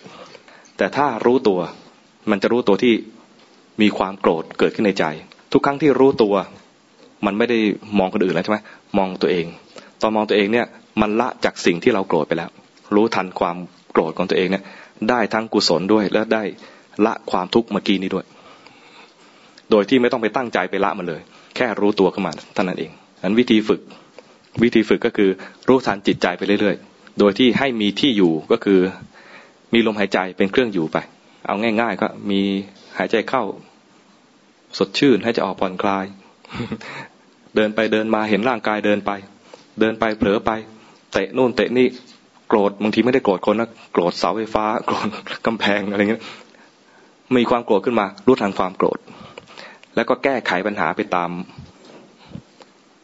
[0.77, 1.59] แต่ถ้ารู้ตัว
[2.31, 2.93] มันจะรู้ตัวที่
[3.81, 5.05] มีความโกรธเกิดขึ้นในใจ
[5.53, 6.35] ทุกครั้งที่รู้ตัว
[7.25, 7.57] มันไม่ได้
[7.99, 8.59] มองคนอื่นแล้วใช่ไหม
[8.97, 9.45] มองตัวเอง
[10.01, 10.65] ตอนมองตัวเองเนี่ย
[11.01, 12.49] มันละจากสิ่งที่เราโกรธไปแล้ว
[12.95, 13.57] รู้ทันความ
[13.91, 14.63] โกรธของตัวเองเนี่ย
[15.09, 16.43] ได้ทั้งกุศลด้วย และได้
[17.05, 18.25] ละความทุกข์เมื่อกี้นี้ด้วย
[19.71, 21.21] โดยที่ไม่ต้องไปตั้งใจไปละมันเลย
[21.55, 22.91] แค่รู้ตัวขึ้นมาเท่านั้นเอง
[23.23, 23.81] อันวิธีฝึก
[24.63, 25.29] วิธีฝึกก็คือ
[25.67, 28.79] รู้ทันจิตใจไปเรื่อยๆ โดยที่ให้มีที่อยู่ก็คือ
[29.73, 30.97] มีลมหายใจเป็นเครื่องอยู่ไป
[31.47, 32.41] เอาง่าย ๆ ก็มี
[32.97, 33.43] หายใจเข้า
[34.77, 36.05] สดชื่นให้จะออกผ่อนคลาย
[37.55, 39.11] เดินไปเดินมาเห็นร่างกายเดินไป
[39.79, 40.51] เดินไปเผลอไป
[41.13, 41.87] เตะนู่นเตะนี่
[42.47, 45.07] โกรธบางทีไม่ได้โกรธคนนะโกรธเสาไฟฟ้า โกรธ
[45.45, 46.23] กำแพงอะไรเงี้ย
[47.37, 48.99] มีความโกรธขึ้นมา รู้ทันความโกรธ
[49.95, 51.29] แล้วก็แก้ไขปัญหาไปตาม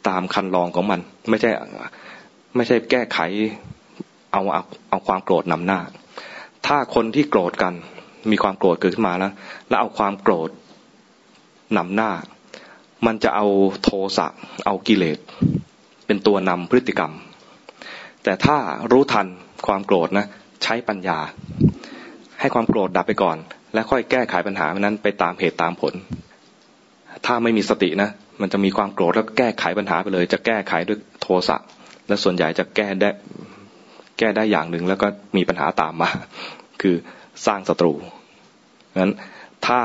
[0.08, 0.99] ตามคันลองของมัน
[1.30, 1.51] ไม่ใช่
[2.56, 3.20] ไม่ใช่แก้ไข
[4.32, 5.80] เอาเอาเอาความโกรธนำหน้า
[6.68, 7.74] ถ้าคนที่โกรธกัน
[8.32, 9.34] มีความโกรธเกิดขึ้นมาแล้ว
[9.70, 10.49] แล้วเอาความโกรธ
[11.78, 12.12] นำหน้า
[13.06, 13.47] มันจะเอา
[13.84, 14.28] โทสะ
[14.66, 15.20] เอากิเลส
[16.06, 17.14] เป็นตัวนำพฤติกรรม
[18.24, 18.58] แต่ถ้า
[18.91, 19.28] รู้ทัน
[19.68, 20.26] ความโกรธนะ
[20.64, 21.20] ใช้ปัญญา
[22.39, 23.38] ให้ความโกรธดับไปก่อน
[23.74, 25.93] แล้วค่อยแก้ไขปัญหานั้นไปตามเหตุตามผล
[27.26, 28.10] ถ้าไม่มีสตินะ
[28.42, 31.58] มันจะมีความโกรธแล้วแก้ไขปัญหาไปเลย จะแก้ไขด้วยโทสะ
[32.08, 33.10] และส่วนใหญ่จะแก้ได้
[34.20, 35.08] แก้ได้อย่างหนึ่งแล้วก็
[35.38, 36.10] มีปัญหาตามมา
[36.82, 36.96] คือ
[37.46, 37.94] สร้างศัตรู
[39.02, 39.14] งั้น
[39.68, 39.80] ถ้า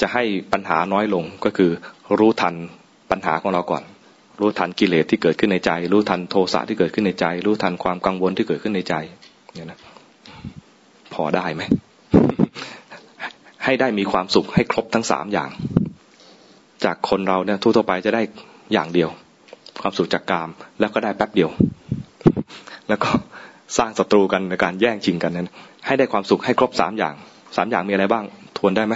[0.00, 1.70] จะให้ปัญหาน้อยลงก็คือ
[2.18, 2.54] รู้ทัน
[3.10, 3.82] ปัญหาของเราก่อน
[4.40, 8.94] รู้ทันกิเลสที่เกิดขึ้นในใจ รู้ทันโทสะที่เกิดขึ้นในใจ รู้ทันความกังวลที่เกิดขึ้นในใจ
[9.54, 9.78] เนี่ยนะ
[11.14, 11.62] พอได้ไหม
[13.64, 15.50] ให้ได้มีความสุขให้ครบทั้งสามอย่าง
[16.86, 18.22] จากคนเราเนี่ยทั่วไปจะได้
[18.72, 19.08] อย่างเดียว
[19.82, 20.48] ความสุขจากกาม
[20.80, 21.50] แล้วก็ได้แป๊บเดียว
[22.88, 23.10] แล้วก็
[23.78, 25.48] สร้างศัตรูกันในการแย่งชิงกันนั้น
[25.86, 27.14] ให้ได้ความสุขให้ครบสามอย่าง
[27.56, 28.24] สามอย่างมีอะไรบ้าง
[28.58, 28.94] ทวนได้ไหม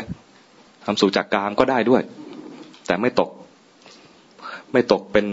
[0.85, 2.03] ความสุขจากกามก็ได้ด้วย
[2.87, 3.31] แต่ไม่ตก
[4.73, 5.27] ไม่ตกเป็น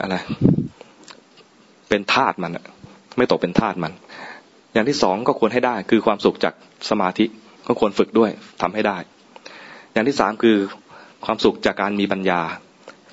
[0.00, 0.14] อะไร
[1.88, 2.52] เป็นธาตุมัน
[3.16, 3.92] ไม่ตกเป็นธาตุมัน
[4.72, 6.54] อย่างที่สองก็ควรให้ได้ คือความสุขจาก
[6.90, 7.24] สมาธิ
[7.66, 8.30] ก็ควรฝึกด้วย
[8.62, 8.98] ทำให้ได้
[9.92, 10.56] อย่างที่สามคือ
[11.26, 12.40] ความสุขจากการมีปัญญา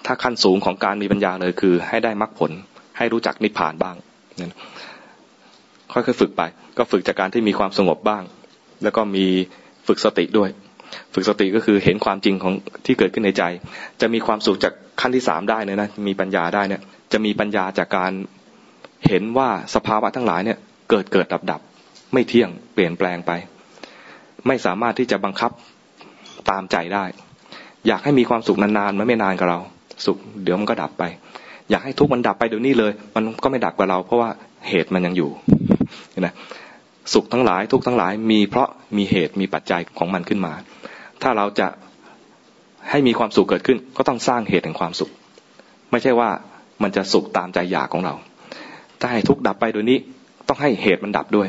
[0.05, 2.51] ถ้าขั้นสูงของการมีปัญญาเลยคือ ให้ได้มรรคผล
[2.97, 3.95] ให้รู้จักนิพพานบ้าง
[5.91, 6.41] ค่อยๆฝึกไป
[6.77, 8.23] ก็ฝึกจากการที่มีความสงบบ้าง
[8.83, 9.25] แล้วก็มี
[9.87, 10.49] ฝึกสติด้วย
[11.13, 12.53] ฝึกสติก็คือเห็นความจริงของ
[12.85, 13.43] ที่เกิดขึ้นในใจ
[14.01, 16.81] จะมีความสุขจากขั้นที่สามได้เนี่ยนะ มีปัญญาได้เนี่ย
[17.13, 18.11] จะมีปัญญาจากการ
[19.07, 20.57] เห็นว่าสภาวะทั้งหลายเนี่ย
[20.89, 21.61] เกิดเกิดดับดับ
[22.13, 23.31] ไม่เที่ยงเปลี่ยนแปลงไป
[24.47, 25.51] ไม่สามารถที่จะบังคับ
[26.49, 27.05] ตามใจได้
[27.87, 29.59] อยากให้มีความสุขนานๆมันไม่นานกับเรา
[30.05, 31.03] สุขเดี๋ยวมันก็ดับไป
[31.69, 34.29] อยากให้ทุกข์มันดับไปเดี๋ยวนี้เลย มันก็ไม่ดับกับเรา เพราะว่า
[34.69, 35.29] เหตุมันยังอยู่
[36.19, 36.33] นะ
[37.13, 38.67] สุขทั้งหลายทุกทั้งหลายมีเพราะ
[38.97, 40.53] มีเหตุมีปัจจัยของมันขึ้นมา
[41.21, 41.67] ถ้าเราจะ
[42.89, 45.11] ให้มีความสุขเกิดขึ้น ก็ต้องสร้างเหตุแห่งความสุข
[45.91, 46.29] ไม่ใช่ว่า
[46.83, 48.13] มันจะสุขตามใจอยากของเรา
[48.99, 49.97] ถ้าให้ทุกดับไปโดยนี้
[50.47, 51.47] ต้องให้เหตุมันดับด้วย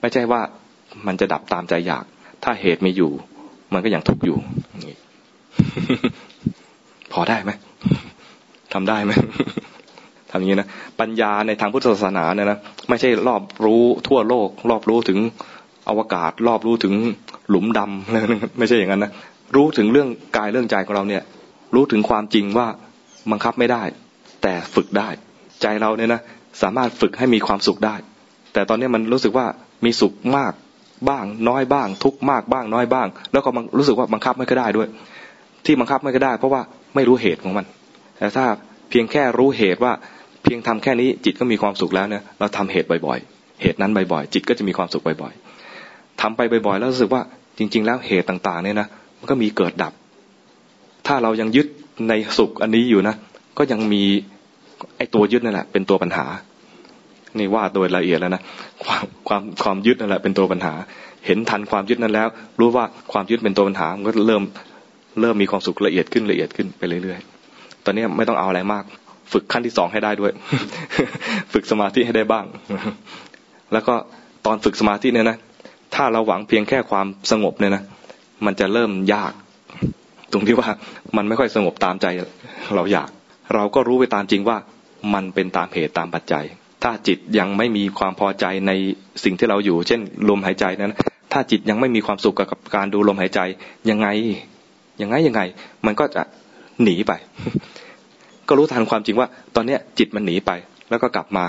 [0.00, 0.40] ไม่ใช่ว่า
[1.06, 2.04] มันจะดับตามใจอยาก
[2.44, 3.12] ถ้าเหตุไม่อยู่
[3.72, 4.36] มันก็ยังทุกข์อยู่
[7.12, 7.50] พอได้ไหม
[8.72, 9.12] ทำได้ไหม
[10.30, 10.68] ทำอย่างนี้นะ
[11.00, 12.58] ปัญญาในทางพุทธศาสนาเนี่ยนะ
[12.88, 15.18] ไม่ใช่รอบรู้ทั่วโลก รอบรู้ถึง
[15.88, 16.94] อวกาศ รอบรู้ถึง
[17.50, 18.16] หลุมดำอะไร
[18.58, 19.12] ไม่ใช่อย่างนั้นนะ
[19.56, 21.22] รู้ถึงเรื่องกายเรื่องใจของเราเนี่ย
[21.74, 22.66] รู้ถึงความจริงว่า
[23.30, 23.82] บังคับไม่ได้
[24.42, 25.08] แต่ฝึกได้
[25.62, 26.20] ใจเราเนี่ยนะ
[26.62, 27.94] สามารถฝึกให้มีความสุขได้
[28.52, 29.46] แต่ตอนนี้มันรู้สึกว่า
[29.84, 30.52] มีสุขมาก
[31.08, 34.88] บ้าง น้อยบ้าง ทุกมากบ้างน้อยบ้าง แล้วก็รู้สึกว่าบังคับไม่ก็ได้ด้วย
[35.66, 36.60] ที่บังคับไม่ได้ เพราะว่า
[36.94, 37.64] ไม่รู้เหตุของมัน
[38.18, 38.44] แต่ถ้า
[38.90, 39.92] เพียงแค่รู้เหตุว่า
[40.42, 47.22] เพียงทำแค่นี้จิตก็มีความสุขแล้วเนี่ยเราทำเหตุบ่อยๆ เหตุนั้นบ่อยๆ จิตก็จะมีความสุขบ่อยๆทำไปบ่อยๆ แล้วรู้สึกว่า
[47.58, 48.88] จริง ๆ แล้วเหตุต่างๆเนี่ยนะ
[49.18, 49.92] มันก็มีเกิดดับ
[51.06, 51.66] ถ้าเรายังยึด
[52.08, 53.14] ในสุขอันนี้อยู่นะ
[53.58, 54.02] ก็ยังมี
[54.96, 56.26] ไอ้ตัวยึดนั่นแหละเป็นตัวปัญหา
[57.38, 58.42] นี่ว่าโดยละเอียดแล้วนะ
[58.84, 60.74] ความความความยึดนั่นแหละเป็นตัวปัญหา
[61.26, 62.28] เห็นทันความยึดนั้นแล้ว
[62.60, 64.42] รู้ว่าความยึดเป็นตัวปัญหามันก็เริ่ม
[65.20, 68.84] เริ่มมีความสุขละเอียดขึ้นละเอียดขึ้นไปเรื่อยๆ ตอนนี้ไม่ต้องเอาอะไรมาก
[69.32, 70.32] ฝึกขั้นที่สองให้ได้ด้วย
[71.52, 72.44] ฝึกสมาธิให้ได้บ้าง
[73.72, 73.94] แล้วก็
[74.46, 75.36] ตอนฝึกสมาธิเนี่ยนะ
[75.94, 77.82] ถ้าเราหวังเพียงแค่ความสงบเนี่ยนะ
[78.44, 79.32] มันจะเริ่มยาก
[80.32, 80.68] ตรงที่ว่า
[81.16, 82.06] มันไม่ค่อยสงบตามใจ
[82.76, 83.08] เราอยาก
[83.54, 84.56] เราก็รู้ไปตามจริงว่า
[85.14, 86.44] มันเป็นตามเหตุตามปัจจัย
[86.82, 88.72] ถ้าจิตยังไม่มีความพอใจใน
[89.24, 90.94] สิ่งที่เราอยู่ เช่นลมหายใจนั้น
[91.32, 93.40] ถ้าจิตยังไม่มีความสุขกับการดูลมหายใจ
[93.90, 94.08] ยังไง
[95.02, 95.40] ยังไงยังไง
[95.86, 96.22] มันก็จะ
[96.82, 97.12] หนีไป
[98.48, 100.50] ก็รู้ทันความจริงว่า ตอนเนี้ยจิตมันหนีไป
[100.90, 101.46] แล้วก็กลับมา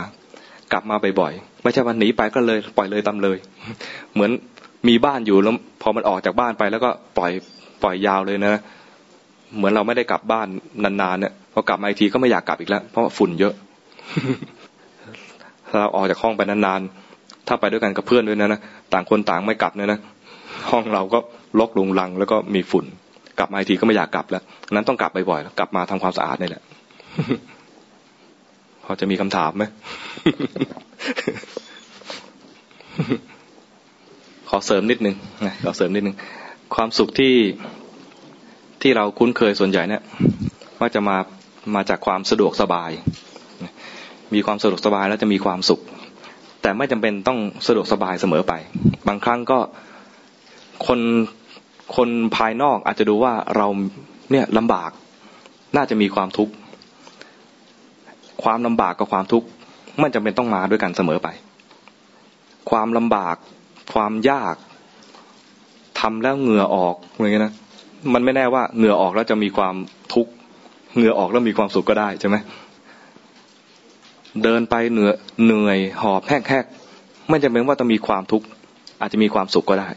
[0.71, 3.37] กลับมาบ่อยๆไม่ใช่วันหนีไปก็เลยปล่อยเลยตามเลย
[4.13, 4.31] เหมือน
[4.87, 7.31] มีบ้านอยู่แล้วพอมันออกจากบ้านไป แล้วก็ปล่อย
[7.83, 8.53] ปล่อยยาวเลยนะ
[9.57, 10.47] เหมือนเราไม่ได้กลับบ้าน
[10.83, 13.53] นานๆเนี่ยพอกลับมาอีกทีก็ไม่อยากกลับอีกแล้ว เพราะฝุ่นเยอะ
[15.79, 18.59] เราออกจากห้องไปนานๆถ้าไปด้วยกันกับเพื่อนด้วยนะนะ
[18.93, 19.99] ต่างคนต่างไม่กลับเนี่ยนะ
[20.71, 21.19] ห้องเราก็
[21.59, 22.85] ลกลุงลังแล้วก็มีฝุ่น
[23.39, 26.63] กลับมาอีกทีก็ไม่อยากกลับแล้วนั้นต้องกลับบ่อยๆแล้วกลับมาทำความสะอาดนี่แหละ
[28.83, 29.63] พอจะมีคำถามไหม
[34.49, 35.15] ขอเสริมนิดนึง
[35.45, 36.15] นะขอเสริมนิดนึง
[36.75, 37.35] ความสุขที่
[38.81, 40.01] ที่เราคุ้นเคยส่วนใหญ่เนี่ย
[40.79, 41.17] ว่าจะมา
[41.75, 42.91] มาจากความสะดวกสบาย
[44.33, 45.81] มีความสะดวกสบายแล้วจะมีความสุข
[46.61, 48.53] แต่ไม่จำเป็นต้องสะดวกสบายเสมอไป
[49.07, 49.59] บางครั้งก็
[50.87, 50.99] คน
[51.95, 53.67] คนภายนอกอาจจะดูว่าเรา
[54.31, 54.91] เนี่ยลำบาก
[55.75, 56.53] น่าจะมีความทุกข์
[58.43, 59.47] ความลำบากกับความทุกข์
[59.99, 61.27] ไม่จำเป็นต้องมาด้วยกันเสมอไป
[62.69, 63.35] ความลำบาก
[63.93, 64.55] ความยาก
[65.99, 67.53] ทำแล้วเหงื่อออกอะไรเงี้ยนะ
[68.13, 69.75] มันไม่แน่ว่าเหงื่อออกแล้วจะมีความ
[70.13, 70.31] ทุกข์
[70.95, 72.35] เหงื่อออกแล้วมีความสุขก็ได้ใช่ไหม
[74.43, 75.15] เดินไปเหนื่อย
[75.45, 78.45] เหนื่อยหอบแหกๆไม่จำเป็นว่าต้องมีความทุกข์
[79.01, 79.89] อาจจะมีความสุขก็ได้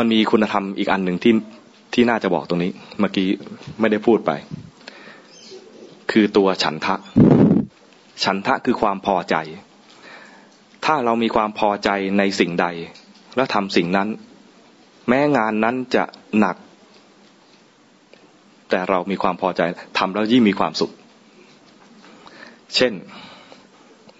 [0.00, 1.34] มันมีคุณธรรมอีกอันหนึ่งที่
[1.94, 3.28] ที่น่าจะบอกตรงนี้ เมื่อกี้
[3.80, 4.30] ไม่ได้พูดไป
[6.10, 6.96] คือตัวฉันทะ
[8.24, 9.36] ฉันทะคือความพอใจ
[10.84, 12.66] ถ้าเรามีความพอใจในสิ่งใด
[13.36, 14.08] แล้วทำสิ่งนั้น
[15.08, 16.04] แม้งานนั้นจะ
[16.38, 16.56] หนัก
[18.70, 19.62] แต่เรามีความพอใจ
[19.98, 20.92] ทำแล้วยิ่งมีความสุข
[22.76, 22.92] เช่น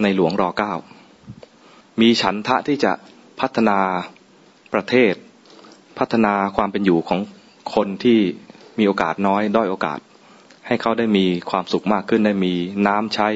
[0.02, 0.74] ในหลวงรอเก้า
[2.00, 2.92] มีฉันทะที่จะ
[3.40, 3.78] พัฒนา
[4.74, 5.14] ประเทศ
[6.00, 7.20] พัฒนาความเป็นอยู่ของ
[7.74, 8.18] คนที่
[8.78, 9.98] มีโอกาสน้อย ด้อยโอกาส
[10.66, 12.52] ให้เขาได้มีความสุขมากขึ้น ได้มี
[12.86, 13.28] น้ำใช้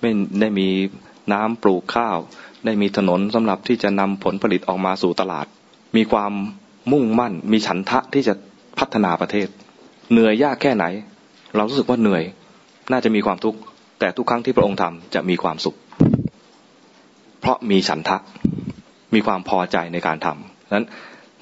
[0.00, 0.68] ไม่ได้มี
[1.32, 2.18] น้ำปลูกข้าว
[2.64, 5.46] ได้มีถนนสำหรับที่จะนำผลผลิตออกมาสู่ตลาด
[5.96, 6.32] มีความ
[6.92, 8.34] มุ่งมั่น มีฉันทะที่จะ
[8.78, 9.48] พัฒนาประเทศ
[10.12, 10.84] เหนื่อยยากแค่ไหน
[11.56, 12.22] เรารู้สึกว่าเหนื่อย
[12.90, 13.58] น่าจะมีความทุกข์
[14.00, 15.76] แต่ทุกครั้งที่พระองค์ทำจะมีความสุข
[17.40, 18.16] เพราะมีฉันทะ
[19.14, 20.86] มีความพอใจในการทำนั้น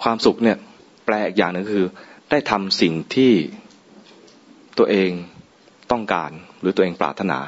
[0.03, 0.57] ความสุขเนี่ย
[1.05, 1.87] แปลอีกอย่างหนึ่งคือ
[2.31, 3.33] ได้ทำสิ่งที่
[4.79, 5.11] ตัวเอง
[5.91, 6.31] ต้องการ
[6.61, 7.39] หรือตัวเองปรารถนา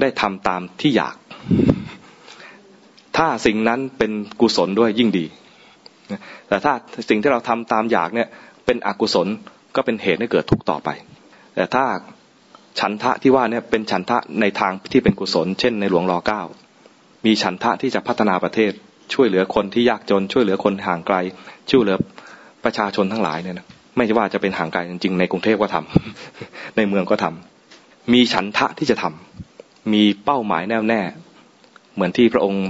[0.00, 1.16] ได้ทำตามที่อยาก
[3.16, 5.26] ถ้าสิ่งนั้นเป็นกุศลด้วยยิ่งดี
[6.48, 6.72] แต่ถ้า
[7.08, 8.28] สิ่งที่เราทำตามอยากเนี่ย
[8.66, 9.28] เป็นอกุศล
[9.76, 10.88] ก็เป็นเหตุให้เกิดทุกข์ต่อไป
[11.54, 11.84] แต่ถ้า
[12.80, 16.42] ฉันทะที่ว่าเนี่ยเป็นฉันทะในทางที่เป็นกุศล เช่นในหลวงรอเก้า
[17.26, 18.72] มีฉันทะที่จะพัฒนาประเทศ
[19.12, 21.16] ช่วยเหลือคนที่ยากจน ช่วยเหลือคนห่างไกล
[21.70, 21.96] ช่วยเหลือ
[22.64, 23.66] ประชาชนทั้งหลายเนี่ยนะ
[23.96, 31.00] ไม่ใช่ว่าจะเป็นห่างไกลจริงๆในกรุงเทพก็ทำในเมืองก็ทำมีฉันทะที่จะทำมีเป้าหมายแน่วแน่
[31.94, 32.66] เหมือนที่พระองค์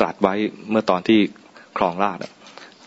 [0.00, 0.34] ตรัสไว้
[0.70, 1.18] เมื่อตอนที่
[1.78, 2.18] ครองราช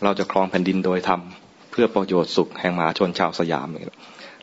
[0.04, 1.48] เราจะครองแผ่นดินโดยทำ
[1.80, 3.68] พื่อประโยชน์สุขแห่งมหาชนชาวสยาม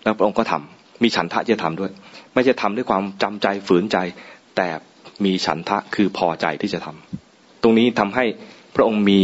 [0.02, 1.90] แล้วพระองค์ก็ทำมีฉันทะจะทำด้วย
[2.34, 3.96] ไม่ใช่ทำด้วยความจำใจฝืนใจ
[4.56, 4.68] แต่
[5.24, 7.23] มีฉันทะคือพอใจที่จะทำ
[7.64, 8.24] ตรงนี้ทำให้
[8.76, 9.20] พระองค์มี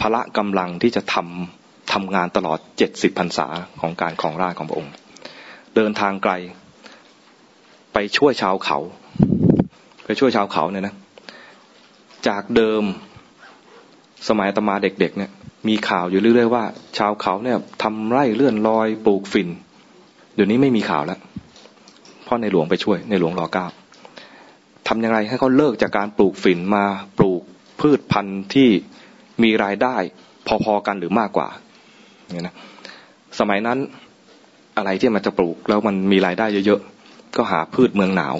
[0.00, 3.46] พละกำลังที่จะทำทำงานตลอดเจ็ดสิบพรรษา
[3.80, 4.92] ของการของราชของพระองค์
[5.76, 6.32] เดินทางไกล
[7.92, 8.78] ไปช่วยชาวเขา
[10.04, 10.94] ไปช่วยชาวเขาเนี่ยนะ
[12.28, 12.82] จากเดิม
[14.28, 15.30] สมัยตมาเด็กๆเนี่ย
[15.68, 16.64] มีข่าวอยู่เรื่อยๆว่า
[16.98, 19.48] ชาวเขาเนี่ยทำไร่เลื่อนลอยปลูกฝิ่น
[20.34, 21.18] เดี๋ยวนี้ไม่มีข่าวแล้ว
[22.24, 23.66] เพราะในหลวงไปช่วยในหลวงรอเก้า
[24.88, 26.84] ทำยังไงให้เขาเลิกจากการปลูกฝิ่นมา
[27.18, 27.42] ปลูก
[27.84, 28.68] พืชพันธุ์ที่
[29.42, 29.96] มีรายได้
[30.64, 31.48] พอๆกันหรือมากกว่า
[32.32, 32.54] เนี่ยนะ
[33.38, 33.78] สมัยนั้น
[34.76, 38.34] อะไรที่มันจะปลูกแล้วมันมีรายได้เยอะๆก็หาพืชเมืองหนาว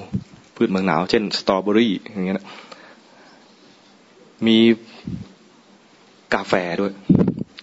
[0.57, 2.47] พืชเมืองหนาว เช่นสตรอเบอรี่อย่างเงี้ยนะ
[4.47, 4.59] มี
[6.35, 6.93] กาแฟด้วย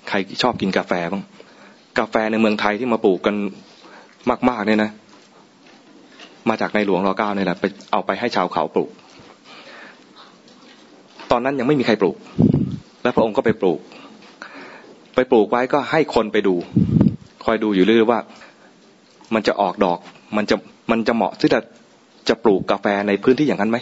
[0.10, 1.24] ใครชอบกินกาแฟบ้าง
[2.00, 3.36] กาแฟในเมืองไทยที่มาปลูกกัน
[4.50, 4.92] มากๆเนี่ยนะ
[6.50, 8.92] มาจากในหลวงรอเก้าเนี่ยแหละไปเอาไปให้ชาวเขาปลูก
[11.32, 12.16] ตอนนั้นยังไม่มีใครปลูก
[13.04, 13.80] แล้วพระองค์ก็ไปปลูก
[15.16, 16.56] ไปปลูกไว้ก็ให้คนไปดู
[17.46, 18.20] คอยดูอยู่เรื่อยๆว่า
[19.34, 20.00] มันจะออกดอก
[20.38, 20.56] มันจะ
[20.92, 21.60] มันจะเหมาะที่จะ
[22.30, 23.78] จะปลูกกาแฟในพื้นที่อย่างนั้นไหม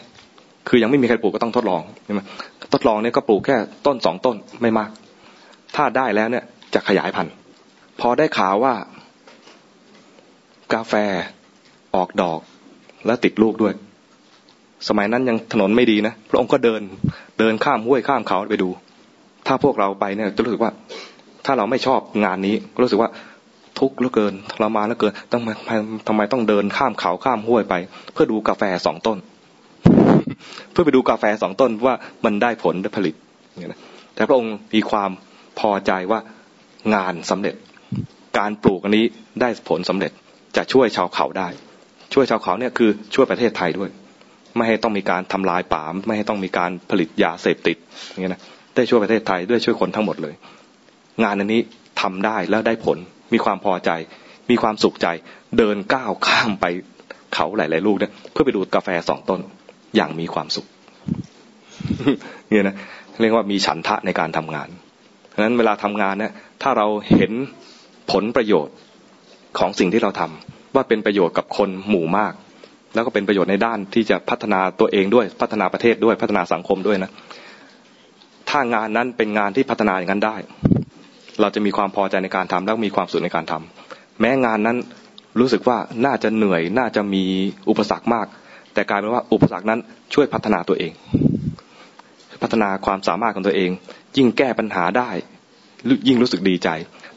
[0.67, 2.21] คือยังไม่มีใครปลูกก็ต้องทดลองใช่ไหม
[2.73, 3.55] ทดลองเนี่ยก็ปลูกแค่
[3.85, 4.89] ต้นสองต้นไม่มาก
[5.75, 6.43] ถ้าได้แล้วเนี่ย
[6.73, 7.33] จะขยายพันธุ์
[7.99, 8.73] พอได้ข่าวว่า
[10.73, 10.93] กาแฟ
[11.95, 12.39] ออกดอก
[13.05, 13.73] และติดลูกด้วย
[14.87, 16.81] สมัยนั้นยังถนนไม่ดีนะพระองค์ก็เดิน
[17.39, 18.69] เดินข้ามห้วยข้ามเขาไปดู
[19.47, 20.71] ถ้าพวกเราไปเนี่ยจะรู้สึกว่า
[21.45, 23.09] ถ้าเราไม่ชอบงานนี้ก็รู้สึกว่า
[23.79, 25.41] ทุกข์เหลือเกินทรมานเหลือเกินต้อง
[26.07, 27.73] ทำไมต้องเดินข้ามเขาข้ามห้วยไป
[28.13, 29.17] เพื่อดูกาแฟสองต้น
[30.71, 31.95] เพื่อไปดูกาแฟสองต้นว่า
[32.25, 33.15] มันได้ผลได้ผลิต
[33.49, 33.79] อย่างนี้
[34.15, 35.09] แต่พระองค์มีความ
[35.59, 36.19] พอใจว่า
[36.95, 37.55] งานสำเร็จ
[38.37, 39.05] การปลูกอันนี้
[39.41, 40.11] ได้ผลสำเร็จ
[40.57, 41.47] จะช่วยชาวเขาได้
[42.13, 43.89] ช่วยชาวเขาเนี่ยคือช่วยประเทศไทยด้วย
[44.55, 47.77] ไม่ให้ต้องมีการทำลายป่าไม่ให้ต้องมีการผลิตยาเสพติด
[48.09, 48.41] อย่างนี้นะ
[48.75, 50.35] ได้ช่วยประเทศไทยด้วยช่วยคนทั้งหมดเลย
[51.23, 51.61] งานอันนี้
[52.01, 52.97] ทำได้แล้วได้ผล
[53.33, 53.91] มีความพอใจ
[54.49, 55.07] มีความสุขใจ
[55.57, 56.65] เดินก้าวข้ามไป
[57.33, 59.39] เขาหลาย ๆ ลูกเนี่ยเพื่อไปดูกาแฟสองต้น
[59.95, 60.65] อย่างมีความสุข
[62.49, 62.75] เนี่ยนะ
[63.21, 64.69] เรียกว่ามีฉันทะในการทำงาน
[65.29, 66.31] เพราะนั้นเวลาทำงานเนี่ย
[66.61, 67.31] ถ้าเราเห็น
[68.11, 68.75] ผลประโยชน์
[69.59, 72.33] ของสิ่งที่เราทำว่าเป็นประโยชน์กับคนหมู่มาก
[72.93, 77.11] แล้วก็เป็นประโยชน์ในด้านที่จะพัฒนาตัวเองด้วยพัฒนาประเทศด้วยพัฒนาสังคมด้วยนะ
[78.49, 80.35] ถ้างานนั้นเป็นงานที่พัฒนาอย่างนั้นได้
[81.41, 84.77] เราจะมีความพอใจในการทำแล้วมีความสุขในการทำแม้งานนั้น
[85.39, 87.23] รู้สึกว่าน่าจะเหนื่อยน่าจะมี
[87.69, 88.27] อุปสรรคมาก
[88.73, 89.79] แต่กลายเป็นว่าอุปสรรคนั้น
[90.13, 90.91] ช่วยพัฒนาตัวเอง
[92.41, 93.69] พัฒนาความสามารถของตัวเอง
[94.17, 95.09] ยิ่งแก้ปัญหาได้
[96.07, 96.69] ยิ่งรู้สึกดีใจ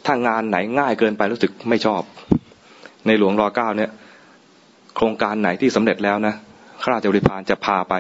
[0.07, 2.03] ถ้างานไหนง่ายเกินไปรู้สึกไม่ชอบ
[3.07, 3.91] ในหลวงรอเก้าเนี่ย
[4.97, 6.35] โครงการไหนที่สำเร็จแล้วนะ
[6.83, 7.95] ข้าราชบริพารจะพาไป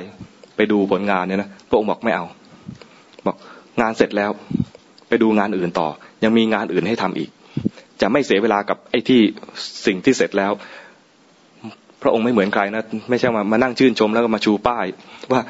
[0.56, 2.24] ไปดูผลงานเนี่ยนะพระองค์บอกไม่เอา
[3.27, 3.36] บอก
[3.81, 4.31] งานเสร็จแล้ว
[5.09, 5.89] ไปดูงานอื่นต่อ
[6.24, 7.31] ยังมีงานอื่นให้ทำอีก
[8.01, 9.20] จะไม่เสียเวลากับไอ้ที่
[9.86, 10.52] สิ่งที่เสร็จแล้ว
[12.02, 14.86] พระองค์ไม่เหมือนใครนะไม่ใช่มามานั่งชื่นชมแล้วก็มาชูป้าย
[15.32, 15.40] ว่า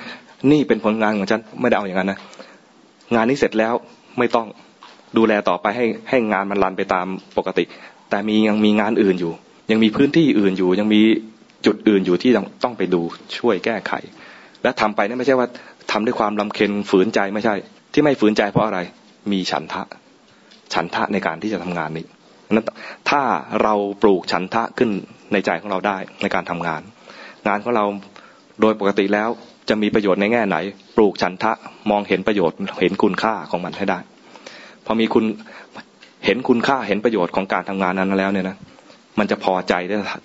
[0.50, 2.18] นี่เป็นผลงานของฉันไม่ได้เอาอย่างนั้นนะ
[3.14, 3.74] งานนี้เสร็จแล้ว
[4.18, 4.46] ไม่ต้อง
[5.16, 7.06] ดูแลต่อไปให้ให้งานมันรันไปตาม
[7.36, 7.64] ปกติ
[8.10, 9.32] แต่มียังมีงานอื่นอยู่
[9.70, 11.00] ยังมีพื้นที่อื่นอยู่ ยังมี
[11.66, 12.30] จุดอื่นอยู่ที่
[12.64, 13.00] ต้องไปดู
[13.38, 13.92] ช่วยแก้ไข
[14.62, 15.48] และทำไปนี่ไม่ใช่ว่า
[15.92, 17.54] ทำด้วยความลำเค็ญฝืนใจไม่ใช่
[17.92, 18.80] ที่ไม่ฝืนใจเพราะอะไร
[19.32, 19.82] มีฉันทะ
[20.74, 22.06] ฉันทะในการที่จะทำงานนี้
[22.54, 22.66] นั้น
[23.10, 23.22] ถ้า
[23.62, 24.90] เราปลูกฉันทะขึ้น
[25.32, 26.82] ในใจของเราได้ในการทำงาน
[27.48, 27.84] งานของเรา
[28.60, 29.28] โดยปกติแล้ว
[29.68, 30.56] จะมีประโยชน์ในแง่ไหน
[30.96, 31.52] ปลูกฉันทะ
[31.90, 33.98] มองเห็นประโยชน์เห็นคุณค่าของมันให้ได้
[34.86, 35.24] พอมีคุณ
[36.24, 38.56] เห็นคุณค่าเห็นประโยชน์ของการทำงานนั้นแล้วเนี่ยนะ
[39.18, 39.74] มันจะพอใจ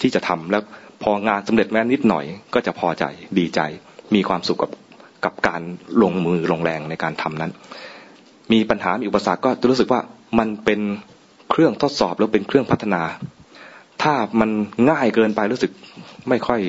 [0.02, 0.62] ที่จะทำแล้ว
[1.04, 3.04] พองานสำเร็จแม้นิดหน่อย ก็จะพอใจ
[3.40, 3.60] ดีใจ
[4.16, 4.72] มีความสุขกับ
[5.26, 5.62] กับการ
[6.04, 7.52] ลงมือลงแรงในการทำนั้น
[8.54, 10.02] มีปัญหามีอุปสรรคก็จะรู้สึกว่า
[10.40, 10.80] มันเป็น
[11.50, 13.02] เครื่องทดสอบแล้วเป็นเครื่องพัฒนา
[14.04, 14.50] ถ้ามัน
[14.90, 15.72] ง่ายเกินไปรู้สึก
[16.30, 16.62] ไม่ค่อย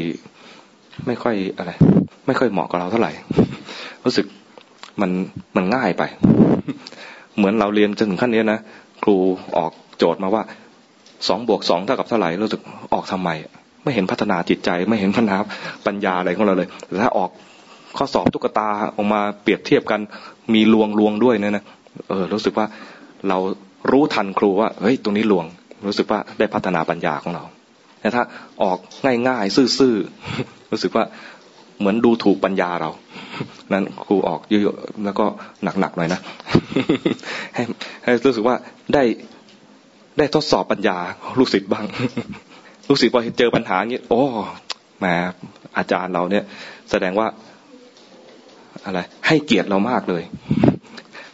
[1.06, 1.70] ไม่ค่อยอะไร
[2.26, 3.12] ไม่ค่อยเหมาะกับเราเท่าไหร่
[4.05, 4.26] รู้สึก
[5.00, 5.10] มัน
[5.56, 6.02] มันง่ายไป
[7.36, 8.60] เหมือนเราเรียนจนถึงขั้นนี้นะ
[9.02, 9.16] ครู
[9.56, 10.42] ออกโจทย์มาว่า
[11.28, 12.60] สองบวกสองเท่ากับเท่าไหร่รู้สึก
[12.94, 13.30] ออกทำไม
[13.84, 15.36] ไม่เห็นพัฒนาจิตใจ ไม่เห็นพัฒนา
[15.86, 17.30] ปัญญาอะไรของเราเลยแต่ถ้าออก
[17.96, 20.00] ข้อสอบตุ๊กตาออกมาเปรียบเทียบกัน
[20.55, 21.64] มีลวงลวงด้วยเนี่ยนะ
[22.09, 22.66] เออรู้สึกว่า
[23.28, 23.38] เรา
[23.90, 25.46] รู้ทันครูว่าเฮ้ยตรงนี้ลวง
[25.86, 27.44] รู้สึกว่าได้พัฒนาปัญญาของเรา
[28.00, 28.22] แต่ถ้า
[28.62, 28.78] ออก
[29.28, 31.05] ง่ายๆซื่อๆรู้สึกว่า
[31.78, 32.90] เหมือนดูถูกปัญญาเรา
[33.72, 35.26] นั้นครูออกเยอะๆแล้วก็
[35.80, 36.20] หนักๆหน่อยนะ
[37.55, 37.62] ให้
[38.05, 38.56] ให้รู้สึกว่า
[38.94, 39.02] ได้
[40.18, 40.96] ได้ทดสอบปัญญา
[41.38, 41.84] ลูกศิษย์บ้าง
[42.89, 44.23] ลูกศิษย์พอเจอปัญหาเงี้ยโอ้
[44.98, 45.06] แหม
[45.77, 46.44] อาจารย์เราเนี่ย
[46.90, 47.27] แสดงว่า
[48.85, 50.23] อะไร ให้เกียรติเรามากเลย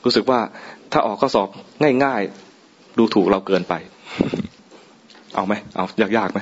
[0.05, 0.41] รู้สึกว่า
[0.93, 1.49] ถ้าออกข้อสอบ
[2.05, 3.75] ง่ายๆ ดูถูกเราเกินไป
[5.35, 5.85] เอาไหมเอา
[6.17, 6.39] ยากๆไหม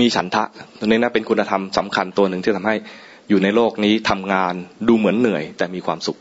[0.00, 0.44] มีฉันทะ
[0.78, 2.76] ตัวนี้นะเป็นคุณธรรมสำคัญตัวหนึ่งที่ทำให้
[3.28, 4.54] อยู่ในโลกนี้ทำงาน
[4.88, 6.18] ดูเหมือนเหนื่อย แต่มีความสุข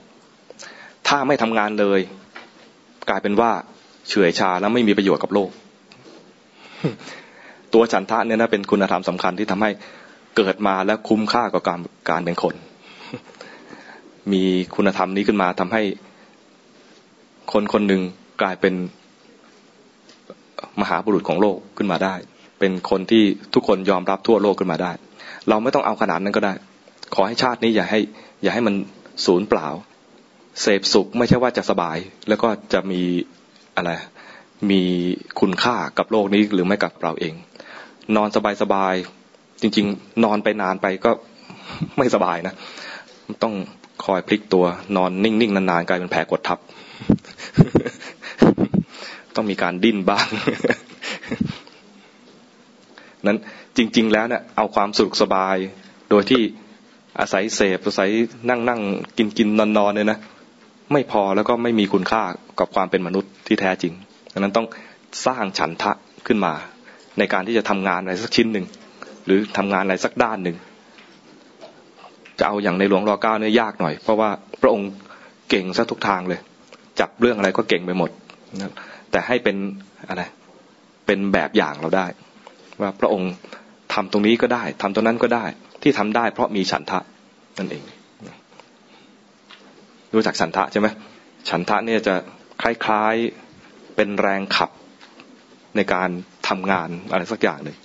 [1.08, 2.00] ถ้าไม่ทำงานเลย
[3.10, 3.52] กลายเป็นว่า
[4.10, 5.50] เฉื่อยชาแล้วไม่มีประโยชน์กับโลก
[7.74, 9.72] ตัวฉันทะเนี่ยนะเป็นคุณธรรมสำคัญที่ทำให้
[10.38, 11.80] เกิดมาและคุ้มค่ากับการ
[12.10, 12.56] การเป็นคน
[14.32, 14.44] มี
[14.76, 15.82] คุณธรรมนี้ขึ้นมาทำให้
[17.52, 18.02] คนคนหนึ่ง
[18.42, 18.74] กลายเป็น
[20.82, 22.16] มหาบุรุษของโลกขึ้นมาได้
[22.60, 23.24] เป็นคนที่
[23.54, 24.92] ทุกคนยอมรับทั่วโลกขึ้นมาได้
[25.50, 26.54] เราไม่ต้องเอาขนาดนั้นก็ได้
[27.16, 28.00] ขอให้ชาตินี้อย่าให้
[28.44, 28.76] อย่าให้มัน
[29.26, 29.68] สูญเปล่า
[30.62, 31.98] เสพสุขไม่ใช่ว่าจะสบาย
[32.28, 33.02] แล้วก็จะมี
[33.76, 33.90] อะไร
[34.70, 34.82] มี
[35.40, 37.34] คุณค่ากับโลกนี้หรือไม่กับเราเอง
[38.16, 38.30] นอน
[38.62, 41.12] สบายๆจริง ๆ นอนไปนานไปก็
[41.98, 42.54] ไม่สบายนะ
[43.44, 43.54] ต้อง
[44.06, 44.66] คอยพลิกตัว
[44.98, 46.60] นอนนิ่งๆนานๆกลายเป็นแผลกดทับ
[49.36, 50.28] ต้องมีการดิ้นบ้าง
[53.26, 53.38] นั้น
[53.78, 55.56] จริง ๆ แล้วเนี่ยเอาความสุขสบาย
[56.10, 56.42] โดยที่
[57.20, 58.10] อาศัยเสพอาศัย
[58.50, 58.82] นั่งนั่ง
[59.18, 60.20] กินกินนอนนอนเนี่ยนะ
[60.94, 62.24] ไม่พอแล้วก็ไม่มีคุณค่า
[62.60, 63.94] กับความเป็นมนุษย์ที่แท้จริง
[64.34, 64.68] ดังนั้นต้อง
[65.26, 65.92] สร้างฉันทะ
[66.28, 66.54] ขึ้นมา
[67.18, 68.66] ในการที่จะทำงานอะไรสักชิ้นหนึ่ง
[69.26, 70.58] หรือทำงานอะไรสักด้านหนึ่ง
[72.40, 74.30] จะเอาอย่างในหลวงรอเก้าเนี่ยยากหน่อย เพราะว่า
[74.62, 74.90] พระองค์
[75.50, 76.40] เก่งซะทุกทางเลย
[77.00, 78.10] จับเรื่องอะไรก็เก่งไปหมด
[79.12, 79.58] แต่ให้เป็น
[80.10, 80.22] อะไร
[81.06, 82.06] เป็นแบบอย่างเราได้
[82.82, 83.32] ว่าพระองค์
[83.94, 85.46] ทำตรงนี้ก็ได้ทำตรงนั้นก็ได้
[85.82, 87.00] ที่ทำได้ เพราะมีฉันทะ
[87.58, 87.84] นั่นเอง
[90.14, 90.88] รู้จักฉันทะใช่ไหม
[91.50, 92.16] ฉันทะเนี่ยจะ
[92.62, 93.53] คล้ายๆ
[93.96, 94.72] เป็นแรงขับ
[95.76, 96.10] ในการ
[96.48, 97.78] ทำงานอะไรสักอย่างหนึ่ง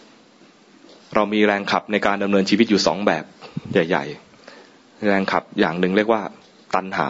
[1.14, 3.24] เรามีแรงขับในการดำเนินชีวิตอยู่สองแบบ
[3.72, 4.05] ใหญ่
[4.56, 6.22] ๆ แรงขับอย่างหนึ่งเรียกว่า
[6.74, 7.09] ตันหา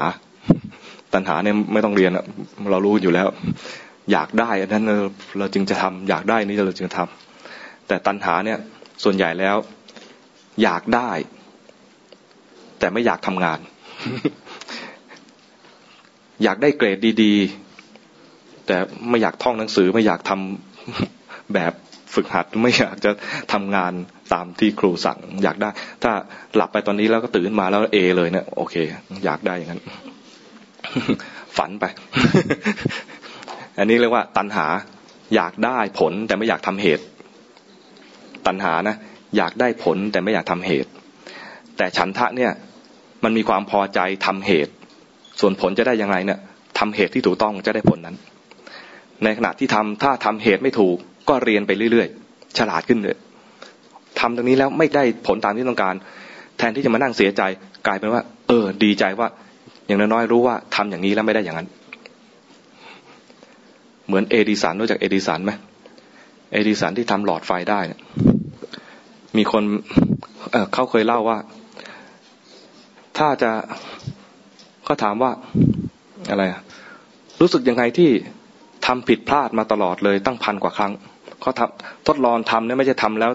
[1.15, 2.13] ตันหาเนี่ยไม่ต้องเรียน
[2.71, 3.29] เรารู้อยู่แล้ว
[4.13, 4.85] อยากได้อันนั้น
[5.39, 8.59] เราจึงจะทำอยากได้นี่เราจึงทำแต่ตันหาเนี่ย
[9.05, 9.57] ส่วนใหญ่แล้ว
[10.63, 11.11] อยากได้
[12.79, 13.59] แต่ไม่อยากทำงาน
[16.45, 17.68] อยากได้เกรดดี ๆ
[18.69, 18.77] แต่
[19.09, 21.73] ไม่อยากท่องหนังสือไม่อยากทำแบบ
[22.15, 23.11] ฝึกหัดไม่อยากจะ
[23.53, 23.93] ทำงาน
[24.33, 25.71] ตามที่ครูสั่ง อยากได้
[26.03, 26.13] ถ้า
[26.57, 28.75] หลับไปตอนนี้แล้วก็ตื่นมาแล้วเอเลยเนะี่ยโอเค
[29.25, 29.83] อยากได้อย่างนั้น
[31.57, 31.85] ฝันไป
[33.79, 34.67] อันนี้เรียกว่า ตัณหา
[35.35, 37.05] อยากได้ผลแต่ไม่อยากทำเหตุ
[38.47, 38.97] ตัณหานะ
[39.37, 40.91] อยากได้ผลแต่ไม่อยากทำเหตุ
[41.77, 42.53] แต่ฉันทะเนี่ย
[43.25, 44.73] มันมีความพอใจทำเหตุ
[45.41, 46.39] ส่วนผลจะได้ยังไงเนี่ย
[46.79, 48.17] ทำเหตุที่ถูกต้องจะได้ผลนั้น
[49.25, 50.97] ในขณะที่ทำถ้าทำเหตุไม่ถูก
[51.29, 53.17] ก็เรียนไปเรื่อยๆ ฉลาดขึ้นเลย
[54.21, 55.95] ทำตรงนี้แล้วไม่ได้ผลตามที่ต้องการ
[56.59, 57.43] แทนที่จะมานั่งเสียใจ
[57.87, 59.29] กลายเป็นว่า เออ ดีใจว่า
[59.87, 61.69] อย่างน้อยๆรู้ว่าทำอย่างนี้แล้วไม่ได้อย่างนั้น
[64.07, 65.53] เหมือนเอดิสันรู้จักเอดิสันไหม
[66.53, 68.01] เอดิสันที่ทำหลอดไฟได้เนี่ย
[69.37, 69.63] มีคน
[70.51, 71.39] เเขาเคยเล่าว่า
[73.19, 73.51] ถ้าจะ
[74.85, 75.31] เขาถามว่า
[76.31, 76.43] อะไร
[77.41, 78.11] รู้สึกยังไงที่
[78.89, 80.93] ทำผิดพลาดมาตลอดเลยตั้งพันกว่าครั้ง
[81.41, 83.31] เขาทำทดลองทำเนี่ยไม่ใช่ทำแล้ว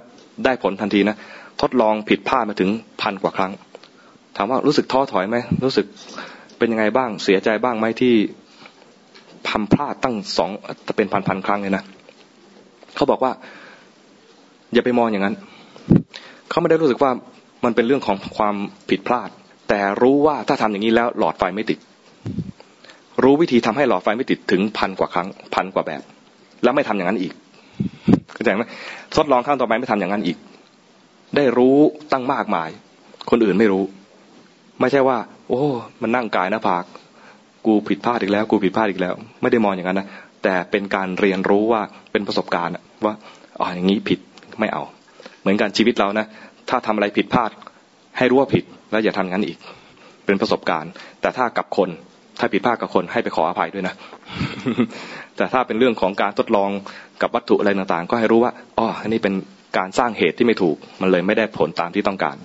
[0.45, 1.17] ได้ผลทันทีนะ
[1.61, 2.69] ทดลองผิดพลาดมาถึง
[3.01, 3.51] พันกว่าครั้ง
[4.35, 5.85] ถามว่ารู้สึกท้อถอยไหมรู้สึก
[6.57, 8.13] เป็นยังไงบ้างเสียใจบ้างไหมที่
[9.49, 10.49] ทำพลาดตั้งสอง
[10.97, 11.84] เป็นพันพันครั้งเลยนะ
[12.95, 13.31] เขาบอกว่า
[14.73, 15.35] อย่าไปมองอย่างนั้น
[16.49, 17.11] เขาไม่ได้รู้สึกว่า
[17.65, 18.55] มันเป็นเรื่องของความ
[18.89, 19.30] ผิดพลาด
[19.69, 21.80] แต่รู้ว่าถ้าทำอย่างนี้แล้วหลอดไฟไม่ติด
[23.24, 26.02] รู้วิธีทำให้หลอดไฟไม่ติดถึงพันกว่าครั้งพันกว่าแบบ
[26.64, 27.34] แล้วไม่ทำอย่างนั้นอีก
[28.34, 28.66] เข้าใจไหม
[29.16, 30.38] ทดลองครั้งต่อไปไม่ทำอย่างนั้นอีก
[31.36, 31.78] ได้รู้
[32.12, 32.70] ตั้งมากมาย
[33.30, 33.84] คนอื่นไม่รู้
[34.80, 35.18] ไม่ใช่ว่า
[35.50, 35.62] โอ้
[36.02, 36.84] มันนั่งกายน้าผาก
[37.66, 40.08] กูผิดพลาดอีกแล้ว กูผิดพลาดอีกแล้ว ไม่ได้มองอย่างนั้นนะ
[40.44, 41.82] แต่เป็นการเรียนรู้ว่า
[42.12, 42.74] เป็นประสบการณ์
[43.06, 43.14] ว่า
[43.60, 44.20] อ๋ออย่างนี้ผิด
[44.60, 44.84] ไม่เอา
[45.41, 46.26] เหมือนกันชีวิตเรานะ
[46.70, 47.52] ถ้าทำอะไรผิดพลาด
[48.18, 49.58] ให้รู้ว่าผิดแล้วอย่าทำงั้นอีก
[50.26, 50.91] เป็นประสบการณ์
[51.22, 51.90] แต่ถ้ากับคน
[52.39, 53.93] ถ้าผิดพลาดกับคนให้ไปขออภัยด้วยนะ
[55.38, 56.69] แต่ถ้าเป็นเรื่องของการทดลอง
[57.22, 59.34] กับวัตถุอะไรต่างๆ ก็ให้รู้ว่าอ๋ออันนี้เป็น
[59.77, 62.38] การสร้างเหตุที่ไม่ถูก มันเลยไม่ได้ผลตามที่ต้องการ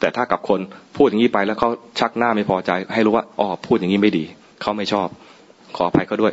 [0.00, 0.60] แต่ถ้ากับคน
[0.96, 1.68] พูดอย่างนี้ไปแล้วเขา
[2.00, 4.24] ชักหน้าไม่พอใจ ให้รู้ว่าอ๋อพูดอย่างนี้ไม่ดี
[4.62, 5.08] เขาไม่ชอบ
[5.76, 6.32] ขออภัยเขาด้วย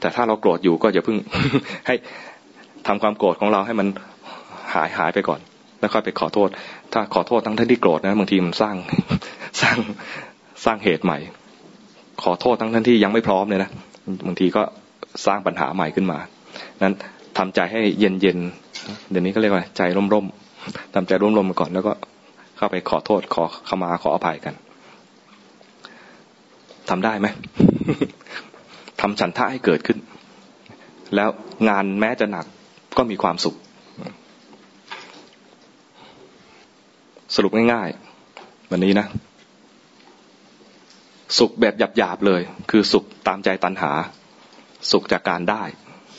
[0.00, 1.18] แต่ถ้าเราโกรธอยู่ก็อย่าเพิ่ง
[1.86, 1.94] ให้
[2.86, 3.86] ทำความโกรธของเราให้มัน
[4.74, 5.40] หายหายไปก่อน
[5.80, 6.48] แล้วค่อยไปขอโทษ
[6.92, 8.76] ถ้าขอโทษทั้งที่โกรธนะบางทีมันสร้าง
[9.62, 9.76] สร้าง
[10.64, 11.18] สร้างเหตุใหม่
[12.22, 13.70] ขอโทษทั้งท่านที่ยังไม่พร้อมเลยนะ
[14.26, 14.62] บางทีก็
[15.26, 16.18] สร้างปัญหาใหม่ขึ้นมา
[16.82, 16.94] นั้น
[17.38, 18.38] ทำใจให้เย็นเย็น
[19.10, 20.26] เดี๋ยวนี้ก็เรียกว่าใจร่มร่ม
[20.94, 21.92] ทำใจร่มร่มมาก่อน แล้วก็
[22.56, 24.54] เข้าไปขอโทษขอขมาขออภัยกัน
[26.90, 27.26] ทำได้ไหม
[29.00, 29.98] ทำฉันทะให้เกิดขึ้น
[31.14, 31.28] แล้ว
[31.68, 32.46] งานแม้จะหนัก
[32.96, 33.54] ก็มีความสุข
[37.34, 39.06] สรุปง่ายๆวันนี้นะ
[41.38, 43.92] สุขแบบหยาบๆเลย คือสุขตามใจตันหา
[44.90, 45.62] สุขจากการได้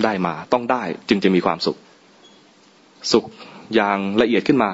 [0.03, 1.77] ได้มาต้องได้จึงจะมีความสุข
[3.11, 3.25] สุข
[3.75, 4.71] อย่างละเอียดขึ้นมา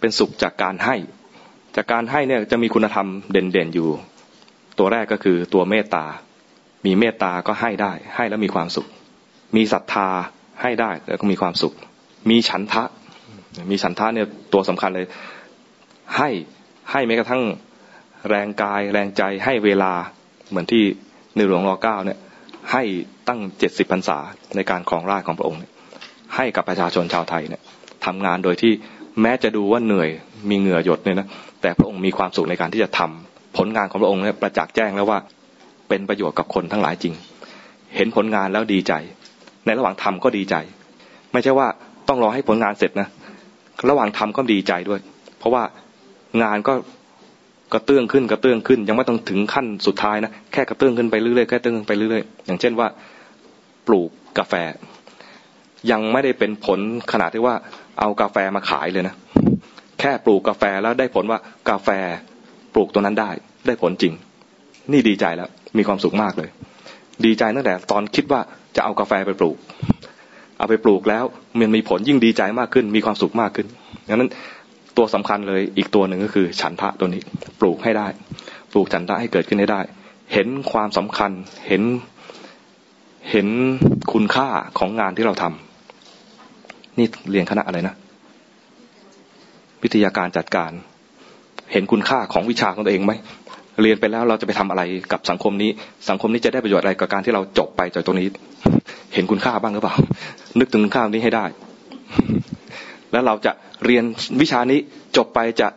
[0.00, 0.96] เป็นสุขจากการให้
[1.76, 3.88] จากการให้เนี่ยจะมีคุณธรรมเด่นๆอยู่
[4.78, 6.04] ตัวแรกก็คือตัวเมตตา
[6.86, 8.86] มีเมตตาก็ให้ได้ ให้แล้วมีความสุข
[9.56, 10.08] มีศรัทธา
[10.62, 11.74] ให้ได้แล้วก็มีความสุข
[12.30, 12.84] มีฉันทะ
[13.70, 15.06] มีฉันทะเนี่ยตัวสำคัญเลย
[16.16, 16.28] ให้
[16.90, 17.42] ให้แม้กระทั่ง
[18.28, 19.92] แรงกายแรงใจให้เวลา
[20.48, 20.84] เหมือนที่
[21.36, 22.18] ในหลวงรอเก้าเนี่ย
[22.72, 22.82] ให้
[23.28, 24.18] ตั้งเจ็ดสิบพรรษา
[24.56, 25.60] ในการครองราชของพระองค์
[26.36, 27.62] ให้กับประชาชนชาวไทยเนี่ย
[28.06, 28.72] ทำงานโดยที่
[29.22, 30.08] แม้จะดูว่าเหนื่อย
[30.50, 31.28] มีเหงื่อหยดเนี่ยนะ
[31.62, 35.18] แต่พระองค์มีความสุขในการที่จะทำผลงานของพระองค์เนี่ยประจักษ์แจ้งแล้วว่า
[35.88, 37.14] เป็นประโยชน์กับคนทั้งหลายจริง
[37.96, 38.92] เห็นผลงานแล้วดีใจ
[39.64, 40.54] ในระหว่างทำก็ดีใจ
[41.32, 41.66] ไม่ใช่ว่า
[42.08, 43.08] ต้องรอให้ผลงานเสร็จนะ
[43.88, 45.00] ระหว่างทำก็ดีใจด้วย
[45.38, 45.62] เพราะว่า
[46.42, 46.72] งานก็
[47.72, 52.88] กระเตื้องขึ้นกระเตื้องขึ้น ยังไม่ต้องถึงขั้นสุดท้ายนะแค่กระเตื้องขึ้นไปเรื่อยๆแค่เตื้องขึ้นไปเรื่อยๆอย่างเช่นว่า
[53.86, 54.54] ปลูกกาแฟ
[55.90, 56.80] ยังไม่ได้เป็นผล
[57.12, 57.54] ขนาดที่ว่า
[58.00, 59.14] เอากาแฟมาขายเลยนะ
[60.00, 61.38] แค่ปลูกกาแฟแล้วได้ผลว่า
[61.68, 61.88] กาแฟ
[62.74, 63.30] ปลูกตัวนั้นได้
[63.66, 64.12] ได้ผลจริง
[64.92, 66.50] นี่ดีใจแล้วมีความสุขมากเลย
[67.24, 68.40] ดีใจตั้งแต่ตอนคิดว่า
[68.76, 69.56] จะเอากาแฟไปปลูก
[70.58, 71.24] เอาไปปลูกแล้ว
[71.58, 73.66] มันมีผลยิ่งดีใจมากขึ้น มีความสุขมากขึ้น
[74.08, 74.30] ดังนั้น
[74.98, 77.22] ตัวสำคัญเลยอีกตัวหนึ่งก็คือ ฉันทะตัวนี้
[77.60, 78.08] ปลูกให้ได้
[78.72, 79.80] ปลูกฉันทะให้เกิดขึ้นให้ได้
[80.32, 81.30] เห็นความสำคัญ
[81.66, 81.82] เห็น
[83.30, 83.48] เห็น
[84.12, 84.48] คุณค่า
[84.78, 87.94] ของงานที่เราทำนี่เรียนคณะอะไรนะ
[89.82, 90.70] วิทยาการจัดการ
[91.72, 93.12] เห็นคุณค่าของวิชาของตัวเองไหม
[93.82, 95.70] เรียนไปแล้วเราจะไปทำอะไรกับสังคมนี้
[96.08, 98.28] สังคมนี้จะได้ประโยชน์อะไรกับการที่เราจบไปจากตรงนี้
[99.14, 99.94] เห็นคุณค่าบ้างหรือเปล่า
[100.58, 101.44] นึกถึงคุณค่านี้ให้ได้
[103.12, 103.52] แล้วเราจะ
[103.84, 104.04] เรียน
[104.40, 104.78] วิชานี้
[105.16, 105.68] จบไปจะ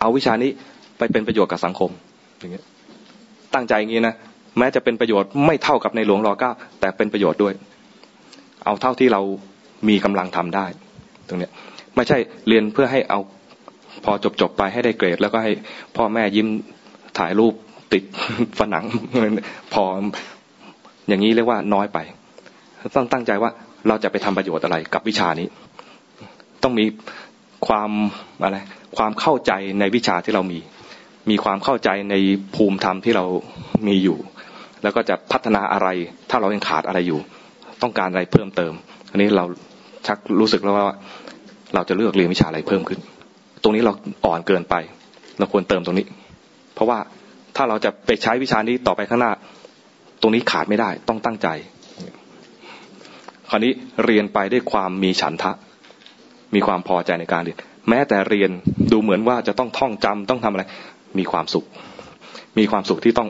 [0.00, 0.50] เอาวิชานี้
[0.98, 1.90] ไปเป็นประโยชน์กับสังคม
[2.38, 2.64] อย่างเงี้ย
[3.54, 4.14] ตั้งใจอย่างนี้นะ
[4.58, 6.50] แม้จะเป็นประโยชน์ไม่เท่ากับในหลวงรอเก้า
[6.80, 7.54] แต่เป็นประโยชน์ด้วย
[8.64, 9.20] เอาเท่าที่เรา
[9.88, 10.66] มีกำลังทำได้
[11.28, 11.52] ตรงเนี้ย
[11.96, 12.18] ไม่ใช่
[12.48, 13.20] เรียนเพื่อให้เอา
[14.04, 15.52] พอจบจบไปให้ได้เกรด แล้วก็ให้
[15.96, 16.48] พ่อแม่ยิ้ม
[17.18, 17.54] ถ่ายรูป
[17.92, 18.02] ติด
[18.58, 18.84] ฝนัง
[19.74, 19.84] พอ
[21.08, 21.98] อย่างนี้เรียกว่าน้อยไป
[22.96, 23.50] ต้องตั้งใจว่า
[23.88, 25.46] เราจะไปทำประโยชน์อะไรกับวิชานี้
[26.66, 26.86] ต้องมี
[27.66, 27.90] ความ
[28.42, 28.58] อะไร
[28.96, 30.58] ความเข้าใจในวิชาที่เรามี
[31.30, 32.14] มีความเข้าใจใน
[32.56, 33.24] ภูมิธรรมที่เรา
[33.86, 34.18] มีอยู่
[34.82, 35.88] แล้วก็จะพัฒนาอะไร
[36.30, 37.20] ถ้าเรายังขาดอะไรอยู่
[37.82, 38.72] ต้องการอะไรเพิ่มเติม
[39.10, 39.44] อันนี้เรา
[40.06, 40.96] ชักรู้สึกแล้วว่า
[41.74, 43.00] เราจะเลือกเรียนวิชาอะไรเพิ่มขึ้น
[43.62, 43.92] ตรงนี้เรา
[44.24, 44.74] อ่อนเกินไป
[45.38, 46.06] เราควรเติมตรงนี้
[46.74, 46.98] เพราะว่า
[47.56, 49.32] ถ้าเราจะไปใช้วิชานี้ต่อไปข้างหน้า
[50.20, 51.48] ตรงนี้ขาดไม่ได้ต้องตั้งใจ
[53.50, 53.72] คราวนี้
[54.04, 55.52] เรียนไปด้วยความมีฉันทะ
[56.54, 57.58] มีความพอใจในการเรียน
[57.88, 58.50] แม้แต่เรียน
[58.92, 60.64] ดูเหมือนว่าจะต้องท่องจำต้องทำอะไร
[61.18, 61.64] มีความสุข
[62.58, 63.28] มีความสุขที่ต้อง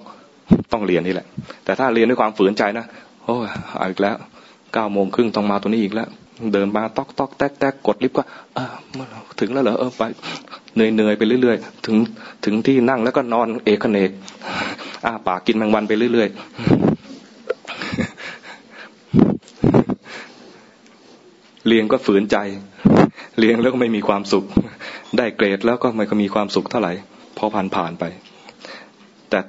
[0.72, 1.26] ต้องเรียนนี่แหละ
[1.64, 2.84] แต่ถ้าเรียนด้วยความฝืนใจนะ
[3.24, 3.48] โอ้ย
[3.90, 4.16] อีกแล้ว
[4.72, 6.08] เก้าโมงครึ่งต้องมาตัวนี้อีกแล้ว
[6.52, 8.22] เดินมาตอกตอกแตกแตกกดลิฟต์ก็
[8.54, 8.72] เออ
[9.40, 10.02] ถึงแล้วเหรอเออไป
[10.74, 11.96] เหนื่อยเหนื่อยไปเรื่อยๆ ถึง
[12.44, 14.10] ถึงที่นั่งแล้วก็นอนเอกเนก
[15.04, 16.38] อ้าปากกินแมงวันไปเรื่อยๆ
[21.68, 22.36] เรียนก็ฝืนใจ
[23.40, 24.44] เรียนแล้วก็ไม่มีความสุข
[25.18, 26.92] ได้เกรดแล้วก็ไม่ก็มีความสุขเท่าไหร่
[27.38, 28.04] พอผ่านผ่านไป
[29.30, 29.40] แต่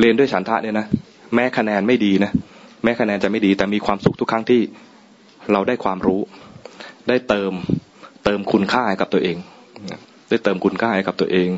[0.00, 0.86] เรียนด้วยฉันทะเนี่ยนะ
[1.34, 2.32] แม้คะแนนไม่ดีนะ
[2.82, 4.60] แม้คะแนนจะไม่ดี แต่มีความสุขทุกครั้งที่
[5.52, 6.20] เราได้ความรู้
[7.08, 7.52] ได้เติม
[8.24, 9.36] เติมคุณค่าให้กับตัวเอง
[10.30, 11.48] ได้เติมคุณค่าให้กับตัวเอง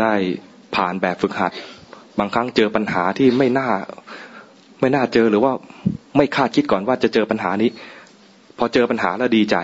[0.00, 0.12] ได้
[0.76, 1.52] ผ่านแบบฝึกหัด
[2.18, 3.68] บางครั้งเจอปัญหาที่ไม่น่า
[4.80, 5.52] ไม่น่าเจอหรือว่า
[6.16, 7.70] ไม่คาดคิดก่อนว่าจะเจอปัญหานี้
[8.62, 9.56] อเจอปัญหาแล้วดีใจ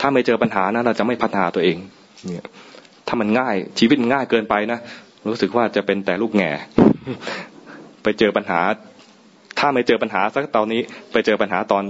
[0.00, 1.76] ถ้าไม่เจอปัญหานะเราจะไม่พัฒนาตัวเอง
[2.26, 2.46] เนี่ย
[3.08, 4.78] ถ้ามันง่ายชีวิตง่ายเกินไปนะ
[5.28, 6.50] รู้สึกว่าจะเป็นแต่ลูกแง่
[8.02, 8.60] ไปเจอปัญหา
[9.58, 10.80] ถ้าไม่เจอปัญหาสักตอนนี้
[11.12, 11.82] ไปเจอปัญหาตอน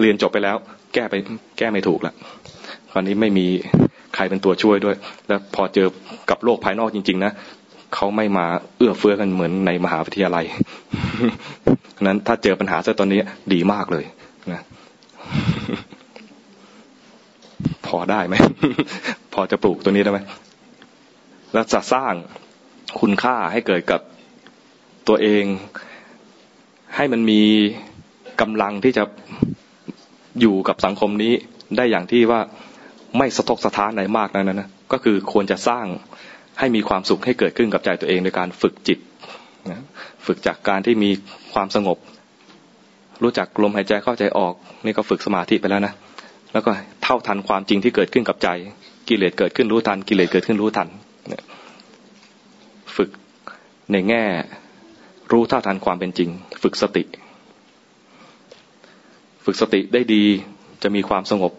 [0.00, 0.56] เรียนจบไปแล้ว
[0.94, 1.14] แก้ไป
[1.58, 2.14] แก้ไม่ถูกละ
[2.92, 3.46] คราวนี้ไม่มี
[4.14, 4.96] ใครเป็นตัวช่วยด้วย
[5.28, 5.88] แล้วพอเจอ
[6.30, 7.32] กับโลกภายนอกจริง ๆ นะ
[7.94, 10.44] เขาไม่มาเอื้อเฟื้อกันเหมือนในมหาวิทยาลัย
[12.06, 13.20] นั้นถ้าเจอปัญหาซะตอนนี้
[13.54, 14.04] ดีมากเลย
[14.52, 14.60] นะ
[17.88, 18.34] พอได้ไหม
[19.34, 20.20] พอจะปลูกตัวนี้ได้ไหม
[21.52, 22.12] แล้วจะสร้าง
[23.00, 24.00] คุณค่าให้เกิดกับ
[25.08, 25.44] ตัวเอง
[26.96, 27.42] ให้มันมี
[28.40, 29.04] กำลังที่จะ
[30.40, 31.32] อยู่กับสังคมนี้
[31.76, 32.40] ได้อย่างที่ว่า
[33.18, 35.86] ไม่สะทกสะท้านไหนมากนั้นนะก็คือควรจะสร้าง
[36.58, 38.98] ให้มีความสุขให้เกิดขึ้นกับใจตัวเองโดยการฝึกจิต
[39.70, 39.80] นะ
[40.26, 41.10] ฝึกจากการที่มี
[41.54, 41.98] ความสงบ
[43.22, 44.54] รู้จักลมหายใจเข้าใจออก
[44.84, 45.92] นี่ก็ฝึกสมาธิไปแล้วนะ
[46.52, 46.70] แล้วก็
[47.02, 48.48] เท่าทันความจริงที่เกิดขึ้นกับใจ
[49.08, 50.88] กิเลสเกิดขึ้นรู้ทัน กิเลสเกิดขึ้นรู้ทัน
[52.96, 53.10] ฝึก
[53.92, 54.24] ในแง่
[55.32, 56.30] รู้เท่าทันความเป็นจริง
[56.62, 57.04] ฝึกสติ
[59.44, 60.24] ฝึกสติได้ดี
[60.82, 61.52] จะมีความสงบ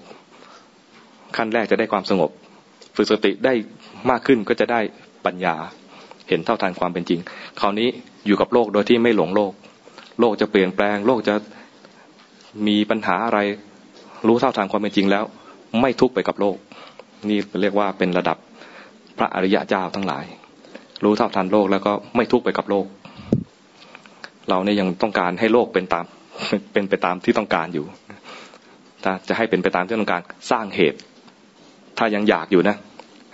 [1.38, 2.30] ขั้นแรกจะได้ความสงบ
[2.95, 3.53] ฝึกสติได้
[4.10, 4.82] มากขึ้นก็จะได้
[5.26, 5.56] ปัญญา
[6.30, 7.20] เห็นเท่าทันความเป็นจริง
[7.60, 7.90] คราวนี้
[8.26, 9.53] อยู่กับโลกโดยที่ไม่หลงโลก
[10.20, 11.36] โลกจะเปลี่ยนแปลง โลกจะ
[12.68, 13.40] มีปัญหาอะไร
[14.28, 15.24] รู้เท่าทันความเป็นจริงแล้ว
[15.82, 16.58] ไม่ทุกข์ไปกับโลก
[17.30, 18.38] นี่เรียกว่าเป็นระดับ
[19.18, 20.26] พระอริยะเจ้าทั้งหลาย
[21.04, 22.86] รู้เท่าทันโลกแล้วก็ไม่ทุกข์ไปกับโลก
[24.50, 26.06] เราเนี่ยยังต้องการให้โลกเป็นตาม
[26.74, 27.86] เป็นไปตามที่ต้องการอยู่
[29.04, 30.22] ถ้าจะให้เป็นไปตามที่ต้องการ
[30.52, 31.00] สร้างเหตุ
[31.98, 32.76] ถ้ายังอยากอยู่นะ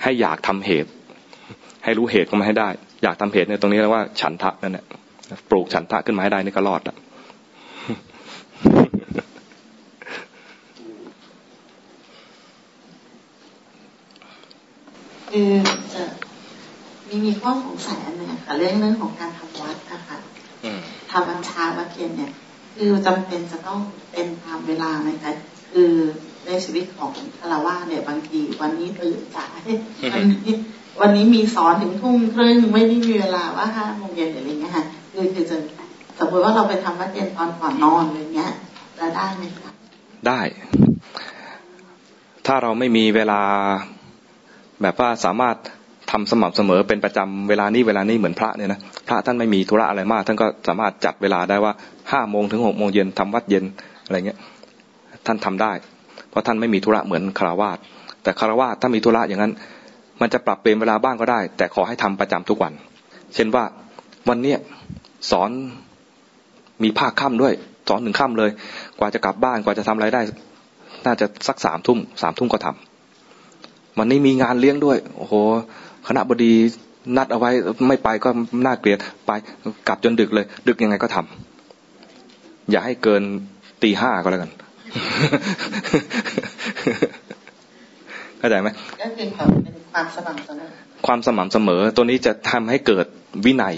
[0.04, 0.90] ให้อยากทำเหตุ
[1.84, 2.70] ให้รู้เหตุก็มาให้ได้
[3.04, 4.86] อยากทำเหตุเนี่ยตรงนี้เรียกว่าฉันทะนั่นแหละ
[5.50, 6.96] ปลูกฉันทะขึ้นมาให้ได้นี่ก็รอดละ
[15.38, 15.54] คือ
[15.94, 16.04] จะ
[17.08, 20.18] มีมีข้อสงสัยอันหนึ่งค่ะเรื่องเรื่องของการทำวัดนะคะ
[21.12, 22.32] ทำวัดเช้าวัดเย็นเนี่ย
[22.76, 23.80] คือจำเป็นจะต้อง
[24.12, 25.32] เป็นตามเวลาไหมคะ
[25.72, 25.92] คือ
[26.46, 29.58] ในชีวิตของคารวะเนี่ยบางที วันนี้ตื่นสาย
[30.14, 30.54] วันนี้
[31.02, 35.58] วันนี้มีสอนถึงทุ่มครึ่งไม่ได้มีเวลาว่าห้าโมงเย็นหรืออะไรเงี้ยค่ะคือคือจะ
[36.20, 38.52] สมมติว่าเราไปทำวัดเย็นตอนก่อนนอนอะไรเงี้ย
[39.00, 39.72] จะได้ไหมคะ
[40.28, 40.40] ได้
[42.46, 43.42] ถ้าเราไม่มีเวลา
[44.82, 45.56] แบบว่าสามารถ
[46.12, 51.74] ทำสม่ำเสมอเป็นประจำเวลานี้เวลานี้เหมือนพระเนี่ยนะพระท่านไม่มีธุระอะไรมาก ท่านก็สามารถจัดเวลาได้ว่า
[52.12, 53.64] ห้าโมงถึงหกโมงเย็นทำวัดเย็น
[54.06, 54.40] อะไรเงี้ย
[55.26, 55.72] ท่านทำได้
[56.30, 57.78] เพราะท่านไม่มีธุระเหมือนคารวาส
[58.24, 59.54] แต่คารวาสถ้ามีธุระอย่างนั้น
[60.22, 62.74] มันจะปรับเปลี่ยนเวลาบ้างก็ได้ แต่ขอให้ทำประจำทุกวัน
[63.36, 63.64] เช่นว่า
[64.30, 64.58] วันเนี้ย
[65.32, 65.50] สอน
[66.84, 67.54] มีภาคค่ำด้วย
[67.90, 68.52] สอนหนึ่งค่ำเลย
[69.00, 70.22] กว่าจะกลับบ้านกว่าจะทำอะไรได้
[71.06, 72.95] น่าจะสักสามทุ่มสามทุ่มก็ทำ
[73.98, 75.34] วันนี้มีงานเลี้ยงด้วย โอ้โห
[76.08, 76.54] คณะบดี
[77.18, 77.52] นัดเอาไว้
[77.88, 78.30] ไม่ไปก็
[78.66, 79.32] น่าเกลียดไป
[79.88, 83.24] กลับจนดึกเลย ดึกยังไงก็ทำอย่าให้เกิน
[83.84, 84.52] ตีห้าก็แล้วกัน
[88.40, 88.70] เข้าใจไหม
[89.02, 90.68] ก็คือความเป็นความสม่ำเสมอ
[91.06, 93.06] ความสม่ำเสมอ ตัวนี้จะทำให้เกิด
[93.46, 93.76] วินัย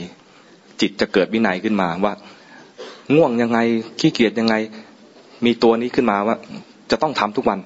[0.81, 2.13] จิตจะเกิดวินัยขึ้นมาว่า
[3.15, 3.59] ง่วงยังไง
[3.99, 4.55] ขี้เกียจยังไง
[5.45, 6.35] มีตัวนี้ขึ้นมาว่า
[6.91, 7.59] จะต้องทำทุกวัน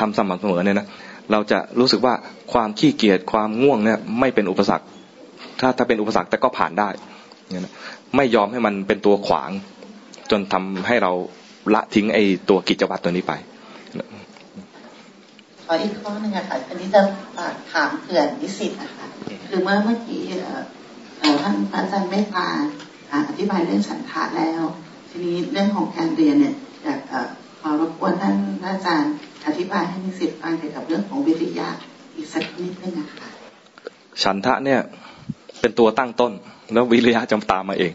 [0.00, 0.86] ทำสม่ำเสมอเนี่ยนะ
[1.32, 2.14] เราจะรู้สึกว่า
[2.52, 4.86] ความขี้เกียจความง่วงเนี่ยไม่เป็นอุปสรรค
[5.60, 6.88] ถ้าถ้าเป็นอุปสรรคแต่ก็ผ่านได้
[8.16, 9.50] ไม่ยอมให้มันเป็นตัวขวาง
[10.30, 11.12] จนทำให้เรา
[11.74, 13.32] ละทิ้งไอ้ตัวกิจวัตรตัวนี้ไป
[15.66, 17.00] ขออีกข้อหนึ่งค่ะ อันนี้จะ
[17.72, 19.06] ถามเผื่อนิสิตนะคะ
[19.48, 20.22] คือเมื่อเมื่อกี้
[21.42, 22.48] ท่านอาจารย์ไม่มา
[23.28, 24.62] อธิบายเรื่องฉันทะแล้ว
[25.10, 26.54] ทีนี้เรื่องของการเรียนเนี่ย
[26.84, 27.00] อยาก
[27.60, 28.34] ขอรบกวนท่าน
[28.64, 29.12] อาจารย์
[29.46, 31.68] อธิบายให้นิสิตฟังเกี่ยวกับเรื่องของวิทยา
[32.16, 33.28] อีกสักนิดนึงนะคะ
[34.22, 34.80] ฉันทะเนี่ย
[35.60, 36.32] เป็นตัวตั้งต้น
[36.72, 37.92] แล้ววิริยะจะตามมาเอง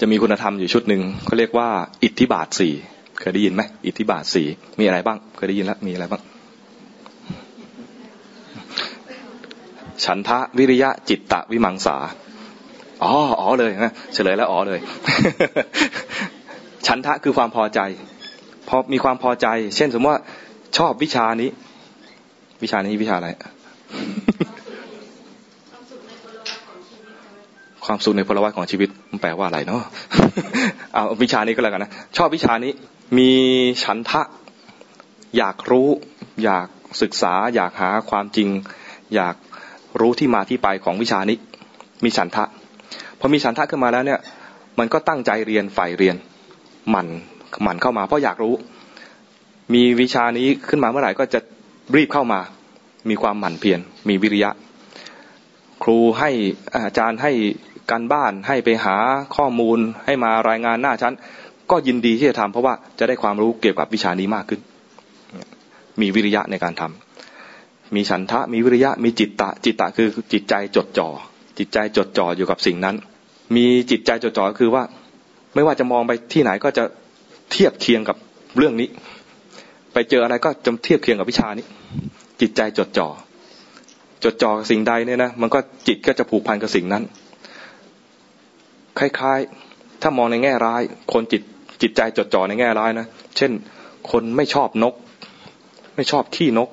[0.00, 1.68] จะมีคุณธรรมอยู่ชุดหนึ่งเขาเรียกว่า
[2.02, 2.72] อิทธิบาทสี่
[3.20, 4.46] เคยได้ยินไหมอิทธิบาทสี่
[4.78, 6.22] มีอะไรบ้าง เคยได้ยินแล้วมีอะไรบ้าง
[10.04, 11.96] ฉันทะวิริยะจิตตะวิมังสา
[13.02, 14.80] อ๋ออ๋อเลยนะเฉลยแล้วอ๋อเลย
[16.86, 17.80] ฉันทะคือความพอใจ
[18.68, 19.46] พอมีความพอใจ
[19.76, 20.22] เช่นสมมติว่า
[20.78, 21.50] ชอบวิชานี้
[22.62, 23.28] วิชานี้วิชาอะไร
[27.84, 29.82] ความสุขในพลวัตของชีวิตมันแปลว่าอะไรเนาะ
[30.94, 32.72] เอาวิชานี้ก็แล้วกันนะชอบวิชานี้
[33.18, 33.30] มี
[33.82, 34.22] ฉันทะ
[35.36, 35.88] อยากรู้
[36.44, 36.66] อยาก
[37.02, 38.48] ศึกษา อยากหาความจริง
[39.14, 39.36] อยาก
[40.00, 41.36] รู้ที่มาที่ไปของวิชานี้
[42.04, 42.44] มีฉันทะ
[43.18, 44.20] พอมีฉันทะขึ้นมาแล้วเนี่ย
[44.78, 46.16] มันก็ตั้งใจเรียนใฝ่เรียน
[46.90, 47.06] หมั่น
[47.62, 48.54] หมั่นเข้ามาเพราะอยากรู้
[49.74, 51.40] มีวิชานี้ขึ้นมาเมื่อไหร่ก็จะ
[51.96, 52.40] รีบเข้ามา
[53.08, 54.50] มีความหมั่นเพียรมีวิริยะ
[55.82, 56.30] ครูให้
[56.86, 57.32] อาจารย์ให้
[57.90, 58.96] การบ้านให้ไปหา
[59.36, 61.14] ข้อมูลให้มารายงานหน้าชั้น
[61.70, 64.60] ก็ยินดีที่จะทำเพราะว่าจะได้ความรู้เกี่ยวกับวิชานี้มากขึ้น
[66.00, 71.08] มีวิริยะในการทำมีฉันทะมีวิริยะ มีจิตตะ จิตตะคือจิตใจจดจ่อ
[71.58, 72.96] จิตใจจดจ่ออยู่กับสิ่งนั้น
[73.56, 74.82] มีจิตใจจดจ่อคือว่า
[75.54, 76.84] ไม่ว่าจะมองไปที่ไหนก็จะ
[77.50, 78.16] เทียบเคียงกับ
[78.56, 78.88] เรื่องนี้
[80.10, 81.66] เจออะไรก็จะเทียบเคียงกับวิชานี้
[82.40, 83.08] จิตใจจดจ่อ
[84.24, 85.58] จดจ่อสิ่งใดเนี่ยนะมันก็
[85.88, 87.02] จิตก็จะผูกพันกับสิ่งนั้น
[88.98, 89.38] คล้าย
[89.70, 90.82] ๆ ถ้ามองในแง่ร้าย
[91.12, 91.42] คนจิต
[91.82, 93.06] จิตใจจดจ่อในแง่ร้ายนะ
[93.36, 93.50] เช่น
[94.10, 94.94] คนไม่ชอบนก
[95.96, 96.68] ไม่ชอบขี้นก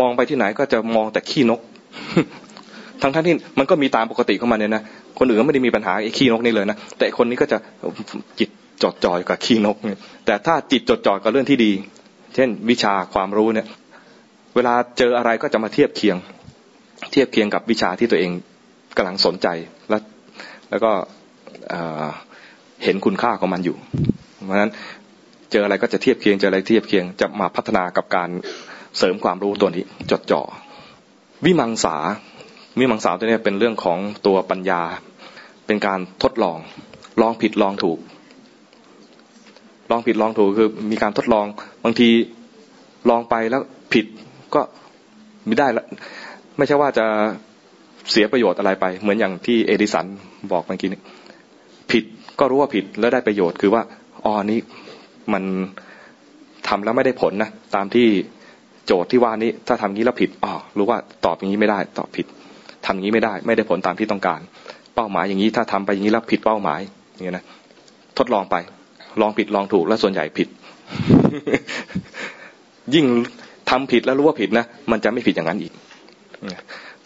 [0.00, 1.60] มองไปที่ไหนก็จะมองแต่ขี้นก
[3.02, 4.82] ทั้งท่านที่มันก็มีตามปกติเข้ามาเนี่ยนะ
[5.18, 7.58] คนอื่นไม่ได้มีปัญหาไอ้ขี้นกนี่เลยนะแต่คนนี้ก็จะ
[8.38, 8.50] จิต
[8.82, 9.76] จดจ่อยกับขี้นก
[10.26, 11.72] แต่ถ้าจิตจดจ่อยกับเรื่องที่ดี
[12.34, 13.66] เช่น วิชาความรู้เนี่ย
[14.56, 16.16] เวลาเจออะไรก็จะมาเทียบเคียง
[17.12, 18.30] เทียบเคียงกับวิชาที่ตัวเอง
[18.96, 19.46] กำลังสนใจ
[19.88, 20.02] แล้ว
[20.70, 20.90] แล้วก็
[22.84, 23.76] เห็นคุณค่าของมันอยู่
[24.44, 24.72] เพราะฉะนั้น
[25.52, 28.30] เจออะไรก็จะเทียบเคียงเจออะไรเทียบเคียงจะมาพัฒนากับการ
[28.98, 30.42] เสริมความรู้ตัวนี้จดจ่อ
[31.44, 31.96] วิมังสา
[32.78, 34.82] วิมังสาตัวนี้เป็นเรื่องของตัวปัญญา
[35.66, 36.58] เป็นการทดลอง
[37.20, 37.98] ลองผิดลองถูก
[39.90, 42.08] ลองผิดลองถูกคือมีการทดลองางที
[43.10, 43.62] ลองไปแล้ว
[43.92, 44.06] ผิด
[44.54, 44.60] ก็
[45.46, 45.84] ไม่ได้ละ
[46.56, 47.06] ไม่ใช่ว่าจะ
[48.10, 50.06] เสียประโยชน์อะไรไป เหมือนอย่างที่เอดิสัน
[50.52, 51.00] บอกเมื่อกี้นี้
[51.92, 52.04] ผิด
[52.38, 53.82] ก็รู้ว่าผิดแล้วได้ประโยชน์คือว่า
[54.24, 54.58] อ๋อนี้
[55.32, 55.42] มัน
[56.68, 58.06] ทำแล้วไม่ได้ผลนะตามที่
[58.86, 62.26] โจทย์ที่ว่านี้ ถ้าทำงี้แล้วผิดอ๋อรู้ว่าตอบอย่างนี้ไม่ได้ ตอบผิด
[62.86, 64.40] ทำอย่างนี้ไม่ได้ ไม่ได้ผลตามที่ต้องการ
[64.94, 66.80] เป้าหมายอย่างนี้ถ้าทำไปอย่างนี้แล้วผิดเป้าหมาย
[67.14, 67.44] อย่างนี้นะ
[68.18, 68.56] ทดลองไป
[69.20, 70.48] ลองผิดลองถูกแล้วส่วนใหญ่ผิด
[72.94, 73.06] ยิ่ง
[73.70, 75.72] ทำผิดแล้วรู้ว่าผิดนะมันจะไม่ผิดอย่างนั้นอีก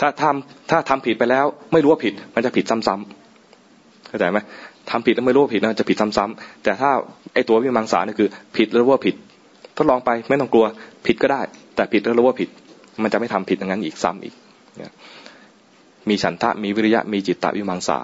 [0.01, 4.39] ถ้าทำถ้าทำผิดไปแล้ว ไม่รู้ว่าผิด มันจะผิดซ้ำๆเข้าใจไหม
[4.91, 6.91] ทำผิดแล้วไม่รู้ว่าผิดนะจะผิดซ้ำๆแต่ถ้า
[7.35, 9.15] ไอตัววิมังสาเนี่ยคือ ผิดแล้วรู้ว่าผิด
[9.77, 10.67] ทดลองไปไม่ต้องกลัว
[11.07, 11.41] ผิดก็ได้
[11.75, 12.49] แต่ผิดแล้วรู้ว่าผิด
[13.03, 14.35] มันจะไม่ทำผิดอย่างนั้นอีกซ้ำอีก
[16.09, 17.99] มีฉันทะมีวิริยะมีจิตตวิมังสา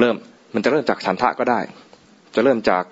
[0.00, 0.16] เริ่ม
[0.54, 1.60] มันจะเริ่มจากฉันทะก็ได้
[2.34, 2.84] จะเริ่มจาก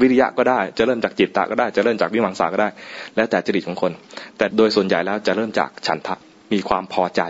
[0.00, 2.68] วิริยะก็ได้จะเริ่มจากจิตตะก็ได้จะเริ่มจากวิมังสาก็ได้
[3.16, 3.92] แล้วแต่จริตของคน
[4.36, 6.14] แต่โดยส่วนใหญ่แล้วจะเริ่มจากฉันทะ
[6.52, 7.22] มีความพอใจ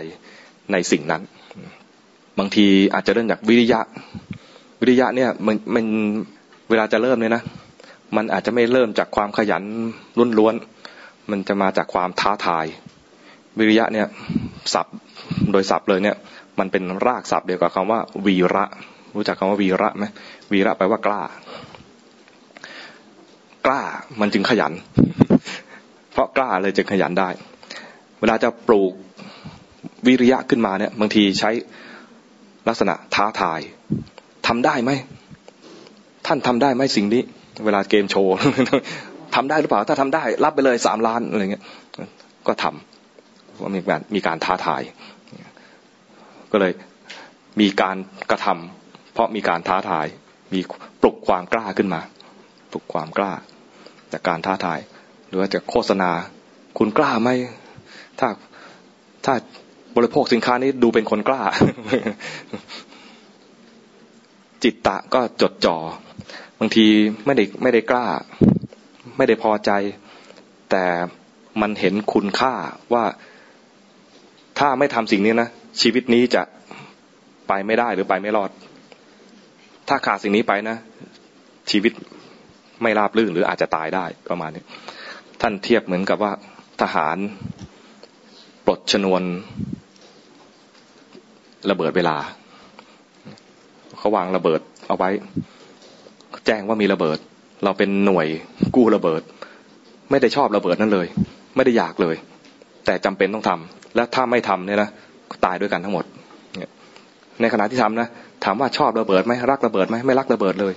[0.71, 1.21] ในสิ่งนั้น
[2.39, 3.79] บางทีอาจจะเริ่มจากวิริยะ
[4.81, 5.85] วิริยะเนี่ยมันมัน
[6.69, 7.43] เวลาจะเริ่มเนี่ยนะ
[8.15, 9.63] มันอาจจะไม่เริ่มจากความขยัน
[10.17, 10.55] รุนล้วน
[11.31, 12.65] มันจะมาจากความท้าทาย
[13.59, 14.07] วิริยะเนี่ย
[14.73, 14.95] ศัพท์
[15.51, 16.15] โดยศัพท์เลยเนี่ย
[16.59, 18.65] มันเป็นรากศัพท์เดียวกับคำว่า วีระ
[19.15, 20.05] รู้จักคำว่าวีระไหม
[20.51, 21.21] วีระแปลว่ากล้า
[23.65, 23.81] กล้า
[24.21, 24.73] มันจึงขยัน
[26.13, 27.29] เพราะกล้าเลยจึงขยันได้
[28.19, 28.93] เวลาจะปลูก
[30.07, 31.51] วิริยะขึ้นมาเนี่ย บางทีใช้
[32.67, 33.59] ลักษณะท้าทาย
[34.47, 34.91] ทำได้ไหม
[36.27, 37.21] ท่านทำได้ไหมสิ่งนี้
[37.65, 38.33] เวลาเกมโชว์
[39.35, 41.63] ทำได้หรือเปล่า ถ้าทำได้ รับไปเลยสามล้านอะไรเงี้ย
[42.47, 44.81] ก็ทำว่ามีการมีการท้าทาย
[46.51, 46.73] ก็เลย
[47.61, 47.97] มีการ
[48.29, 50.05] กระทำเพราะมีการท้าทาย
[50.53, 50.59] มี
[51.01, 52.01] ปลุกความกล้าขึ้นมา
[52.71, 53.33] ปลุกความกล้า
[54.11, 54.79] จากการท้าทาย
[55.27, 56.11] หรือว่าจะโฆษณา
[56.77, 57.29] คุณกล้าไหม
[58.19, 58.29] ถ้า
[59.25, 59.33] ถ้า
[59.95, 61.41] บริโภคสินค้านี้ดูเป็นคนกล้า
[64.63, 65.77] จิตตะก็จดจ่อ
[66.59, 66.85] บางที
[67.25, 68.05] ไม่ได้ไม่ได้กล้า
[69.17, 69.71] ไม่ได้พอใจ
[70.71, 70.85] แต่
[71.61, 72.53] มันเห็นคุณค่า
[72.93, 73.05] ว่า
[74.59, 75.49] ถ้าไม่ทำสิ่งนี้นะ
[75.81, 76.43] ชีวิตนี้จะ
[77.47, 78.49] ไปไม่ได้หรือไปไม่รอด
[79.87, 80.77] ถ้าขาดสิ่งนี้ไปนะ
[81.71, 81.93] ชีวิต
[82.81, 84.63] ไม่ราบรื่นหรืออาจจะตายได้ประมาณนี้
[85.41, 86.31] ท่านเทียบเหมือนกับว่า
[86.81, 87.17] ทหาร
[88.65, 89.21] ปลดชนวน
[91.69, 92.17] ระเบิดเวลา
[93.97, 95.09] เขาวางระเบิดเอาไว้
[96.45, 97.17] แจ้งว่ามีระเบิด
[97.63, 98.27] เราเป็นหน่วย
[98.75, 99.21] กู้ระเบิด
[100.11, 101.07] ไม่ได้ชอบระเบิดนั่นเลย
[101.55, 102.15] ไม่ได้อยากเลย
[102.85, 104.89] แต่จำเป็นต้องทำและถ้าไม่ทำเนี่ยนะ
[105.45, 106.05] ตายด้วยกันทั้งหมด
[107.41, 108.07] ในขณะที่ทำนะ
[108.45, 110.73] ถามว่าชอบระเบิดไหมรักระเบิดไหมไม่รักระเบิดเลย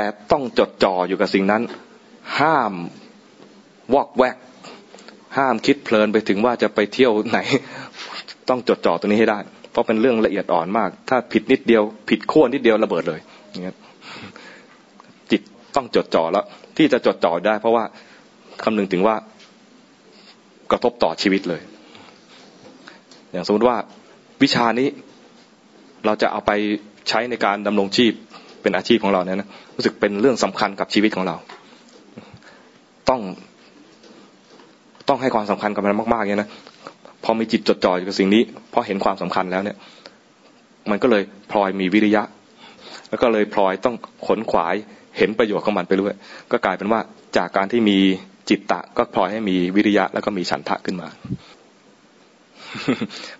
[0.00, 1.62] แต่ต้องจดจ่ออยู่กับสิ่งนั้น
[2.40, 2.72] ห้าม
[3.94, 4.36] วอกแวก
[5.36, 7.38] ห้ามคิดเพลินไปถึงว่าจะไปเที่ยวไหน
[8.48, 9.38] ต้องจดจ่อตัวนี้ให้ได้
[9.70, 13.20] เพราะเป็นเรื่องละเอียดอ่อนมาก ถ้าผิดนิดเดียว ผิดขั้วนิดเดียวระเบิดเลย
[13.50, 13.76] อย่างเงี้ย
[15.30, 15.42] จิต
[15.76, 16.44] ต้องจดจ่อแล้ว
[16.76, 17.84] ที่จะจดจ่อได้ เพราะว่า
[18.62, 19.16] คำนึงถึงว่า
[20.70, 21.62] กระทบต่อชีวิตเลย
[23.32, 23.76] อย่างสมมติว่า
[24.42, 24.88] วิชานี้
[26.06, 26.52] เราจะเอาไป
[27.08, 28.12] ใช้ในการดำรงชีพ
[28.62, 29.48] เป็นอาชีพของเราเนี่ยนะ
[29.78, 31.36] รู้สึกเป็นเรื่องสำคัญกับชีวิตของเรา
[33.08, 33.20] ต้อง
[35.08, 36.48] ต้องให้ความสำคัญกับมันมากๆเนี่ยนะ
[37.24, 38.42] พอมีจิตจดจ่ออยู่กับสิ่งนี้
[38.72, 39.76] พอเห็นความสำคัญแล้วเนี่ย
[40.90, 42.22] มันก็เลยพลอยมีวิริยะ
[43.08, 43.94] แล้วก็เลยพลอยต้อง
[44.26, 44.74] ขนขวาย
[45.16, 46.14] เห็นประโยชน์ของมันไปด้วย
[46.52, 47.00] ก็กลายเป็นว่า
[47.36, 47.98] จากการที่มี
[48.48, 51.08] จิตตะ ก็พลอยให้มีวิริยะ แล้วก็มีฉันทะขึ้นมา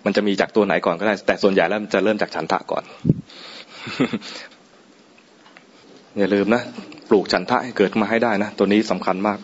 [0.04, 2.84] มันจะมีจากตัวไหนก่อนก็ได้ แต่ส่วนใหญ่แล้วมันจะเริ่มจากฉันทะก่อน
[6.18, 6.62] อย่าลืมนะ
[7.08, 9.38] ปลูกฉันทะให้เกิดมาให้ได้นะ ตัวนี้สำคัญมาก